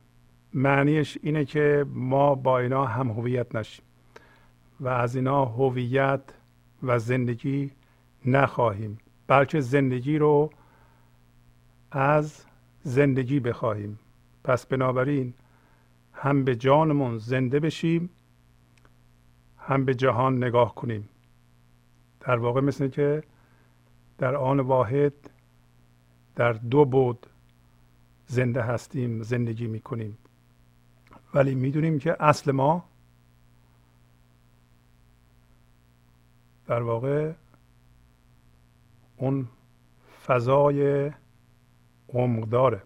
معنیش 0.56 1.18
اینه 1.22 1.44
که 1.44 1.86
ما 1.88 2.34
با 2.34 2.58
اینا 2.58 2.84
هم 2.84 3.10
هویت 3.10 3.54
نشیم 3.54 3.84
و 4.80 4.88
از 4.88 5.16
اینا 5.16 5.44
هویت 5.44 6.20
و 6.82 6.98
زندگی 6.98 7.70
نخواهیم 8.24 8.98
بلکه 9.26 9.60
زندگی 9.60 10.18
رو 10.18 10.50
از 11.92 12.44
زندگی 12.82 13.40
بخواهیم. 13.40 13.98
پس 14.44 14.66
بنابراین 14.66 15.34
هم 16.12 16.44
به 16.44 16.56
جانمون 16.56 17.18
زنده 17.18 17.60
بشیم 17.60 18.10
هم 19.58 19.84
به 19.84 19.94
جهان 19.94 20.44
نگاه 20.44 20.74
کنیم. 20.74 21.08
در 22.20 22.38
واقع 22.38 22.60
مثل 22.60 22.88
که 22.88 23.22
در 24.18 24.34
آن 24.36 24.60
واحد 24.60 25.12
در 26.36 26.52
دو 26.52 26.84
بود 26.84 27.26
زنده 28.26 28.62
هستیم 28.62 29.22
زندگی 29.22 29.66
می‌کنیم. 29.66 30.18
ولی 31.36 31.54
می‌دونیم 31.54 31.98
که 31.98 32.16
اصل 32.20 32.52
ما 32.52 32.84
در 36.66 36.82
واقع 36.82 37.32
اون 39.16 39.48
فضای 40.26 41.10
عمق 42.08 42.48
داره 42.48 42.82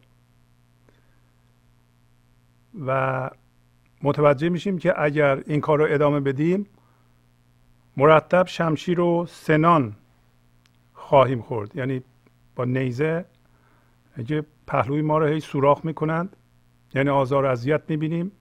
و 2.87 3.31
متوجه 4.03 4.49
میشیم 4.49 4.79
که 4.79 5.03
اگر 5.03 5.43
این 5.47 5.61
کار 5.61 5.79
رو 5.79 5.95
ادامه 5.95 6.21
بدیم 6.21 6.67
مرتب 7.97 8.47
شمشیر 8.47 9.01
و 9.01 9.27
سنان 9.27 9.97
خواهیم 10.95 11.43
خورد. 11.43 11.77
یعنی 11.77 12.03
با 12.57 12.65
نیزه 12.65 13.25
اگه 14.15 14.45
پهلوی 14.67 15.03
ما 15.03 15.19
رو 15.19 15.27
هی 15.27 15.41
سوراخ 15.41 15.85
می‌کنند 15.85 16.37
یعنی 16.95 17.09
آزار 17.09 17.45
و 17.45 17.49
اذیت 17.49 17.83
می‌بینیم. 17.89 18.33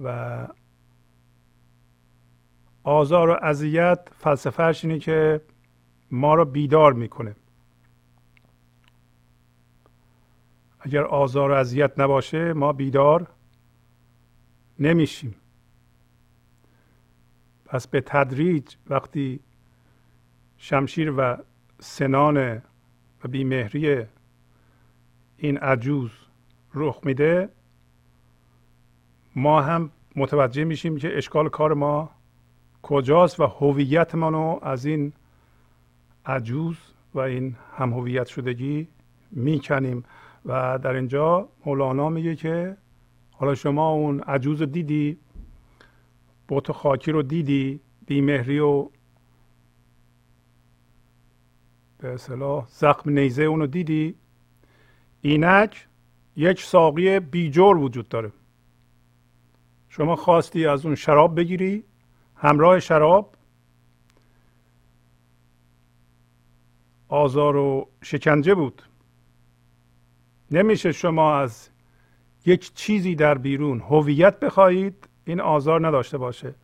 و 0.00 0.46
آزار 2.82 3.30
و 3.30 3.38
اذیت 3.42 4.08
فلسفهش 4.12 4.84
اینه 4.84 4.98
که 4.98 5.40
ما 6.10 6.34
رو 6.34 6.44
بیدار 6.44 6.92
می‌کنه. 6.92 7.36
اگر 10.80 11.04
آزار 11.04 11.50
و 11.50 11.54
اذیت 11.54 12.00
نباشه 12.00 12.52
ما 12.52 12.72
بیدار 12.72 13.26
نمیشیم. 14.78 15.34
پس 17.64 17.88
به 17.88 18.00
تدریج 18.00 18.74
وقتی 18.90 19.40
شمشیر 20.56 21.14
و 21.16 21.36
سنان 21.80 22.36
و 23.24 23.28
بیمهری 23.28 24.04
این 25.36 25.58
عجوز 25.58 26.10
رخ 26.74 27.00
میده 27.04 27.48
ما 29.38 29.60
هم 29.60 29.90
متوجه 30.16 30.64
میشیم 30.64 30.96
که 30.96 31.16
اشکال 31.16 31.48
کار 31.48 31.74
ما 31.74 32.10
کجاست 32.82 33.40
و 33.40 33.46
هویت 33.46 34.14
رو 34.14 34.58
از 34.62 34.86
این 34.86 35.12
عجوز 36.26 36.76
و 37.14 37.18
این 37.18 37.56
هم 37.76 37.92
هویت 37.92 38.26
شدگی 38.26 38.88
می‌کنیم. 39.30 40.04
و 40.44 40.78
در 40.78 40.94
اینجا 40.94 41.48
مولانا 41.66 42.08
میگه 42.08 42.36
که 42.36 42.76
حالا 43.30 43.54
شما 43.54 43.90
اون 43.90 44.20
عجوز 44.20 44.62
دیدی 44.62 45.18
بوت 46.48 46.72
خاکی 46.72 47.12
رو 47.12 47.22
دیدی 47.22 47.80
بیمهری 48.06 48.58
و 48.58 48.88
به 51.98 52.14
اصطلاح 52.14 52.66
زخم 52.68 53.10
نیزه 53.10 53.42
اونو 53.42 53.66
دیدی. 53.66 54.14
اینک 55.20 55.88
یک 56.36 56.62
ساقی 56.62 57.20
بیجور 57.20 57.76
وجود 57.76 58.08
داره. 58.08 58.32
شما 59.88 60.16
خواستی 60.16 60.66
از 60.66 60.86
اون 60.86 60.94
شراب 60.94 61.36
بگیری 61.36 61.84
همراه 62.36 62.80
شراب 62.80 63.34
آزار 67.08 67.56
و 67.56 67.88
شکنجه 68.02 68.54
بود. 68.54 68.82
نمیشه 70.50 70.92
شما 70.92 71.36
از 71.36 71.68
یک 72.46 72.74
چیزی 72.74 73.14
در 73.14 73.38
بیرون 73.38 73.80
هویت 73.80 74.40
بخواهید 74.40 75.08
این 75.24 75.40
آزار 75.40 75.86
نداشته 75.86 76.18
باشه. 76.18 76.54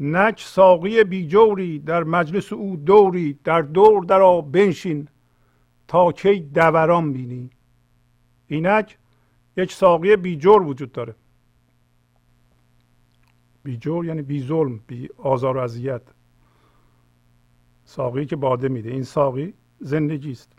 نک 0.00 0.40
ساقی 0.40 1.04
بیجوری 1.04 1.78
در 1.78 2.04
مجلس 2.04 2.52
او 2.52 2.76
دوری 2.76 3.38
در 3.44 3.62
دور 3.62 4.04
در 4.04 4.40
بنشین 4.40 5.08
تا 5.88 6.12
کی 6.12 6.40
دوران 6.40 7.12
بینی. 7.12 7.50
اینک 8.48 8.98
یک 9.56 9.72
ساقی 9.72 10.16
بیجور 10.16 10.62
وجود 10.62 10.92
داره. 10.92 11.14
بیجور 13.66 14.06
یعنی 14.06 14.22
بی 14.22 14.42
ظلم 14.42 14.80
بی 14.86 15.08
آزار 15.18 15.56
و 15.56 15.60
اذیت. 15.60 16.02
ساقی 17.84 18.26
که 18.26 18.36
باده 18.36 18.68
میده. 18.68 18.90
این 18.90 19.02
ساقی 19.02 19.54
زندگی 19.80 20.30
است 20.30 20.52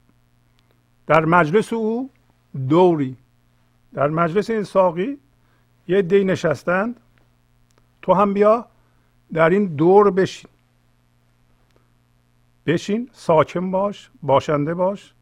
در 1.07 1.25
مجلس 1.25 1.73
او 1.73 2.09
دوری. 2.69 3.17
در 3.93 4.07
مجلس 4.07 4.49
این 4.49 4.63
ساقی 4.63 5.17
یه 5.87 6.01
دی 6.01 6.23
نشستند. 6.23 6.99
تو 8.01 8.13
هم 8.13 8.33
بیا 8.33 8.65
در 9.33 9.49
این 9.49 9.65
دور 9.65 10.11
بشین. 10.11 10.49
بشین 12.65 13.09
ساکن 13.11 13.71
باش 13.71 14.09
باشنده 14.23 14.73
باش. 14.73 15.13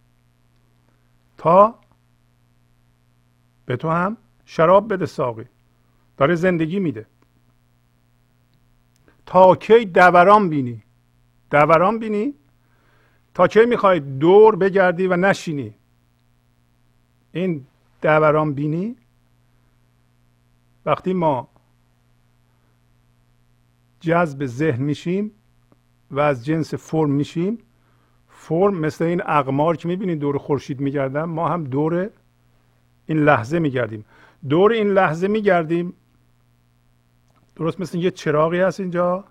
تا 1.38 1.76
به 3.66 3.78
تو 3.78 3.90
هم 3.90 4.18
شراب 4.46 4.94
بده 4.94 5.06
ساقی. 5.06 5.46
داره 6.18 6.36
زندگی 6.36 6.80
میده. 6.80 7.06
تا 9.26 9.56
کی 9.56 9.86
دوران 9.86 10.50
بینی؟ 10.50 10.84
دوران 11.52 12.00
بینی؟ 12.00 12.34
تا 13.34 13.48
کی 13.48 13.66
می‌خوای 13.66 14.00
دور 14.00 14.56
بگردی 14.56 15.08
و 15.08 15.16
نشینی؟ 15.16 15.74
این 17.32 17.66
دوران 18.02 18.54
بینی؟ 18.54 18.96
وقتی 20.86 21.14
ما 21.14 21.48
جذب 24.00 24.46
ذهن 24.46 24.84
میشیم 24.84 25.32
و 26.12 26.20
از 26.20 26.46
جنس 26.46 26.74
فرم 26.74 27.12
میشیم 27.12 27.58
فرم 28.30 28.78
مثل 28.78 29.06
این 29.06 29.22
اقمار 29.26 29.78
که 29.78 29.88
می‌بینید 29.88 30.20
دور 30.20 30.38
خورشید 30.38 30.80
میگردن 30.80 31.24
ما 31.24 31.48
هم 31.48 31.64
دور 31.64 32.10
این 33.06 33.18
لحظه 33.18 33.60
میگردیم. 33.60 34.06
دور 34.50 34.72
این 34.72 34.88
لحظه 34.88 35.28
میگردیم 35.28 35.94
درست 37.56 37.80
مثل 37.80 37.98
یه 37.98 38.12
چراغی 38.12 38.60
هست 38.60 38.80
اینجا. 38.80 39.24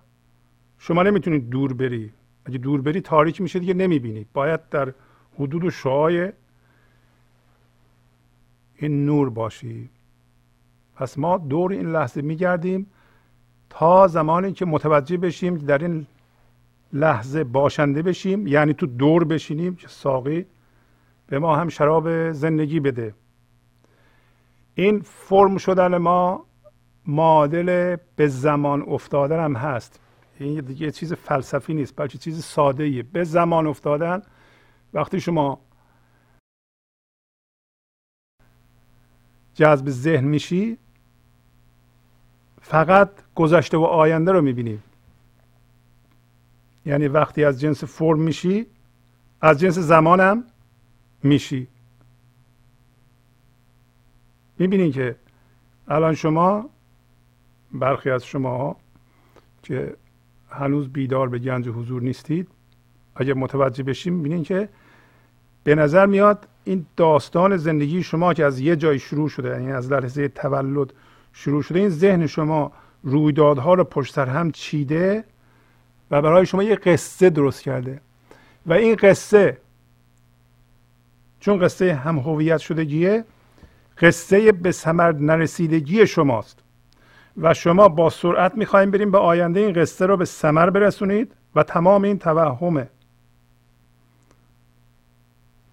شما 0.79 1.03
نمی‌تونید 1.03 1.51
دور 1.51 1.72
بری. 1.72 2.12
اگه 2.45 2.59
دور 2.59 2.81
بری 2.81 3.01
تاریک 3.01 3.41
میشه 3.41 3.59
دیگه 3.59 3.75
نمی‌بینی. 3.75 4.27
باید 4.33 4.68
در 4.68 4.95
حدود 5.39 5.64
و 5.64 5.70
شعای 5.70 6.33
این 8.77 9.07
نور 9.07 9.31
باشی. 9.31 9.91
پس 10.97 11.18
ما 11.18 11.39
دور 11.39 11.72
این 11.72 11.93
لحظه 11.93 12.22
میگردیم 12.22 12.87
تا 13.70 14.07
زمانی 14.07 14.53
که 14.53 14.64
متوجه 14.64 15.16
بشیم 15.16 15.55
در 15.59 15.79
این 15.79 16.07
لحظه 16.93 17.45
باشنده 17.45 18.03
بشیم. 18.03 18.47
یعنی 18.47 18.75
تو 18.75 18.87
دور 18.87 19.25
بشینیم 19.25 19.77
که 19.77 19.89
ساقی 19.89 20.47
به 21.27 21.39
ما 21.39 21.57
هم 21.57 21.68
شراب 21.68 22.33
زندگی 22.33 22.81
بده. 22.81 23.14
این 24.75 25.01
فرم 25.01 25.57
شدن 25.57 25.97
ما 25.97 26.45
معادل 27.07 27.96
به 28.16 28.28
زمان 28.28 28.82
افتادن 28.82 29.44
هم 29.44 29.57
هست. 29.57 30.00
این 30.38 30.76
یه 30.78 30.90
چیز 30.90 31.12
فلسفی 31.12 31.74
نیست 31.74 31.96
بلکه 31.96 32.18
چیز 32.18 32.44
ساده 32.44 32.84
ایه 32.84 33.02
به 33.02 33.24
زمان 33.24 33.66
افتادن 33.66 34.22
وقتی 34.94 35.20
شما 35.20 35.61
جذب 39.55 39.90
ذهن 39.90 40.24
میشی 40.24 40.78
فقط 42.61 43.11
گذشته 43.34 43.76
و 43.76 43.82
آینده 43.82 44.32
رو 44.32 44.42
می‌بینی. 44.42 44.78
یعنی 46.86 47.09
وقتی 47.09 47.44
از 47.44 47.61
جنس 47.61 47.84
فرم 47.84 48.18
میشی 48.18 48.66
از 49.40 49.61
جنس 49.61 49.78
زمانم 49.78 50.44
میشی. 51.22 51.68
می‌بینین 54.59 54.92
که 54.92 55.16
الان 55.88 56.14
شما 56.14 56.70
برخی 57.75 58.11
از 58.11 58.27
شما 58.27 58.77
که 59.62 59.97
هنوز 60.51 60.89
بیدار 60.89 61.29
به 61.29 61.39
گنج 61.39 61.68
حضور 61.68 62.03
نیستید 62.03 62.49
اگر 63.16 63.35
متوجه 63.35 63.83
بشیم 63.83 64.20
ببینین 64.20 64.43
که 64.43 64.68
به 65.64 65.75
نظر 65.75 66.07
میاد 66.07 66.49
این 66.64 66.87
داستان 66.97 67.57
زندگی 67.57 68.03
شما 68.03 68.35
که 68.35 68.45
از 68.45 68.61
یه 68.61 68.77
جای 68.77 68.99
شروع 68.99 69.29
شده 69.29 69.49
یعنی 69.49 69.72
از 69.72 69.93
لحظه 69.93 70.29
تولد 70.29 70.93
شروع 71.33 71.62
شده 71.62 71.79
این 71.79 71.89
ذهن 71.89 72.27
شما 72.27 72.72
رویدادها 73.03 73.75
رو 73.75 73.85
پشت 73.85 74.14
سر 74.14 74.27
هم 74.27 74.51
چیده 74.51 75.25
و 76.11 76.22
برای 76.22 76.47
شما 76.47 76.62
یه 76.62 76.75
قصه 76.75 77.31
درست 77.31 77.62
کرده. 77.62 78.01
و 78.66 78.72
این 78.72 78.95
قصه 78.95 79.59
چون 81.41 81.59
قصه 81.59 81.95
هم 81.95 82.18
هویت 82.18 82.59
شدگیه 82.59 83.25
قصه 83.99 84.53
به 84.53 84.72
ثمر 84.72 85.12
نرسیدگی 85.12 86.07
شماست. 86.07 86.64
و 87.37 87.55
شما 87.55 87.89
با 87.89 88.11
سرعت 88.11 88.55
می‌خوایم 88.55 88.91
بریم 88.91 89.11
به 89.11 89.18
آینده 89.18 89.61
این 89.61 89.72
قصه 89.72 90.07
رو 90.07 90.16
به 90.16 90.24
ثمر 90.24 90.70
برسونید 90.70 91.35
و 91.55 91.62
تمام 91.62 92.05
این 92.05 92.18
توهمه. 92.18 92.89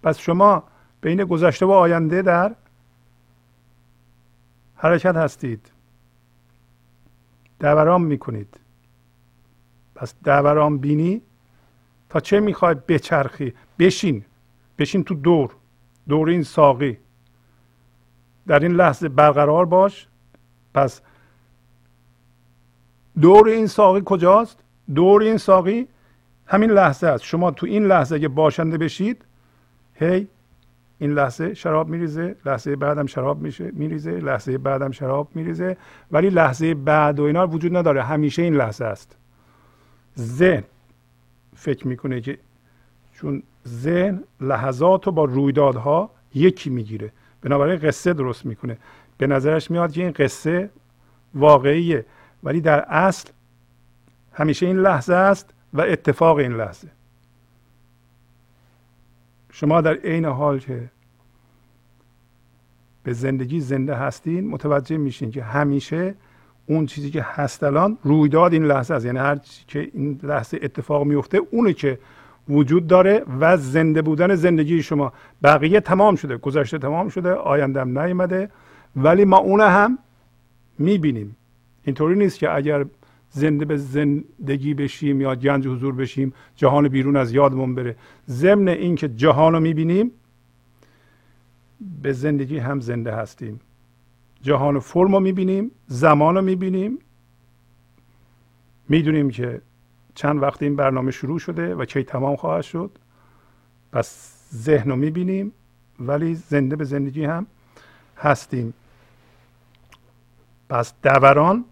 پس 0.02 0.18
شما 0.18 0.64
بین 1.00 1.24
گذشته 1.24 1.66
و 1.66 1.70
آینده 1.70 2.22
در 2.22 2.54
حرکت 4.76 5.16
هستید. 5.16 5.70
دوران 7.60 8.02
می‌کنید. 8.02 8.60
پس 9.94 10.14
دوران 10.24 10.78
بینی 10.78 11.22
تا 12.08 12.20
چه 12.20 12.40
می‌خوای 12.40 12.74
بچرخی؟ 12.74 13.54
بشین. 13.78 14.24
بشین 14.78 15.04
تو 15.04 15.14
دور. 15.14 15.50
دور 16.08 16.28
این 16.28 16.42
ساقی. 16.42 16.98
در 18.46 18.58
این 18.58 18.72
لحظه 18.72 19.08
برقرار 19.08 19.64
باش. 19.64 20.08
پس 20.74 21.00
دور 23.20 23.48
این 23.48 23.66
ساقی 23.66 24.02
کجاست؟ 24.04 24.58
دور 24.94 25.22
این 25.22 25.36
ساقی 25.36 25.88
همین 26.46 26.70
لحظه 26.70 27.06
است. 27.06 27.24
شما 27.24 27.50
تو 27.50 27.66
این 27.66 27.86
لحظه 27.86 28.20
که 28.20 28.28
باشنده 28.28 28.78
بشید 28.78 29.24
هی 29.94 30.28
این 30.98 31.12
لحظه 31.12 31.54
شراب 31.54 31.88
میریزه 31.88 32.36
لحظه 32.46 32.76
بعدم 32.76 33.06
شراب 33.06 33.42
میشه 33.42 33.70
میریزه 33.72 34.10
لحظه 34.10 34.58
بعدم 34.58 34.90
شراب 34.90 35.28
میریزه 35.34 35.76
ولی 36.12 36.30
لحظه 36.30 36.74
بعد 36.74 37.20
و 37.20 37.22
اینا 37.22 37.46
وجود 37.46 37.76
نداره. 37.76 38.02
همیشه 38.02 38.42
این 38.42 38.54
لحظه 38.54 38.84
است. 38.84 39.16
ذهن 40.18 40.64
فکر 41.56 41.88
می‌کنه 41.88 42.20
که 42.20 42.38
چون 43.12 43.42
ذهن 43.68 44.24
لحظات 44.40 45.06
رو 45.06 45.12
با 45.12 45.24
رویدادها 45.24 46.10
یکی 46.34 46.70
می‌گیره. 46.70 47.12
بنابراین 47.42 47.78
قصه 47.78 48.12
درست 48.12 48.46
می‌کنه. 48.46 48.78
به 49.18 49.26
نظرش 49.26 49.70
میاد 49.70 49.92
که 49.92 50.02
این 50.02 50.10
قصه 50.10 50.70
واقعیه. 51.34 52.04
ولی 52.42 52.60
در 52.60 52.80
اصل 52.80 53.28
همیشه 54.32 54.66
این 54.66 54.78
لحظه 54.78 55.14
است 55.14 55.54
و 55.72 55.80
اتفاق 55.80 56.36
این 56.36 56.52
لحظه. 56.52 56.88
شما 59.52 59.80
در 59.80 59.94
عین 59.94 60.24
حال 60.24 60.58
که 60.58 60.90
به 63.02 63.12
زندگی 63.12 63.60
زنده 63.60 63.94
هستین 63.94 64.48
متوجه 64.48 64.96
میشین 64.96 65.30
که 65.30 65.42
همیشه 65.42 66.14
اون 66.66 66.86
چیزی 66.86 67.10
که 67.10 67.22
هست 67.22 67.62
الان 67.62 67.98
رویداد 68.02 68.52
این 68.52 68.64
لحظه 68.64 68.94
است. 68.94 69.06
یعنی 69.06 69.18
هر 69.18 69.36
چیزی 69.36 69.64
که 69.66 69.90
این 69.94 70.20
لحظه 70.22 70.58
اتفاق 70.62 71.04
میفته 71.04 71.40
اونه 71.50 71.72
که 71.72 71.98
وجود 72.48 72.86
داره 72.86 73.24
و 73.40 73.56
زنده 73.56 74.02
بودن 74.02 74.34
زندگی 74.34 74.82
شما. 74.82 75.12
بقیه 75.42 75.80
تمام 75.80 76.16
شده 76.16 76.36
گذشته 76.36 76.78
تمام 76.78 77.08
شده 77.08 77.32
آیندهم 77.32 77.98
نیومده 77.98 78.50
ولی 78.96 79.24
ما 79.24 79.36
اون 79.36 79.60
هم 79.60 79.98
می‌بینیم. 80.78 81.36
اینطوری 81.84 82.14
نیست 82.14 82.38
که 82.38 82.54
اگر 82.54 82.86
زنده 83.30 83.64
به 83.64 83.76
زندگی 83.76 84.74
بشیم 84.74 85.20
یا 85.20 85.34
گنج 85.34 85.66
حضور 85.66 85.94
بشیم 85.94 86.32
جهان 86.56 86.88
بیرون 86.88 87.16
از 87.16 87.32
یادمون 87.32 87.74
بره. 87.74 87.96
ضمن 88.28 88.68
اینکه 88.68 89.08
جهان 89.08 89.52
رو 89.52 89.60
می‌بینیم 89.60 90.10
به 92.02 92.12
زندگی 92.12 92.58
هم 92.58 92.80
زنده 92.80 93.12
هستیم. 93.12 93.60
جهان 94.42 94.78
فرم 94.78 95.12
رو 95.12 95.20
می‌بینیم 95.20 95.70
زمان 95.86 96.34
رو 96.34 96.42
می‌بینیم. 96.42 96.98
می‌دونیم 98.88 99.30
که 99.30 99.60
چند 100.14 100.42
وقت 100.42 100.62
این 100.62 100.76
برنامه 100.76 101.10
شروع 101.10 101.38
شده 101.38 101.74
و 101.74 101.84
کی 101.84 102.02
تمام 102.02 102.36
خواهد 102.36 102.64
شد. 102.64 102.90
پس 103.92 104.36
ذهن 104.54 104.90
رو 104.90 104.96
می‌بینیم 104.96 105.52
ولی 106.00 106.34
زنده 106.34 106.76
به 106.76 106.84
زندگی 106.84 107.24
هم 107.24 107.46
هستیم. 108.16 108.74
پس 110.68 110.94
دوران 111.02 111.64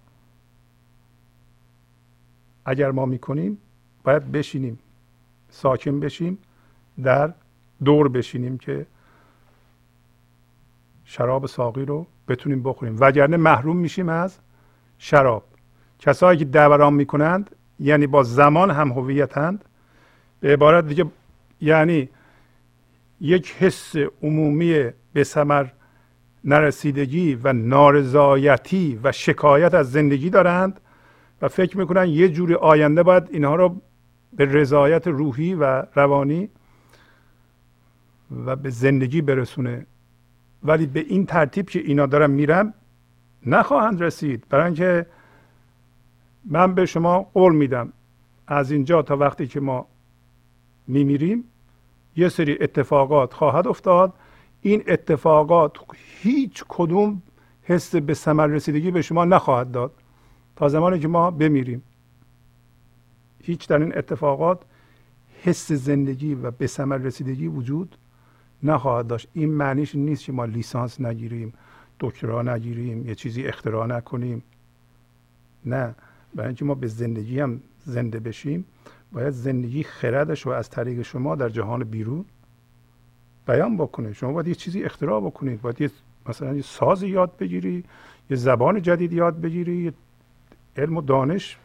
اگر 2.71 2.91
ما 2.91 3.07
می‌کنیم 3.07 3.59
باید 4.05 4.33
بشینیم 4.33 4.79
ساکن 5.49 6.01
بشیم 6.01 6.39
در 7.03 7.33
دور 7.85 8.09
بشینیم 8.09 8.59
که 8.59 8.87
شراب 11.05 11.47
ساقی 11.47 11.85
رو 11.85 12.07
بتونیم 12.29 12.63
بخوریم. 12.63 12.97
وگرنه 13.01 13.37
محروم 13.37 13.77
میشیم 13.77 14.09
از 14.09 14.39
شراب. 14.99 15.45
کسایی 15.99 16.39
که 16.39 16.45
دوران 16.45 16.95
می‌کنند 16.95 17.51
یعنی 17.81 18.07
با 18.07 18.23
زمان 18.23 18.71
هم 18.71 18.93
هویتند 18.93 19.65
به 20.41 20.53
عبارت 20.53 20.87
دیگه 20.87 21.05
یعنی 21.61 22.09
یک 23.21 23.53
حس 23.53 23.97
عمومی 24.23 24.91
به 25.13 25.25
ثمر 25.25 25.67
نرسیدگی 26.45 27.35
و 27.35 27.53
نارضایتی 27.53 29.01
و 29.03 29.13
شکایت 29.13 29.75
از 29.75 29.93
زندگی 29.93 30.31
دارند. 30.31 30.81
و 31.43 31.49
فکر 31.49 31.79
می‌کنن 31.79 32.09
یه 32.09 32.29
جوری 32.29 32.55
آینده 32.55 33.03
باید 33.03 33.29
اینها 33.31 33.55
رو 33.55 33.81
به 34.33 34.45
رضایت 34.45 35.07
روحی 35.07 35.55
و 35.55 35.83
روانی 35.95 36.49
و 38.45 38.57
به 38.57 38.71
زندگی 38.71 39.23
برسونه. 39.23 39.87
ولی 40.63 40.87
به 40.87 41.01
این 41.01 41.27
ترتیب 41.27 41.71
که 41.71 41.79
اینا 41.79 42.07
دارن 42.07 42.31
میرم 42.31 42.75
نخواهند 43.47 44.03
رسید. 44.03 44.45
برای 44.49 44.65
اینکه 44.65 45.07
من 46.45 46.75
به 46.75 46.87
شما 46.87 47.23
قول 47.23 47.55
میدم 47.55 47.93
از 48.47 48.71
اینجا 48.71 49.03
تا 49.03 49.17
وقتی 49.17 49.47
که 49.47 49.61
ما 49.61 49.87
میمیریم 50.87 51.45
یه 52.17 52.29
سری 52.29 52.59
اتفاقات 52.61 53.35
خواهد 53.35 53.67
افتاد. 53.67 54.13
این 54.63 54.83
اتفاقات 54.89 55.79
هیچ 55.95 56.65
کدوم 56.69 57.23
حس 57.63 57.97
به 57.97 58.15
ثمر 58.15 58.47
رسیدگی 58.47 58.91
به 58.91 59.03
شما 59.03 59.25
نخواهد 59.25 59.71
داد. 59.71 59.93
تا 60.61 60.69
زمانی 60.69 60.99
که 60.99 61.09
ما 61.09 61.31
بمیریم. 61.31 61.83
هیچ 63.43 63.69
در 63.69 63.79
این 63.79 63.99
اتفاقات 63.99 64.63
حس 65.43 65.73
زندگی 65.73 66.35
و 66.35 66.51
به 66.51 66.67
ثمر 66.67 66.97
رسیدگی 66.97 67.49
وجود 67.49 67.97
نخواهد 68.63 69.07
داشت. 69.07 69.29
این 69.33 69.49
معنیش 69.49 69.95
نیست 69.95 70.25
که 70.25 70.33
ما 70.33 70.45
لیسانس 70.45 71.01
نگیریم 71.01 71.53
دکترا 72.01 72.43
نگیریم 72.43 73.07
یه 73.07 73.15
چیزی 73.15 73.45
اختراع 73.45 73.87
نکنیم. 73.87 74.43
نه 75.67 75.95
برای 76.35 76.49
اینکه 76.49 76.65
ما 76.65 76.75
به 76.75 76.87
زندگی 76.87 77.41
هم 77.41 77.61
زنده 77.85 78.21
بشیم 78.21 78.65
باید 79.13 79.31
زندگی 79.31 79.83
خردش 79.83 80.47
رو 80.47 80.53
از 80.53 80.71
طریق 80.71 81.03
شما 81.03 81.37
در 81.37 81.49
جهان 81.49 81.85
بیرون 81.85 82.25
بیان 83.47 83.77
بکنه 83.77 84.13
شما 84.13 84.33
باید 84.33 84.49
یه 84.49 84.55
چیزی 84.55 84.85
اختراع 84.85 85.21
بکنید. 85.21 85.61
باید 85.61 85.81
یه 85.81 85.91
مثلا 86.27 86.55
یه 86.55 86.63
ساز 86.63 87.03
یاد 87.03 87.37
بگیری 87.37 87.85
یه 88.31 88.37
زبان 88.37 88.83
جدید 88.83 89.13
یاد 89.13 89.41
بگیری 89.41 89.77
یه 89.77 89.93
علم 90.81 90.97
و 90.97 91.01
دانش. 91.01 91.57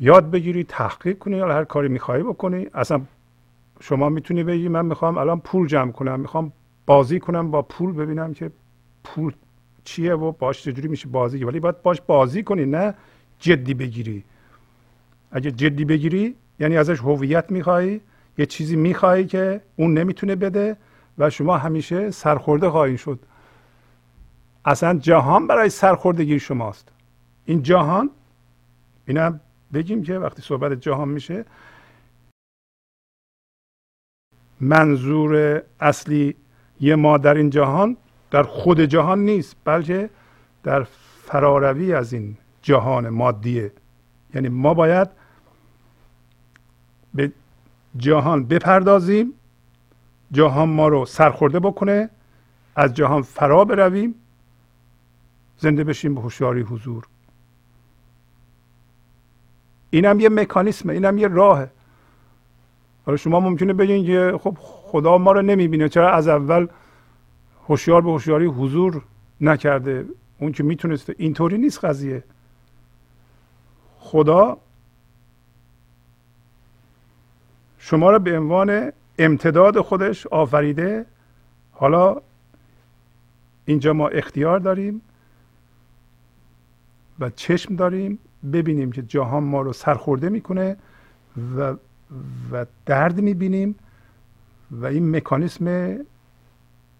یاد 0.00 0.30
بگیری 0.30 0.64
تحقیق 0.64 1.18
کنی 1.18 1.36
یا 1.36 1.54
هر 1.54 1.64
کاری 1.64 1.88
می‌خوای 1.88 2.22
بکنی. 2.22 2.66
اصلا 2.74 3.00
شما 3.80 4.08
می‌تونی 4.08 4.44
بگی 4.44 4.68
من 4.68 4.86
می‌خوام 4.86 5.18
الان 5.18 5.40
پول 5.40 5.66
جمع 5.66 5.92
کنم 5.92 6.20
می‌خوام 6.20 6.52
بازی 6.86 7.20
کنم 7.20 7.50
با 7.50 7.62
پول 7.62 7.92
ببینم 7.92 8.34
که 8.34 8.50
پول 9.04 9.32
چیه 9.84 10.14
و 10.14 10.32
باش 10.32 10.62
چجوری 10.62 10.88
میشه 10.88 11.08
بازی 11.08 11.44
ولی 11.44 11.60
باید 11.60 11.82
باش 11.82 12.00
بازی 12.00 12.42
کنی 12.42 12.66
نه 12.66 12.94
جدی 13.38 13.74
بگیری. 13.74 14.24
اگه 15.32 15.50
جدی 15.50 15.84
بگیری 15.84 16.34
یعنی 16.60 16.76
ازش 16.76 17.00
هویت 17.00 17.50
می‌خوای 17.50 18.00
یه 18.38 18.46
چیزی 18.46 18.76
می‌خوای 18.76 19.24
که 19.26 19.60
اون 19.76 19.98
نمی‌تونه 19.98 20.36
بده 20.36 20.76
و 21.18 21.30
شما 21.30 21.56
همیشه 21.56 22.10
سرخورده 22.10 22.70
خواهی 22.70 22.98
شد. 22.98 23.18
اصلا 24.64 24.98
جهان 24.98 25.46
برای 25.46 25.68
سرخوردگی 25.68 26.40
شماست. 26.40 26.92
این 27.44 27.62
جهان 27.62 28.10
اینم 29.06 29.40
بگیم 29.72 30.02
که 30.02 30.18
وقتی 30.18 30.42
صحبت 30.42 30.72
جهان 30.72 31.08
میشه 31.08 31.44
منظور 34.60 35.62
اصلی 35.80 36.36
یه 36.80 36.96
ما 36.96 37.18
در 37.18 37.34
این 37.34 37.50
جهان 37.50 37.96
در 38.30 38.42
خود 38.42 38.80
جهان 38.80 39.18
نیست 39.18 39.56
بلکه 39.64 40.10
در 40.62 40.82
فراروی 41.24 41.94
از 41.94 42.12
این 42.12 42.36
جهان 42.62 43.08
مادیه. 43.08 43.72
یعنی 44.34 44.48
ما 44.48 44.74
باید 44.74 45.08
به 47.14 47.32
جهان 47.96 48.44
بپردازیم 48.44 49.32
جهان 50.32 50.68
ما 50.68 50.88
رو 50.88 51.06
سرخورده 51.06 51.60
بکنه 51.60 52.10
از 52.76 52.94
جهان 52.94 53.22
فرا 53.22 53.64
برویم 53.64 54.14
زنده 55.58 55.84
بشیم 55.84 56.14
به 56.14 56.20
هوشیاری 56.20 56.60
حضور. 56.60 57.06
اینم 59.90 60.20
یه 60.20 60.28
مکانیسمه 60.28 60.92
اینم 60.92 61.18
یه 61.18 61.28
راهه. 61.28 61.70
حالا 63.06 63.16
شما 63.16 63.40
ممکنه 63.40 63.72
بگین 63.72 64.06
که 64.06 64.38
خب 64.42 64.56
خدا 64.60 65.18
ما 65.18 65.32
رو 65.32 65.42
نمی‌بینه. 65.42 65.88
چرا 65.88 66.12
از 66.12 66.28
اول 66.28 66.66
هوشیار 67.68 68.00
به 68.00 68.10
هوشیاری 68.10 68.46
حضور 68.46 69.02
نکرده؟ 69.40 70.06
اون 70.38 70.52
که 70.52 70.62
می‌تونسته 70.62 71.14
اینطوری 71.18 71.58
نیست 71.58 71.84
قضیه. 71.84 72.24
خدا 73.98 74.58
شما 77.78 78.10
را 78.10 78.18
به 78.18 78.38
عنوان 78.38 78.92
امتداد 79.18 79.80
خودش 79.80 80.26
آفریده. 80.26 81.06
حالا 81.72 82.16
اینجا 83.64 83.92
ما 83.92 84.08
اختیار 84.08 84.58
داریم 84.58 85.02
و 87.20 87.30
چشم 87.30 87.76
داریم. 87.76 88.18
ببینیم 88.52 88.92
که 88.92 89.02
جهان 89.02 89.44
ما 89.44 89.62
رو 89.62 89.72
سرخورده 89.72 90.28
می‌کنه 90.28 90.76
و 91.56 91.74
و 92.52 92.66
درد 92.86 93.20
می‌بینیم 93.20 93.74
و 94.70 94.86
این 94.86 95.16
مکانیسم 95.16 95.96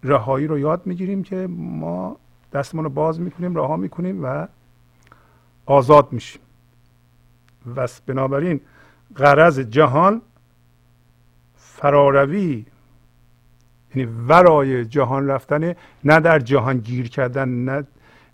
رهایی 0.03 0.47
رو 0.47 0.59
یاد 0.59 0.81
می‌گیریم 0.85 1.23
که 1.23 1.47
ما 1.49 2.17
دستمون 2.53 2.83
رو 2.83 2.89
باز 2.89 3.19
می‌کنیم 3.19 3.55
رها 3.55 3.77
می‌کنیم 3.77 4.23
و 4.23 4.47
آزاد 5.65 6.13
میشیم. 6.13 6.41
و 7.75 7.87
بنابراین 8.05 8.61
غرض 9.15 9.59
جهان 9.59 10.21
فراروی 11.55 12.65
یعنی 13.95 14.11
ورای 14.27 14.85
جهان 14.85 15.27
رفتن 15.27 15.75
نه 16.03 16.19
در 16.19 16.39
جهان 16.39 16.77
گیر 16.77 17.09
کردن 17.09 17.49
نه 17.49 17.83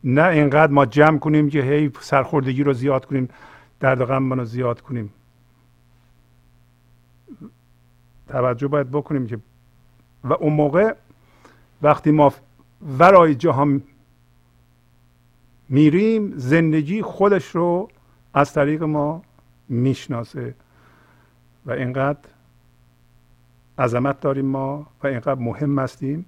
نه 0.03 0.23
اینقدر 0.23 0.71
ما 0.71 0.85
جمع 0.85 1.19
کنیم 1.19 1.49
که 1.49 1.61
هی 1.61 1.91
سرخوردگی 1.99 2.63
رو 2.63 2.73
زیاد 2.73 3.05
کنیم 3.05 3.29
درد 3.79 4.01
و 4.01 4.05
غم 4.05 4.33
رو 4.33 4.45
زیاد 4.45 4.81
کنیم. 4.81 5.13
توجه 8.27 8.67
باید 8.67 8.91
بکنیم 8.91 9.27
که 9.27 9.39
و 10.23 10.33
اون 10.33 10.53
موقع 10.53 10.95
وقتی 11.81 12.11
ما 12.11 12.33
ورای 12.99 13.35
جهان 13.35 13.83
میریم 15.69 16.33
زندگی 16.37 17.01
خودش 17.01 17.55
رو 17.55 17.89
از 18.33 18.53
طریق 18.53 18.83
ما 18.83 19.21
می‌شناسه 19.69 20.55
و 21.65 21.71
اینقدر 21.71 22.19
عظمت 23.79 24.19
داریم 24.19 24.45
ما 24.45 24.87
و 25.03 25.07
اینقدر 25.07 25.41
مهم 25.41 25.79
هستیم 25.79 26.25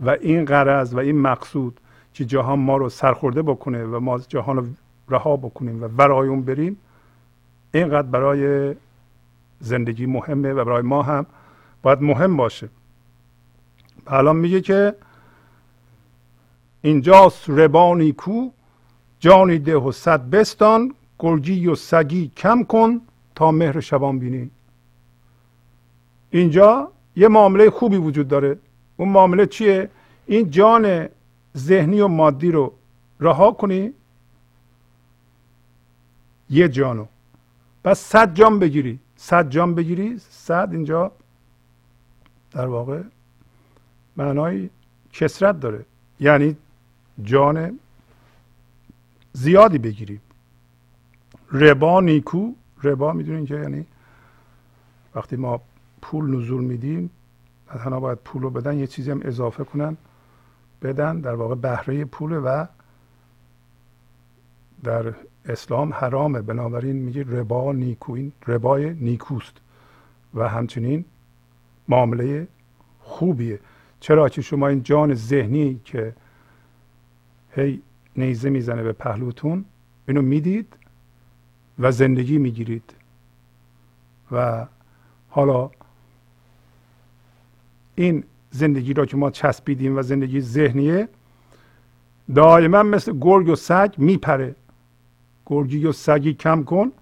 و 0.00 0.10
این 0.10 0.44
غرض 0.44 0.94
و 0.94 0.98
این 0.98 1.18
مقصود 1.18 1.80
که 2.12 2.24
جهان 2.24 2.58
ما 2.58 2.76
رو 2.76 2.88
سرخورده 2.88 3.42
بکنه 3.42 3.84
و 3.84 4.00
ما 4.00 4.18
جهان 4.18 4.56
رو 4.56 4.66
رها 5.08 5.36
بکنیم 5.36 5.82
و 5.82 5.86
ورای 5.86 6.28
اون 6.28 6.42
بریم 6.42 6.76
اینقدر 7.74 8.08
برای 8.08 8.74
زندگی 9.60 10.06
مهمه 10.06 10.52
و 10.52 10.64
برای 10.64 10.82
ما 10.82 11.02
هم 11.02 11.26
باید 11.82 12.02
مهم 12.02 12.36
باشه. 12.36 12.68
الان 14.06 14.36
میگه 14.36 14.60
که 14.60 14.94
اینجاست 16.82 17.50
ربانی 17.50 18.12
کو 18.12 18.50
جانی 19.20 19.58
ده 19.58 19.76
و 19.76 19.92
صد 19.92 20.30
بستان 20.30 20.94
گرگی 21.18 21.66
و 21.66 21.74
سگی 21.74 22.32
کم 22.36 22.64
کن 22.64 23.00
تا 23.34 23.50
مهر 23.50 23.80
شبان 23.80 24.18
بینی. 24.18 24.50
اینجا 26.30 26.92
یه 27.16 27.28
معامله 27.28 27.70
خوبی 27.70 27.96
وجود 27.96 28.28
داره. 28.28 28.58
اون 28.96 29.08
معامله 29.08 29.46
چیه؟ 29.46 29.90
این 30.26 30.50
جان 30.50 31.08
ذهنی 31.58 32.00
و 32.00 32.08
مادی 32.08 32.50
رو 32.50 32.72
رها 33.20 33.52
کنی. 33.52 33.92
یه 36.50 36.68
جانو. 36.68 37.06
پس 37.84 37.98
صد 37.98 38.34
جان 38.34 38.58
بگیری. 38.58 38.98
صد 39.16 39.50
جان 39.50 39.74
بگیری. 39.74 40.18
صد 40.18 40.68
اینجا 40.72 41.12
در 42.50 42.66
واقع 42.66 43.02
معنای 44.16 44.70
کسرت 45.12 45.60
داره. 45.60 45.84
یعنی 46.20 46.56
جان 47.22 47.78
زیادی 49.32 49.78
بگیری. 49.78 50.20
ربا 51.52 52.00
نیکو. 52.00 52.52
ربا 52.82 53.12
می‌دونین 53.12 53.46
که 53.46 53.54
یعنی 53.54 53.86
وقتی 55.14 55.36
ما 55.36 55.60
پول 56.02 56.36
نزول 56.36 56.64
میدیم 56.64 57.10
تنها 57.68 58.00
باید 58.00 58.18
پول 58.18 58.42
رو 58.42 58.50
بدن 58.50 58.78
یه 58.78 58.86
چیزی 58.86 59.10
هم 59.10 59.20
اضافه 59.24 59.64
کنن. 59.64 59.96
بدن 60.82 61.20
در 61.20 61.34
واقع 61.34 61.54
بهره 61.54 62.04
پول 62.04 62.32
و 62.44 62.66
در 64.84 65.14
اسلام 65.44 65.92
حرامه. 65.92 66.42
بنابراین 66.42 66.96
میگه 66.96 67.22
ربا 67.22 67.72
نیکو 67.72 68.12
این 68.12 68.32
ربای 68.46 68.94
نیکوست 68.94 69.56
و 70.34 70.48
همچنین 70.48 71.04
معامله 71.88 72.48
خوبیه. 73.00 73.60
چرا 74.00 74.28
که 74.28 74.42
شما 74.42 74.68
این 74.68 74.82
جان 74.82 75.14
ذهنی 75.14 75.80
که 75.84 76.14
هی 77.50 77.82
نیزه 78.16 78.50
می‌زنه 78.50 78.82
به 78.82 78.92
پهلوتون 78.92 79.64
اینو 80.08 80.22
می‌دید 80.22 80.76
و 81.78 81.92
زندگی 81.92 82.38
می‌گیرید. 82.38 82.94
و 84.32 84.66
حالا 85.28 85.70
این 87.94 88.24
زندگی 88.50 88.94
را 88.94 89.06
که 89.06 89.16
ما 89.16 89.30
چسبیدیم 89.30 89.98
و 89.98 90.02
زندگی 90.02 90.40
ذهنیه 90.40 91.08
دائما 92.34 92.82
مثل 92.82 93.18
گرگ 93.20 93.48
و 93.48 93.54
سگ 93.54 93.94
میپره. 93.98 94.54
گرگی 95.46 95.86
و 95.86 95.92
سگی 95.92 96.34
کم 96.34 96.62
کن. 96.62 96.92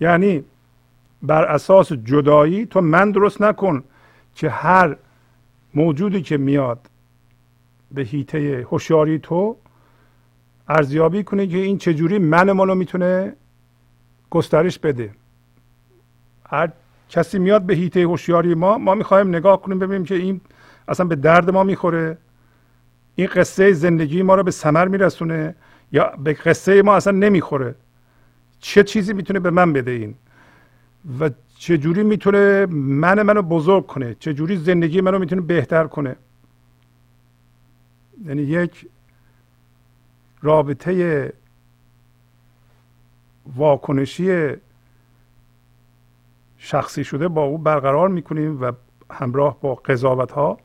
یعنی 0.00 0.44
بر 1.22 1.44
اساس 1.44 1.92
جدایی 1.92 2.66
تو 2.66 2.80
من 2.80 3.10
درست 3.10 3.42
نکن 3.42 3.84
که 4.34 4.50
هر 4.50 4.96
موجودی 5.74 6.22
که 6.22 6.36
میاد 6.36 6.90
به 7.90 8.02
هیته 8.02 8.66
هوشیاری 8.70 9.18
تو 9.18 9.56
ارزیابی 10.68 11.24
کنه 11.24 11.46
که 11.46 11.56
این 11.56 11.78
چجوری 11.78 12.18
من 12.18 12.52
ما 12.52 12.64
رو 12.64 12.74
می‌تونه 12.74 13.32
گسترش 14.30 14.78
بده. 14.78 15.10
هر 16.50 16.72
کسی 17.08 17.38
میاد 17.38 17.62
به 17.62 17.74
هیته 17.74 18.00
هوشیاری 18.00 18.54
ما 18.54 18.78
ما 18.78 18.94
می‌خوایم 18.94 19.28
نگاه 19.28 19.62
کنیم 19.62 19.78
ببینیم 19.78 20.04
که 20.04 20.14
این 20.14 20.40
اصلا 20.88 21.06
به 21.06 21.16
درد 21.16 21.50
ما 21.50 21.64
می‌خوره. 21.64 22.18
این 23.14 23.26
قصه 23.26 23.72
زندگی 23.72 24.22
ما 24.22 24.34
رو 24.34 24.42
به 24.42 24.50
ثمر 24.50 24.88
میرسونه 24.88 25.54
یا 25.92 26.12
به 26.18 26.32
قصه 26.32 26.82
ما 26.82 26.96
اصلا 26.96 27.12
نمی‌خوره. 27.12 27.74
چه 28.60 28.82
چیزی 28.82 29.12
می‌تونه 29.12 29.40
به 29.40 29.50
من 29.50 29.72
بده 29.72 29.90
این؟ 29.90 30.14
و 31.20 31.30
چه 31.58 31.78
جوری 31.78 32.02
می‌تونه 32.02 32.66
من 32.70 33.22
منو 33.22 33.42
بزرگ 33.42 33.86
کنه؟ 33.86 34.16
چه 34.20 34.34
جوری 34.34 34.56
زندگی 34.56 35.00
منو 35.00 35.18
می‌تونه 35.18 35.40
بهتر 35.40 35.86
کنه؟ 35.86 36.16
یعنی 38.26 38.42
یک 38.42 38.88
رابطه 40.42 41.32
واکنشی 43.56 44.52
شخصی 46.66 47.04
شده 47.04 47.28
با 47.28 47.42
او 47.42 47.58
برقرار 47.58 48.08
می‌کنیم 48.08 48.62
و 48.62 48.72
همراه 49.10 49.60
با 49.60 49.74
قضاوت 49.74 50.32
ها 50.32 50.58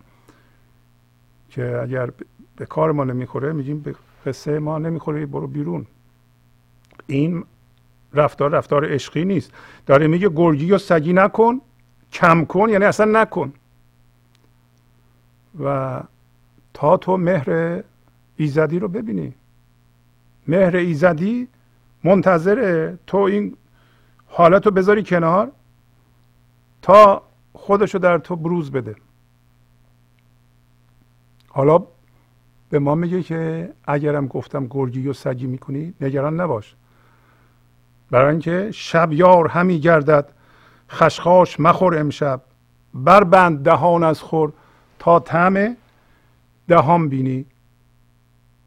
که 1.50 1.80
اگر 1.82 2.10
به 2.56 2.66
کار 2.66 2.92
ما 2.92 3.04
نمی‌خوره 3.04 3.54
میگیم 3.54 3.80
به 3.80 3.96
قصه 4.26 4.60
ما 4.60 4.78
نمی‌خوره 4.78 5.26
برو 5.26 5.48
بیرون. 5.48 5.86
این 7.08 7.44
رفتار 8.14 8.52
رفتار 8.52 8.94
عشقی 8.94 9.26
نیست. 9.26 9.52
داره 9.86 10.08
میگه 10.08 10.30
گرگی 10.30 10.66
یا 10.66 10.78
سگی 10.78 11.14
نکن 11.14 11.62
کم 12.12 12.46
کن 12.46 12.70
یعنی 12.70 12.86
اصلا 12.86 13.22
نکن. 13.22 13.54
و 15.64 16.00
تا 16.74 16.98
تو 16.98 17.18
مهر 17.18 17.84
ایزدی 18.36 18.80
رو 18.80 18.88
ببینی. 18.88 19.34
مهر 20.48 20.76
ایزدی 20.76 21.48
منتظره 22.04 22.98
تو 23.08 23.18
این 23.18 23.58
حالت 24.28 24.66
رو 24.66 24.72
بذاری 24.72 25.04
کنار. 25.04 25.52
تا 26.82 27.22
خودشو 27.54 27.98
در 27.98 28.18
تو 28.18 28.36
بروز 28.36 28.72
بده. 28.72 28.96
حالا 31.48 31.84
به 32.70 32.80
ما 32.80 32.96
میگه 32.96 33.24
که 33.24 33.74
اگرم 33.84 34.28
گفتم 34.28 34.68
گرگی 34.68 35.08
و 35.08 35.14
سگی 35.14 35.48
می‌کنی 35.48 35.94
نگران 36.02 36.42
نباش. 36.42 36.76
برای 38.12 38.32
اینکه 38.32 38.72
شب 38.72 39.12
یار 39.12 39.48
همی 39.48 39.80
گردد 39.80 40.30
خشخاش 40.90 41.60
مخور 41.60 41.98
امشب. 41.98 42.42
بربند 42.94 43.64
دهان 43.64 44.04
از 44.04 44.22
خور 44.22 44.54
تا 45.00 45.20
طعم 45.20 45.78
دهان 46.68 47.10
بینی. 47.10 47.46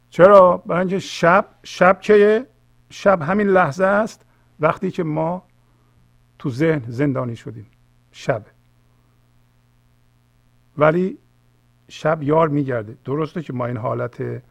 چرا؟ 0.09 0.57
برای 0.57 0.79
اینکه 0.79 0.99
شب 0.99 1.45
شب 1.63 2.01
که 2.01 2.47
شب 2.89 3.21
همین 3.21 3.47
لحظه 3.47 3.85
است 3.85 4.25
وقتی 4.59 4.91
که 4.91 5.03
ما 5.03 5.43
تو 6.39 6.49
ذهن 6.49 6.81
زندانی 6.87 7.35
شدیم. 7.35 7.65
شب 8.15 8.45
ولی 10.77 11.17
شب 11.89 12.23
یار 12.23 12.47
میگرده. 12.47 12.97
درسته 13.05 13.41
که 13.41 13.53
ما 13.53 13.65
این 13.65 13.77
حالت 13.77 14.41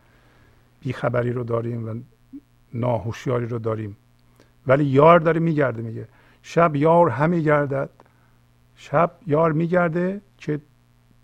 بیخبری 0.80 1.32
رو 1.32 1.44
داریم 1.44 1.88
و 1.88 2.00
ناهوشیاری 2.74 3.46
رو 3.46 3.58
داریم. 3.58 3.96
ولی 4.66 4.84
یار 4.84 5.20
داره 5.20 5.40
میگرده 5.40 5.82
میگه. 5.82 6.08
شب 6.42 6.76
یار 6.76 7.08
همی 7.10 7.42
گردد. 7.42 7.90
شب 8.76 9.10
یار 9.26 9.52
میگرده 9.52 10.20
که 10.38 10.60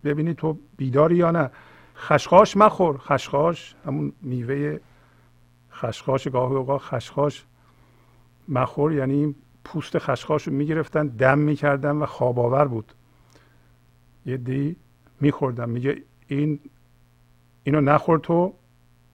ببینی 0.04 0.34
تو 0.34 0.58
بیداری 0.76 1.16
یا 1.16 1.30
نه. 1.30 1.50
خشخاش 1.96 2.56
مخور. 2.56 2.98
خشخاش 2.98 3.74
همون 3.86 4.12
میوه 4.22 4.78
خشخاش 5.72 6.28
گاهی 6.28 6.54
اوقات 6.54 6.80
خشخاش 6.80 7.44
مخور 8.48 8.92
یعنی 8.92 9.34
پوست 9.64 9.98
خشخاش 9.98 10.48
رو 10.48 10.52
می‌گرفتن 10.52 11.06
دم 11.06 11.38
می‌کردن 11.38 11.96
و 11.96 12.06
خواب 12.06 12.38
آور 12.38 12.68
بود. 12.68 12.92
یه 14.26 14.36
دی 14.36 14.76
میخوردن 15.20 15.70
میگه 15.70 16.02
این 16.26 16.60
اینو 17.64 17.80
نخور 17.80 18.18
تو 18.18 18.54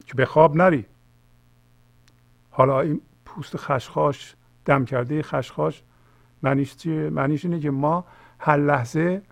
که 0.07 0.15
به 0.15 0.27
خواب 0.27 0.57
نری. 0.57 0.87
حالا 2.51 2.81
این 2.81 3.01
پوست 3.25 3.57
خشخاش 3.57 4.35
دم 4.65 4.85
کرده 4.85 5.23
خشخاش 5.23 5.83
معنیش 6.43 6.77
چیه؟ 6.77 7.11
معنیش 7.11 7.45
اینه 7.45 7.61
که 7.61 7.71
ما 7.71 8.05
هر 8.39 8.57
لحظه 8.57 9.23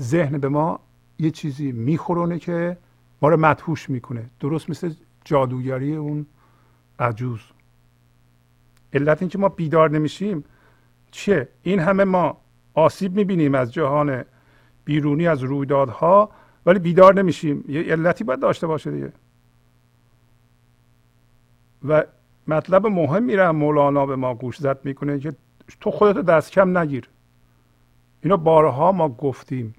ذهن 0.00 0.38
به 0.38 0.48
ما 0.48 0.80
یه 1.18 1.30
چیزی 1.30 1.72
میخورونه 1.72 2.38
که 2.38 2.78
ما 3.22 3.28
رو 3.28 3.36
مدهوش 3.36 3.90
می‌کنه. 3.90 4.30
درست 4.40 4.70
مثل 4.70 4.94
جادوگری 5.24 5.96
اون 5.96 6.26
عجوز. 6.98 7.40
علت 8.94 9.22
اینکه 9.22 9.38
ما 9.38 9.48
بیدار 9.48 9.90
نمیشیم 9.90 10.44
چیه؟ 11.10 11.48
این 11.62 11.80
همه 11.80 12.04
ما 12.04 12.40
آسیب 12.74 13.16
می‌بینیم 13.16 13.54
از 13.54 13.72
جهان 13.72 14.24
بیرونی 14.84 15.26
از 15.26 15.42
رویدادها 15.42 16.30
ولی 16.66 16.78
بیدار 16.78 17.14
نمیشیم. 17.14 17.64
یه 17.68 17.82
علتی 17.82 18.24
باید 18.24 18.40
داشته 18.40 18.66
باشه 18.66 18.90
دیگه. 18.90 19.12
و 21.88 22.04
مطلب 22.48 22.86
مهم 22.86 23.22
میره 23.22 23.50
مولانا 23.50 24.06
به 24.06 24.16
ما 24.16 24.34
گوش 24.34 24.58
زد 24.58 24.84
می‌کنه 24.84 25.18
که 25.18 25.32
تو 25.80 25.90
خودتو 25.90 26.22
دست 26.22 26.50
کم 26.50 26.78
نگیر. 26.78 27.08
اینو 28.22 28.36
بارها 28.36 28.92
ما 28.92 29.08
گفتیم 29.08 29.74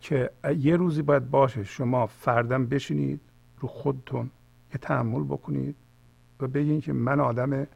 که 0.00 0.30
یه 0.58 0.76
روزی 0.76 1.02
باید 1.02 1.30
باشه 1.30 1.64
شما 1.64 2.06
فردم 2.06 2.66
بشینید 2.66 3.20
رو 3.60 3.68
خودتون 3.68 4.30
یه 4.72 4.78
تحمل 4.82 5.24
بکنید 5.24 5.76
و 6.40 6.46
بگین 6.46 6.80
که 6.80 6.92
من 6.92 7.20
آدم 7.20 7.66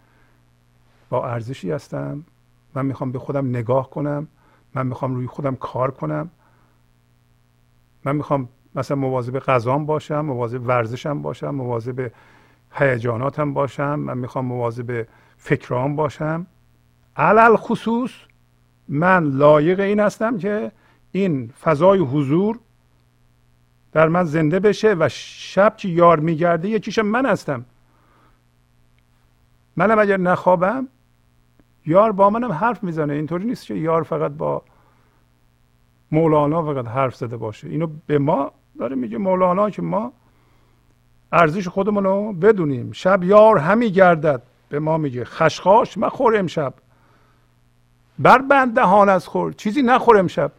با 1.13 1.27
ارزشی 1.27 1.71
هستم. 1.71 2.25
من 2.75 2.87
می‌خوام 2.87 3.13
به 3.13 3.19
خودم 3.19 3.49
نگاه 3.49 3.91
کنم. 3.91 4.29
من 4.75 4.87
می‌خوام 4.87 5.15
روی 5.15 5.27
خودم 5.27 5.57
کار 5.57 5.91
کنم. 5.91 6.31
من 8.05 8.17
می‌خوام 8.17 8.49
مثلا 8.75 8.97
مواظب 8.97 9.39
غذام 9.39 9.87
باشم 9.87 10.21
مواظب 10.21 10.67
ورزشم 10.67 11.23
باشم 11.23 11.51
مواظب 11.51 12.11
هیجاناتم 12.73 13.55
باشم. 13.55 13.95
من 13.95 14.19
می‌خوام 14.19 14.45
مواظب 14.45 15.07
فکرام 15.37 15.97
باشم. 15.97 16.47
علل 17.17 17.57
خصوص 17.57 18.11
من 18.89 19.25
لایق 19.25 19.81
این 19.81 20.01
هستم 20.01 20.39
که 20.39 20.73
این 21.13 21.49
فضای 21.61 21.99
حضور 21.99 22.59
در 23.93 24.09
من 24.09 24.25
زنده 24.25 24.61
بشه 24.61 24.97
و 24.99 25.09
شب 25.13 25.77
که 25.77 25.89
یار 25.89 26.21
میگرده 26.21 26.69
یکیش 26.69 26.99
من 26.99 27.27
هستم. 27.27 27.65
منم 29.77 29.99
اگر 29.99 30.17
نخوابم 30.17 30.89
یار 31.87 32.13
با 32.13 32.31
منم 32.31 32.53
حرف 32.53 32.85
می‌زنه. 32.85 33.13
اینطوری 33.13 33.45
نیست 33.45 33.67
که 33.67 33.75
یار 33.75 34.03
فقط 34.03 34.33
با 34.33 34.63
مولانا 36.11 36.63
فقط 36.63 36.89
حرف 36.89 37.17
زده 37.17 37.37
باشه. 37.37 37.69
اینو 37.69 37.89
به 38.07 38.19
ما 38.19 38.53
داره 38.79 38.97
میگه 38.97 39.19
مولانا 39.19 39.71
که 39.71 39.83
ما 39.83 40.13
ارزش 41.33 41.69
خودمون 41.69 42.05
رو 42.05 42.33
بدونیم. 42.33 42.93
شب 42.93 43.25
یار 43.25 43.59
همی 43.59 43.91
گردد. 43.91 44.43
به 44.69 44.79
ما 44.79 44.99
میگه 44.99 45.25
خشخاش 45.25 45.99
مخور 45.99 46.37
امشب. 46.37 46.75
بر 48.19 48.39
بند 48.39 48.75
دهان 48.75 49.09
از 49.09 49.29
خور. 49.29 49.53
چیزی 49.53 49.83
نخور 49.83 50.19
امشب. 50.19 50.53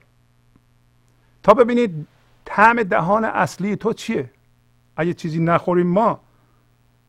تا 1.43 1.53
ببینید 1.53 2.07
طعم 2.45 2.83
دهان 2.83 3.25
اصلی 3.25 3.75
تو 3.75 3.93
چیه؟ 3.93 4.29
اگه 4.97 5.13
چیزی 5.13 5.39
نخوریم 5.39 5.87
ما 5.87 6.19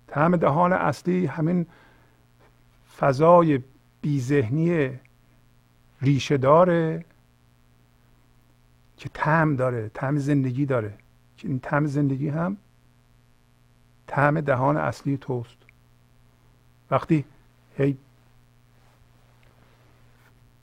طعم 0.06 0.36
دهان 0.36 0.72
اصلی 0.72 1.26
همین 1.26 1.66
فضای 2.98 3.60
بیذهنی 4.04 5.00
ریشه 6.02 6.36
داره 6.36 7.04
که 8.96 9.08
طعم 9.08 9.56
داره 9.56 9.88
طعم 9.88 10.18
زندگی 10.18 10.66
داره. 10.66 10.94
که 11.36 11.48
این 11.48 11.60
طعم 11.60 11.86
زندگی 11.86 12.28
هم 12.28 12.56
طعم 14.06 14.40
دهان 14.40 14.76
اصلی 14.76 15.16
توست. 15.16 15.56
وقتی 16.90 17.24
هی 17.78 17.96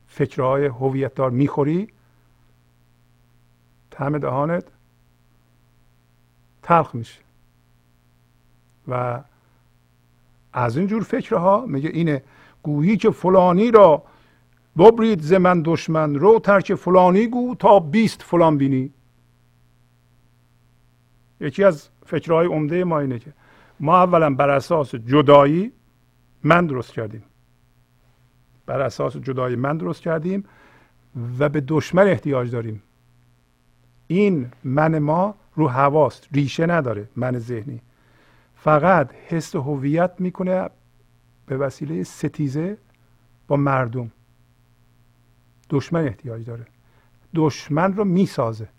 فکرهای 0.08 0.66
هویت 0.66 1.16
دار 1.16 1.32
می‌خوری 1.32 1.88
طعم 3.92 4.18
دهانت 4.18 4.64
تلخ 6.64 6.96
میشه. 6.96 7.20
و 8.88 9.24
از 10.54 10.78
این 10.78 10.88
جور 10.88 11.04
فکرها 11.04 11.66
میگه 11.66 11.90
اینه 11.90 12.24
گویی 12.64 12.98
که 12.98 13.12
فلانی 13.12 13.72
را 13.72 14.04
ببرید 14.78 15.22
ز 15.22 15.34
من 15.34 15.62
دشمن 15.66 16.16
رو 16.16 16.40
ترک 16.40 16.76
فلانی 16.76 17.28
گو 17.28 17.56
تا 17.56 17.80
بیست 17.80 18.22
فلان 18.22 18.58
بینی. 18.58 18.94
یکی 21.40 21.64
از 21.64 21.90
فکرهای 22.06 22.48
عمده 22.48 22.84
ما 22.84 23.00
اینه 23.00 23.20
که 23.20 23.34
ما 23.80 23.98
اولا 23.98 24.30
بر 24.36 24.50
اساس 24.50 24.96
جدایی 24.96 25.72
من 26.44 26.66
درست 26.66 26.94
کردیم. 26.94 27.24
بر 28.66 28.82
اساس 28.82 29.18
جدایی 29.18 29.56
من 29.56 29.78
درست 29.78 30.02
کردیم 30.02 30.44
و 31.40 31.50
به 31.50 31.62
دشمن 31.62 32.08
احتیاج 32.08 32.52
داریم. 32.52 32.84
این 34.08 34.52
من 34.64 35.00
ما 35.00 35.36
رو 35.56 35.68
هواست 35.68 36.28
ریشه 36.32 36.66
نداره 36.66 37.10
من 37.16 37.40
ذهنی. 37.40 37.82
فقط 38.56 39.14
حس 39.28 39.56
هویت 39.56 40.12
می‌کنه 40.20 40.70
به 41.52 41.58
وسیله 41.58 42.04
ستیزه 42.04 42.78
با 43.48 43.56
مردم. 43.56 44.12
دشمن 45.70 46.06
احتیاج 46.06 46.46
داره. 46.46 46.66
دشمن 47.36 47.94
رو 47.94 48.06
می‌سازه. 48.06 48.70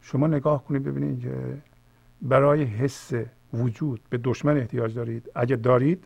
شما 0.00 0.26
نگاه 0.26 0.64
کنید 0.64 0.82
ببینید 0.82 1.20
که 1.20 1.62
برای 2.22 2.64
حس 2.64 3.12
وجود 3.52 4.00
به 4.10 4.18
دشمن 4.18 4.56
احتیاج 4.56 4.94
دارید. 4.94 5.30
اگه 5.34 5.56
دارید 5.56 6.04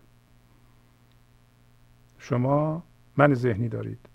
شما 2.19 2.83
من 3.17 3.35
ذهنی 3.35 3.69
دارید. 3.69 4.09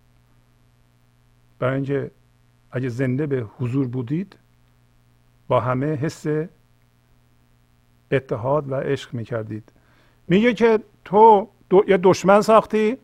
برای 1.60 1.76
اینکه 1.76 2.12
اگه 2.72 2.90
زنده 2.90 3.28
به 3.28 3.48
حضور 3.58 3.88
بودید 3.88 4.38
با 5.48 5.60
همه 5.60 5.96
حس 5.96 6.26
اتحاد 8.12 8.72
و 8.72 8.76
عشق 8.76 9.14
می‌کردید. 9.14 9.72
میگه 10.28 10.54
که 10.54 10.80
تو 11.06 11.50
دو 11.70 11.84
یه 11.88 11.98
دشمن 11.98 12.42
ساختی 12.42 12.98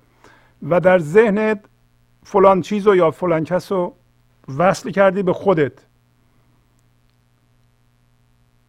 و 0.70 0.80
در 0.80 1.00
ذهنت 1.00 1.66
فلان 2.24 2.62
چیز 2.62 2.88
رو 2.88 2.96
یا 2.96 3.12
فلان 3.12 3.44
کس 3.44 3.72
رو 3.72 3.96
وصل 4.58 4.92
کردی 4.92 5.24
به 5.24 5.34
خودت. 5.34 5.86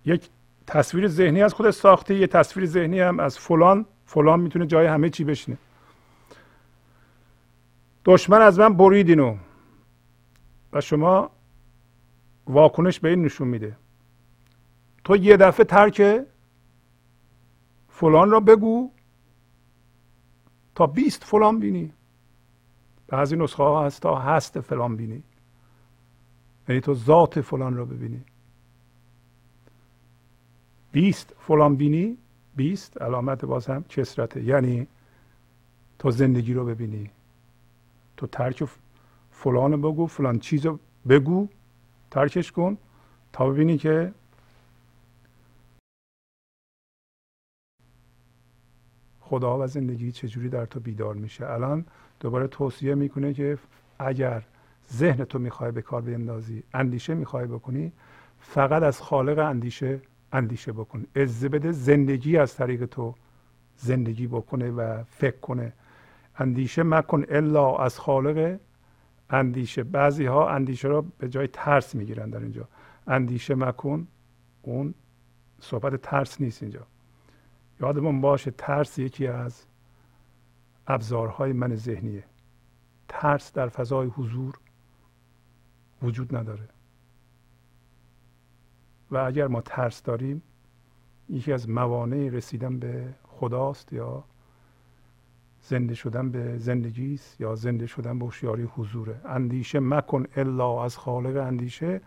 یک 0.05 0.29
تصویر 0.67 1.09
ذهنی 1.09 1.43
از 1.43 1.55
خودت 1.55 1.71
ساختی 1.71 2.15
یه 2.15 2.27
تصویر 2.27 2.67
ذهنی 2.67 3.01
هم 3.01 3.21
از 3.21 3.39
فلان 3.39 3.87
فلان 4.07 4.41
می‌تونه 4.41 4.67
جای 4.67 4.87
همه 4.87 5.11
چی 5.11 5.25
بشینه. 5.25 5.59
دشمن 8.05 8.41
از 8.41 8.59
من 8.59 8.75
برید 8.75 9.09
اینو 9.09 9.37
و 10.73 10.81
شما 10.81 11.31
واکنش 12.47 13.01
به 13.01 13.09
این 13.09 13.25
نشون 13.25 13.49
میده. 13.49 13.77
تو 15.05 15.17
یه 15.17 15.37
دفعه 15.37 15.65
ترک 15.65 16.23
فلان 17.89 18.31
را 18.31 18.41
بگو 18.41 18.91
تا 20.81 20.87
بیست 20.87 21.25
فلان 21.25 21.59
بینی. 21.59 21.93
بعضی 23.09 23.37
نسخه 23.37 23.63
ها 23.63 23.87
هست 23.87 24.03
تا 24.03 24.15
هست 24.17 24.61
فلان 24.61 24.97
بینی. 24.97 25.23
یعنی 26.69 26.81
تو 26.81 26.95
ذات 26.95 27.41
فلان 27.41 27.77
را 27.77 27.85
ببینی. 27.85 28.25
بیست 30.93 31.35
فلان 31.39 31.77
بینی 31.77 32.17
بیست 32.57 33.03
علامت 33.03 33.45
باز 33.45 33.67
هم 33.67 33.83
کسرته 33.83 34.45
یعنی 34.45 34.87
تو 35.99 36.11
زندگی 36.11 36.55
رو 36.55 36.65
ببینی. 36.65 37.11
تو 38.17 38.27
ترک 38.27 38.65
فلان 39.31 39.81
بگو 39.83 40.07
فلان 40.07 40.39
چیز 40.39 40.67
رو 40.67 40.79
بگو 41.09 41.49
ترکش 42.11 42.53
کن 42.53 42.79
تا 43.33 43.51
ببینی 43.51 43.79
که 43.79 44.13
خدا 49.31 49.59
و 49.59 49.67
زندگی 49.67 50.13
چجوری 50.13 50.49
در 50.49 50.67
تو 50.67 50.81
بیدار 50.81 51.15
میشه. 51.15 51.51
الان 51.51 51.85
دوباره 52.21 52.47
توصیه 52.47 52.95
می‌کنه 52.95 53.33
که 53.33 53.59
اگر 53.99 54.43
ذهن 54.93 55.25
تو 55.25 55.39
می‌خوای 55.39 55.73
به 55.73 55.83
کار 55.83 56.03
بیندازی 56.03 56.63
اندیشه 56.75 57.15
می‌خوای 57.15 57.47
بکنی 57.47 57.93
فقط 58.39 58.83
از 58.83 59.03
خالق 59.03 59.39
اندیشه 59.39 60.01
اندیشه 60.33 60.73
بکن. 60.73 61.07
از 61.15 61.45
بده 61.45 61.73
زندگی 61.73 62.37
از 62.37 62.57
طریق 62.57 62.85
تو 62.85 63.15
زندگی 63.77 64.27
بکنه 64.27 64.71
و 64.71 65.03
فکر 65.05 65.41
کنه. 65.41 65.73
اندیشه 66.39 66.83
مکن 66.83 67.25
الا 67.29 67.77
از 67.77 67.99
خالق 67.99 68.59
اندیشه. 69.31 69.83
بعضی 69.83 70.27
ها 70.27 70.51
اندیشه 70.51 70.89
را 70.89 71.05
به 71.19 71.29
جای 71.29 71.49
ترس 71.53 71.95
می‌گیرن 71.95 72.31
در 72.31 72.41
اینجا. 72.41 72.69
اندیشه 73.07 73.55
مکن 73.55 74.07
اون 74.63 74.95
صحبت 75.61 75.97
ترس 75.97 76.41
نیست 76.41 76.63
اینجا. 76.63 76.87
یادمون 77.81 78.21
باشه 78.21 78.51
ترس 78.51 78.99
یکی 78.99 79.27
از 79.27 79.65
ابزارهای 80.87 81.53
من 81.53 81.75
ذهنیه. 81.77 82.25
ترس 83.09 83.53
در 83.53 83.69
فضای 83.69 84.07
حضور 84.07 84.59
وجود 86.03 86.37
نداره. 86.37 86.69
و 89.11 89.17
اگر 89.17 89.47
ما 89.47 89.61
ترس 89.61 90.03
داریم 90.03 90.43
یکی 91.29 91.53
از 91.53 91.69
موانع 91.69 92.29
رسیدن 92.29 92.79
به 92.79 93.15
خداست 93.25 93.93
یا 93.93 94.25
زنده 95.63 95.95
شدن 95.95 96.31
به 96.31 96.59
زندگی 96.59 97.15
است 97.15 97.41
یا 97.41 97.55
زنده 97.55 97.87
شدن 97.87 98.19
به 98.19 98.25
هوشیاری 98.25 98.63
حضوره. 98.63 99.21
اندیشه 99.25 99.81
مکن 99.81 100.27
الا 100.37 100.85
از 100.85 100.97
خالق 100.97 101.37
اندیشه. 101.37 102.01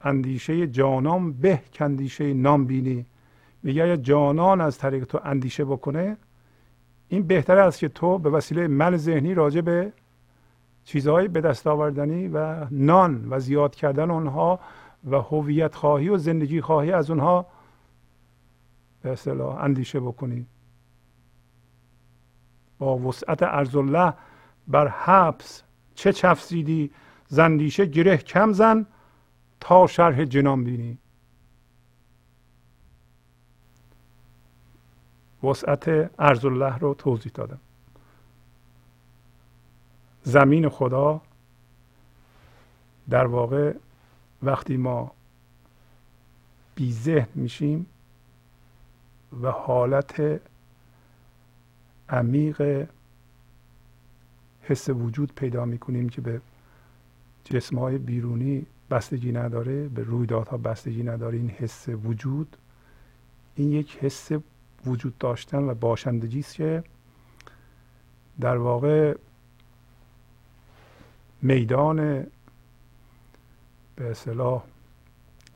اندیشه 0.00 0.66
جانان 0.66 1.32
به 1.32 1.62
کندیشه 1.72 2.34
نام 2.34 2.64
بینی 2.64 3.06
میگه 3.64 3.82
اگر 3.82 3.96
جانان 3.96 4.60
از 4.60 4.78
طریق 4.78 5.04
تو 5.04 5.20
اندیشه 5.24 5.64
بکنه؟ 5.64 6.16
این 7.08 7.26
بهتر 7.26 7.58
است 7.58 7.78
که 7.78 7.88
تو 7.88 8.18
به 8.18 8.30
وسیله 8.30 8.68
من 8.68 8.96
ذهنی 8.96 9.34
راجع 9.34 9.60
به 9.60 9.92
چیزهای 10.84 11.28
به 11.28 11.40
دست 11.40 11.66
آوردنی 11.66 12.28
و 12.28 12.66
نان 12.70 13.26
و 13.30 13.40
زیاد 13.40 13.74
کردن 13.74 14.10
اونها 14.10 14.60
و 15.10 15.16
هویت 15.16 15.74
خواهی 15.74 16.08
و 16.08 16.16
زندگی 16.16 16.60
خواهی 16.60 16.92
از 16.92 17.10
اونها 17.10 17.46
به 19.02 19.10
اصطلاح 19.10 19.62
اندیشه 19.62 20.00
بکنی. 20.00 20.46
با 22.78 22.98
وسعت 22.98 23.42
ارز 23.42 23.76
الله 23.76 24.14
بر 24.68 24.88
حبس 24.88 25.62
چه 25.94 26.12
چفسیدی؟ 26.12 26.90
زندیشه 27.28 27.86
گره 27.86 28.16
کم 28.16 28.52
زن 28.52 28.86
تا 29.60 29.86
شرح 29.86 30.24
جنان 30.24 30.64
بینی. 30.64 30.98
وسعت 35.44 36.10
ارز 36.18 36.44
الله 36.44 36.78
رو 36.78 36.94
توضیح 36.94 37.32
دادم. 37.34 37.60
زمین 40.22 40.68
خدا 40.68 41.20
در 43.10 43.26
واقع 43.26 43.74
وقتی 44.42 44.76
ما 44.76 45.10
بی 46.74 46.92
ذهن 46.92 47.28
میشیم 47.34 47.86
و 49.42 49.50
حالت 49.50 50.40
عمیق 52.08 52.88
حس 54.62 54.88
وجود 54.88 55.32
پیدا 55.34 55.64
می‌کنیم 55.64 56.08
که 56.08 56.20
به 56.20 56.40
جسم 57.44 57.78
های 57.78 57.98
بیرونی 57.98 58.66
بستگی 58.90 59.32
نداره 59.32 59.88
به 59.88 60.02
رویدادها 60.02 60.56
بستگی 60.56 61.02
نداره 61.02 61.38
این 61.38 61.50
حس 61.50 61.88
وجود 61.88 62.56
این 63.56 63.72
یک 63.72 63.96
حس 63.96 64.32
وجود 64.86 65.18
داشتن 65.18 65.58
و 65.58 65.74
باشندگی 65.74 66.40
است 66.40 66.54
که 66.54 66.84
در 68.40 68.56
واقع 68.56 69.14
میدان 71.42 72.26
به 73.96 74.10
اصطلاح 74.10 74.62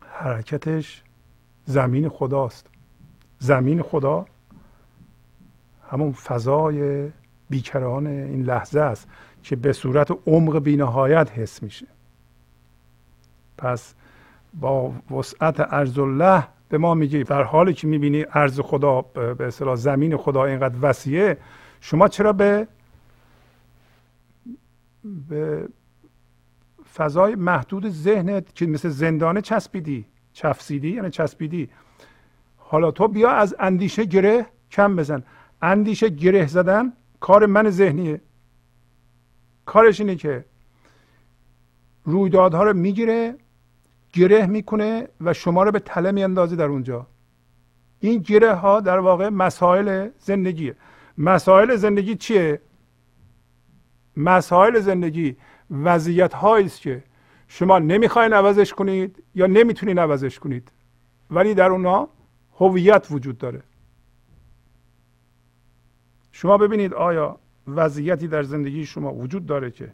حرکتش 0.00 1.02
زمین 1.64 2.08
خداست. 2.08 2.66
زمین 3.38 3.82
خدا 3.82 4.26
همون 5.90 6.12
فضای 6.12 7.10
بیکران 7.50 8.06
این 8.06 8.42
لحظه 8.42 8.80
است 8.80 9.08
که 9.42 9.56
به 9.56 9.72
صورت 9.72 10.18
عمق 10.26 10.58
بینهایت 10.58 11.30
حس 11.30 11.62
میشه. 11.62 11.86
پس 13.58 13.94
با 14.60 14.92
وسعت 15.10 15.60
ارز 15.60 15.98
الله 15.98 16.46
به 16.68 16.78
ما 16.78 16.94
میگه 16.94 17.22
در 17.22 17.42
حالی 17.42 17.74
که 17.74 17.86
می‌بینی 17.86 18.24
ارز 18.32 18.60
خدا 18.60 19.02
به 19.02 19.46
اصطلاح 19.46 19.76
زمین 19.76 20.16
خدا 20.16 20.44
اینقدر 20.44 20.74
وسیعه 20.82 21.38
شما 21.80 22.08
چرا 22.08 22.32
به 22.32 22.68
به 25.28 25.68
فضای 26.94 27.34
محدود 27.34 27.88
ذهنت 27.88 28.54
که 28.54 28.66
مثل 28.66 28.88
زندانه 28.88 29.40
چسبیدی 29.40 30.06
چفسیدی 30.32 30.90
یعنی 30.90 31.10
چسبیدی. 31.10 31.68
حالا 32.56 32.90
تو 32.90 33.08
بیا 33.08 33.30
از 33.30 33.54
اندیشه 33.58 34.04
گره 34.04 34.46
کم 34.70 34.96
بزن. 34.96 35.22
اندیشه 35.62 36.08
گره 36.08 36.46
زدن 36.46 36.92
کار 37.20 37.46
من 37.46 37.70
ذهنیه. 37.70 38.20
کارش 39.66 40.00
اینه 40.00 40.16
که 40.16 40.44
رویدادها 42.04 42.64
رو 42.64 42.76
می‌گیره 42.76 43.34
گره 44.12 44.46
می‌کنه 44.46 45.08
و 45.20 45.32
شما 45.32 45.62
رو 45.62 45.72
به 45.72 45.78
تله 45.78 46.10
میاندازه 46.10 46.56
در 46.56 46.64
اونجا. 46.64 47.06
این 48.00 48.18
گره 48.18 48.54
ها 48.54 48.80
در 48.80 48.98
واقع 48.98 49.28
مسائل 49.28 50.08
زندگیه 50.18 50.76
مسائل 51.18 51.76
زندگی 51.76 52.14
چیه؟ 52.14 52.60
مسائل 54.16 54.80
زندگی 54.80 55.36
وضعیت 55.70 56.34
هایی 56.34 56.66
است 56.66 56.80
که 56.80 57.02
شما 57.48 57.78
نمی‌خواین 57.78 58.32
عوضش 58.32 58.74
کنید 58.74 59.22
یا 59.34 59.46
نمی‌تونید 59.46 60.00
عوضش 60.00 60.38
کنید 60.38 60.72
ولی 61.30 61.54
در 61.54 61.70
اونها 61.70 62.08
هویت 62.54 63.06
وجود 63.10 63.38
داره. 63.38 63.62
شما 66.32 66.58
ببینید 66.58 66.94
آیا 66.94 67.38
وضعیتی 67.68 68.28
در 68.28 68.42
زندگی 68.42 68.86
شما 68.86 69.14
وجود 69.14 69.46
داره 69.46 69.70
که 69.70 69.92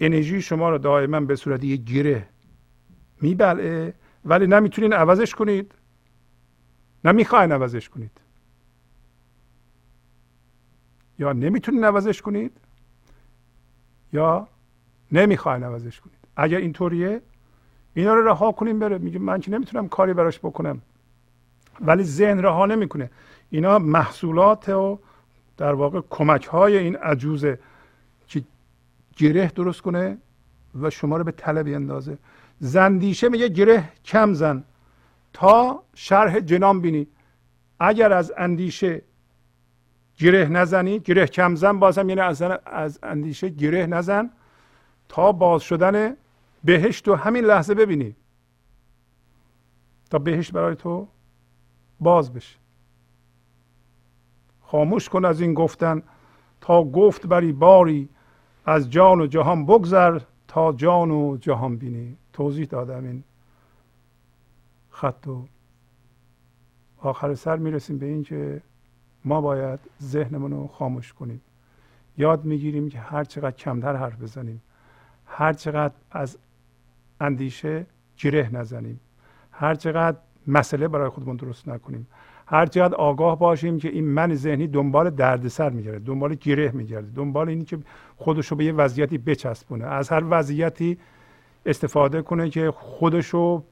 انرژی 0.00 0.42
شما 0.42 0.70
رو 0.70 0.78
دائما 0.78 1.20
به 1.20 1.36
صورت 1.36 1.64
یک 1.64 1.84
گره 1.84 2.28
میبلعه 3.22 3.94
ولی 4.24 4.46
نمی‌تونین 4.46 4.92
عوضش 4.92 5.34
کنید. 5.34 5.74
نمی‌خواین 7.04 7.52
عوضش 7.52 7.88
کنید. 7.88 8.10
یا 11.18 11.32
نمی‌تونین 11.32 11.84
عوضش 11.84 12.22
کنید 12.22 12.52
یا 14.12 14.48
نمی‌خواین 15.12 15.62
عوضش 15.64 16.00
کنید. 16.00 16.18
اگر 16.36 16.58
اینطوریه 16.58 17.20
اینا 17.94 18.14
رو 18.14 18.28
رها 18.28 18.52
کنیم 18.52 18.78
بره. 18.78 18.98
میگه 18.98 19.18
من 19.18 19.40
که 19.40 19.50
نمی‌تونم 19.50 19.88
کاری 19.88 20.12
براش 20.12 20.38
بکنم. 20.38 20.82
ولی 21.80 22.02
ذهن 22.02 22.38
رها 22.38 22.66
نمی‌کنه. 22.66 23.10
اینا 23.50 23.78
محصولات 23.78 24.68
و 24.68 24.98
در 25.56 25.74
واقع 25.74 26.00
کمک 26.10 26.46
های 26.46 26.78
این 26.78 26.96
عجوزه 26.96 27.58
که 28.26 28.42
گره 29.16 29.52
درست 29.54 29.80
کنه 29.80 30.18
و 30.80 30.90
شما 30.90 31.16
رو 31.16 31.24
به 31.24 31.32
طلب 31.32 31.64
بیندازه 31.64 32.18
زندیشه 32.64 33.28
میگه 33.28 33.48
گره 33.48 33.92
کم 34.04 34.34
زن. 34.34 34.64
تا 35.32 35.82
شرح 35.94 36.40
جنان 36.40 36.80
بینی. 36.80 37.06
اگر 37.80 38.12
از 38.12 38.32
اندیشه 38.36 39.02
گره 40.16 40.48
نزنی 40.48 40.98
گره 40.98 41.26
کم 41.26 41.54
زن 41.54 41.78
بازم 41.78 42.08
یعنی 42.08 42.20
از, 42.20 42.42
از 42.66 42.98
اندیشه 43.02 43.48
گره 43.48 43.86
نزن. 43.86 44.30
تا 45.08 45.32
باز 45.32 45.62
شدن 45.62 46.16
بهشت 46.64 47.04
تو 47.04 47.14
همین 47.14 47.44
لحظه 47.44 47.74
ببینی. 47.74 48.16
تا 50.10 50.18
بهشت 50.18 50.52
برای 50.52 50.76
تو 50.76 51.08
باز 52.00 52.32
بشه. 52.32 52.58
خاموش 54.60 55.08
کن 55.08 55.24
از 55.24 55.40
این 55.40 55.54
گفتن. 55.54 56.02
تا 56.60 56.84
گفت 56.84 57.26
بری 57.26 57.52
باری. 57.52 58.08
از 58.66 58.90
جان 58.90 59.20
و 59.20 59.26
جهان 59.26 59.66
بگذر. 59.66 60.20
تا 60.48 60.72
جان 60.72 61.10
و 61.10 61.36
جهان 61.36 61.76
بینی. 61.76 62.16
توضیح 62.32 62.66
دادم 62.66 63.04
این 63.04 63.22
خط 64.90 65.28
و 65.28 65.46
آخر 66.98 67.34
سر 67.34 67.56
می‌رسیم 67.56 67.98
به 67.98 68.06
این 68.06 68.22
که 68.22 68.60
ما 69.24 69.40
باید 69.40 69.80
ذهنمون 70.02 70.50
رو 70.50 70.66
خاموش 70.66 71.12
کنیم. 71.12 71.40
یاد 72.18 72.44
می‌گیریم 72.44 72.88
که 72.88 72.98
هر 72.98 73.24
چقدر 73.24 73.56
کمتر 73.56 73.96
حرف 73.96 74.22
بزنیم. 74.22 74.62
هر 75.26 75.52
چقدر 75.52 75.94
از 76.10 76.38
اندیشه 77.20 77.86
گره 78.18 78.50
نزنیم. 78.52 79.00
هر 79.50 79.74
چقدر 79.74 80.16
مسئله 80.46 80.88
برای 80.88 81.08
خودمون 81.08 81.36
درست 81.36 81.68
نکنیم. 81.68 82.06
هر 82.46 82.66
چقدر 82.66 82.94
آگاه 82.94 83.38
باشیم 83.38 83.78
که 83.78 83.88
این 83.88 84.04
من 84.04 84.34
ذهنی 84.34 84.66
دنبال 84.66 85.10
دردسر 85.10 85.70
میگرده 85.70 85.98
دنبال 85.98 86.34
گره 86.34 86.70
میگرده 86.70 87.10
دنبال 87.14 87.48
اینی 87.48 87.64
که 87.64 87.78
خودش 88.16 88.46
رو 88.46 88.56
به 88.56 88.64
یه 88.64 88.72
وضعیتی 88.72 89.18
بچسبونه. 89.18 89.84
از 89.84 90.08
هر 90.08 90.24
وضعیتی 90.30 90.98
استفاده 91.66 92.22
کنه 92.22 92.50
که 92.50 92.70
خودش 92.70 93.26
رو 93.26 93.64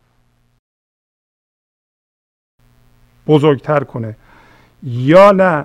بزرگتر 3.27 3.85
کنه. 3.85 4.17
یا 4.83 5.33
نه 5.33 5.65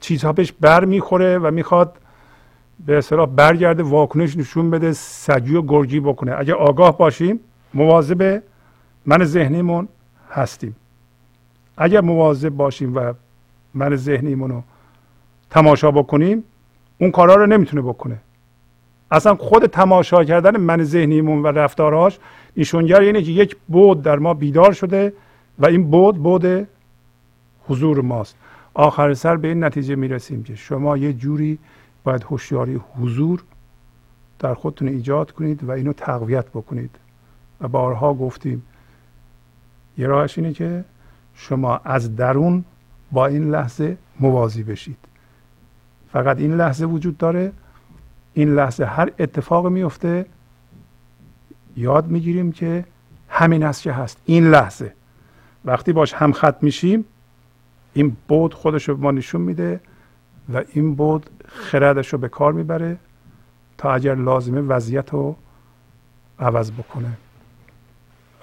چیزها 0.00 0.32
بهش 0.32 0.52
بر 0.52 0.84
می‌خوره 0.84 1.38
و 1.38 1.50
می‌خواد 1.50 1.98
به 2.86 2.98
اصطلاح 2.98 3.26
برگرده 3.26 3.82
واکنش 3.82 4.36
نشون 4.36 4.70
بده 4.70 4.92
سگی 4.92 5.54
و 5.54 5.62
گرگی 5.62 6.00
بکنه. 6.00 6.34
اگه 6.38 6.54
آگاه 6.54 6.98
باشیم 6.98 7.40
مواظب 7.74 8.42
من 9.06 9.24
ذهنیمون 9.24 9.88
هستیم. 10.30 10.76
اگر 11.76 12.00
مواظب 12.00 12.48
باشیم 12.48 12.96
و 12.96 13.12
من 13.74 13.96
ذهنیمون 13.96 14.50
رو 14.50 14.62
تماشا 15.50 15.90
بکنیم 15.90 16.44
اون 16.98 17.10
کارا 17.10 17.34
رو 17.34 17.46
نمی‌تونه 17.46 17.82
بکنه. 17.82 18.18
اصلا 19.10 19.34
خود 19.34 19.66
تماشا 19.66 20.24
کردن 20.24 20.56
من 20.56 20.84
ذهنیمون 20.84 21.42
و 21.42 21.46
رفتارهاش 21.46 22.18
نشونگر 22.56 23.00
اینه 23.00 23.22
که 23.22 23.30
یک 23.30 23.56
بود 23.68 24.02
در 24.02 24.16
ما 24.16 24.34
بیدار 24.34 24.72
شده 24.72 25.12
و 25.58 25.66
این 25.66 25.90
بود 25.90 26.16
بود 26.16 26.68
حضور 27.68 28.00
ماست. 28.00 28.36
آخر 28.74 29.14
سر 29.14 29.36
به 29.36 29.48
این 29.48 29.64
نتیجه 29.64 29.94
می‌رسیم 29.94 30.42
که 30.42 30.54
شما 30.54 30.96
یه 30.96 31.12
جوری 31.12 31.58
باید 32.04 32.22
هوشیاری 32.22 32.80
حضور 33.00 33.42
در 34.38 34.54
خودتون 34.54 34.88
ایجاد 34.88 35.30
کنید 35.30 35.64
و 35.64 35.70
اینو 35.70 35.92
تقویت 35.92 36.48
بکنید. 36.48 36.90
و 37.60 37.68
بارها 37.68 38.14
گفتیم 38.14 38.62
یه 39.98 40.06
راهش 40.06 40.38
اینه 40.38 40.52
که 40.52 40.84
شما 41.34 41.80
از 41.84 42.16
درون 42.16 42.64
با 43.12 43.26
این 43.26 43.50
لحظه 43.50 43.96
موازی 44.20 44.62
بشید. 44.62 44.96
فقط 46.12 46.38
این 46.38 46.56
لحظه 46.56 46.86
وجود 46.86 47.16
داره 47.16 47.52
این 48.34 48.54
لحظه 48.54 48.84
هر 48.84 49.12
اتفاق 49.18 49.66
میفته 49.66 50.26
یاد 51.76 52.06
می‌گیریم 52.06 52.52
که 52.52 52.84
همین 53.28 53.62
است 53.62 53.82
که 53.82 53.92
هست. 53.92 54.18
این 54.24 54.50
لحظه. 54.50 54.92
وقتی 55.64 55.92
باش 55.92 56.14
هم 56.14 56.32
خط 56.32 56.56
میشیم 56.62 57.04
این 57.94 58.16
بود 58.28 58.54
خودش 58.54 58.88
رو 58.88 58.96
به 58.96 59.02
ما 59.02 59.10
نشون 59.10 59.40
میده 59.40 59.80
و 60.54 60.62
این 60.72 60.94
بود 60.94 61.30
خردش 61.46 62.12
رو 62.12 62.18
به 62.18 62.28
کار 62.28 62.52
می‌بره 62.52 62.96
تا 63.78 63.92
اگر 63.94 64.14
لازمه 64.14 64.60
وضعیت 64.60 65.10
رو 65.10 65.36
عوض 66.38 66.70
بکنه. 66.70 67.10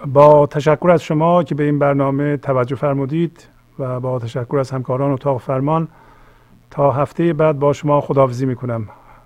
با 0.06 0.48
تشکر 0.48 0.90
از 0.92 1.04
شما 1.04 1.44
که 1.44 1.56
به 1.56 1.64
این 1.64 1.80
برنامه 1.80 2.38
توجه 2.38 2.76
فرمودید 2.76 3.48
و 3.80 4.00
با 4.00 4.20
تشکر 4.20 4.58
از 4.60 4.72
همکاران 4.72 5.12
اتاق 5.12 5.42
فرمان 5.42 5.88
تا 6.70 6.92
هفته 6.92 7.34
بعد 7.34 7.60
با 7.60 7.74
شما 7.74 8.02
خداحافظی 8.02 8.46
می‌کنم. 8.46 8.90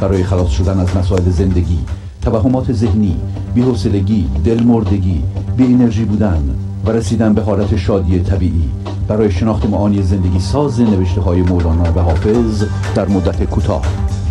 برای 0.00 0.24
خلاص 0.24 0.48
شدن 0.48 0.80
از 0.80 0.96
مسائل 0.96 1.30
زندگی 1.30 1.78
توهمات 2.22 2.72
ذهنی 2.72 3.16
بی‌حوصلگی 3.54 4.28
دلمردگی 4.44 5.22
بی 5.56 5.64
انرژی 5.64 6.04
بودن 6.04 6.54
و 6.86 6.90
رسیدن 6.90 7.34
به 7.34 7.42
حالت 7.42 7.76
شادی 7.76 8.18
طبیعی. 8.18 8.70
برای 9.08 9.30
شناخت 9.30 9.66
معانی 9.66 10.02
زندگی 10.02 10.40
ساز 10.40 10.80
نوشته 10.80 11.20
های 11.20 11.42
مولانا 11.42 11.92
و 11.96 12.00
حافظ 12.00 12.64
در 12.94 13.08
مدت 13.08 13.44
کوتاه. 13.44 13.82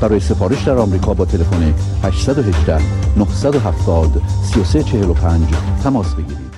برای 0.01 0.19
سفارش 0.19 0.63
در 0.63 0.77
آمریکا 0.77 1.13
با 1.13 1.25
تلفن 1.25 1.73
818 2.03 2.81
970 3.17 4.21
3345 4.43 5.47
تماس 5.83 6.13
بگیرید. 6.15 6.49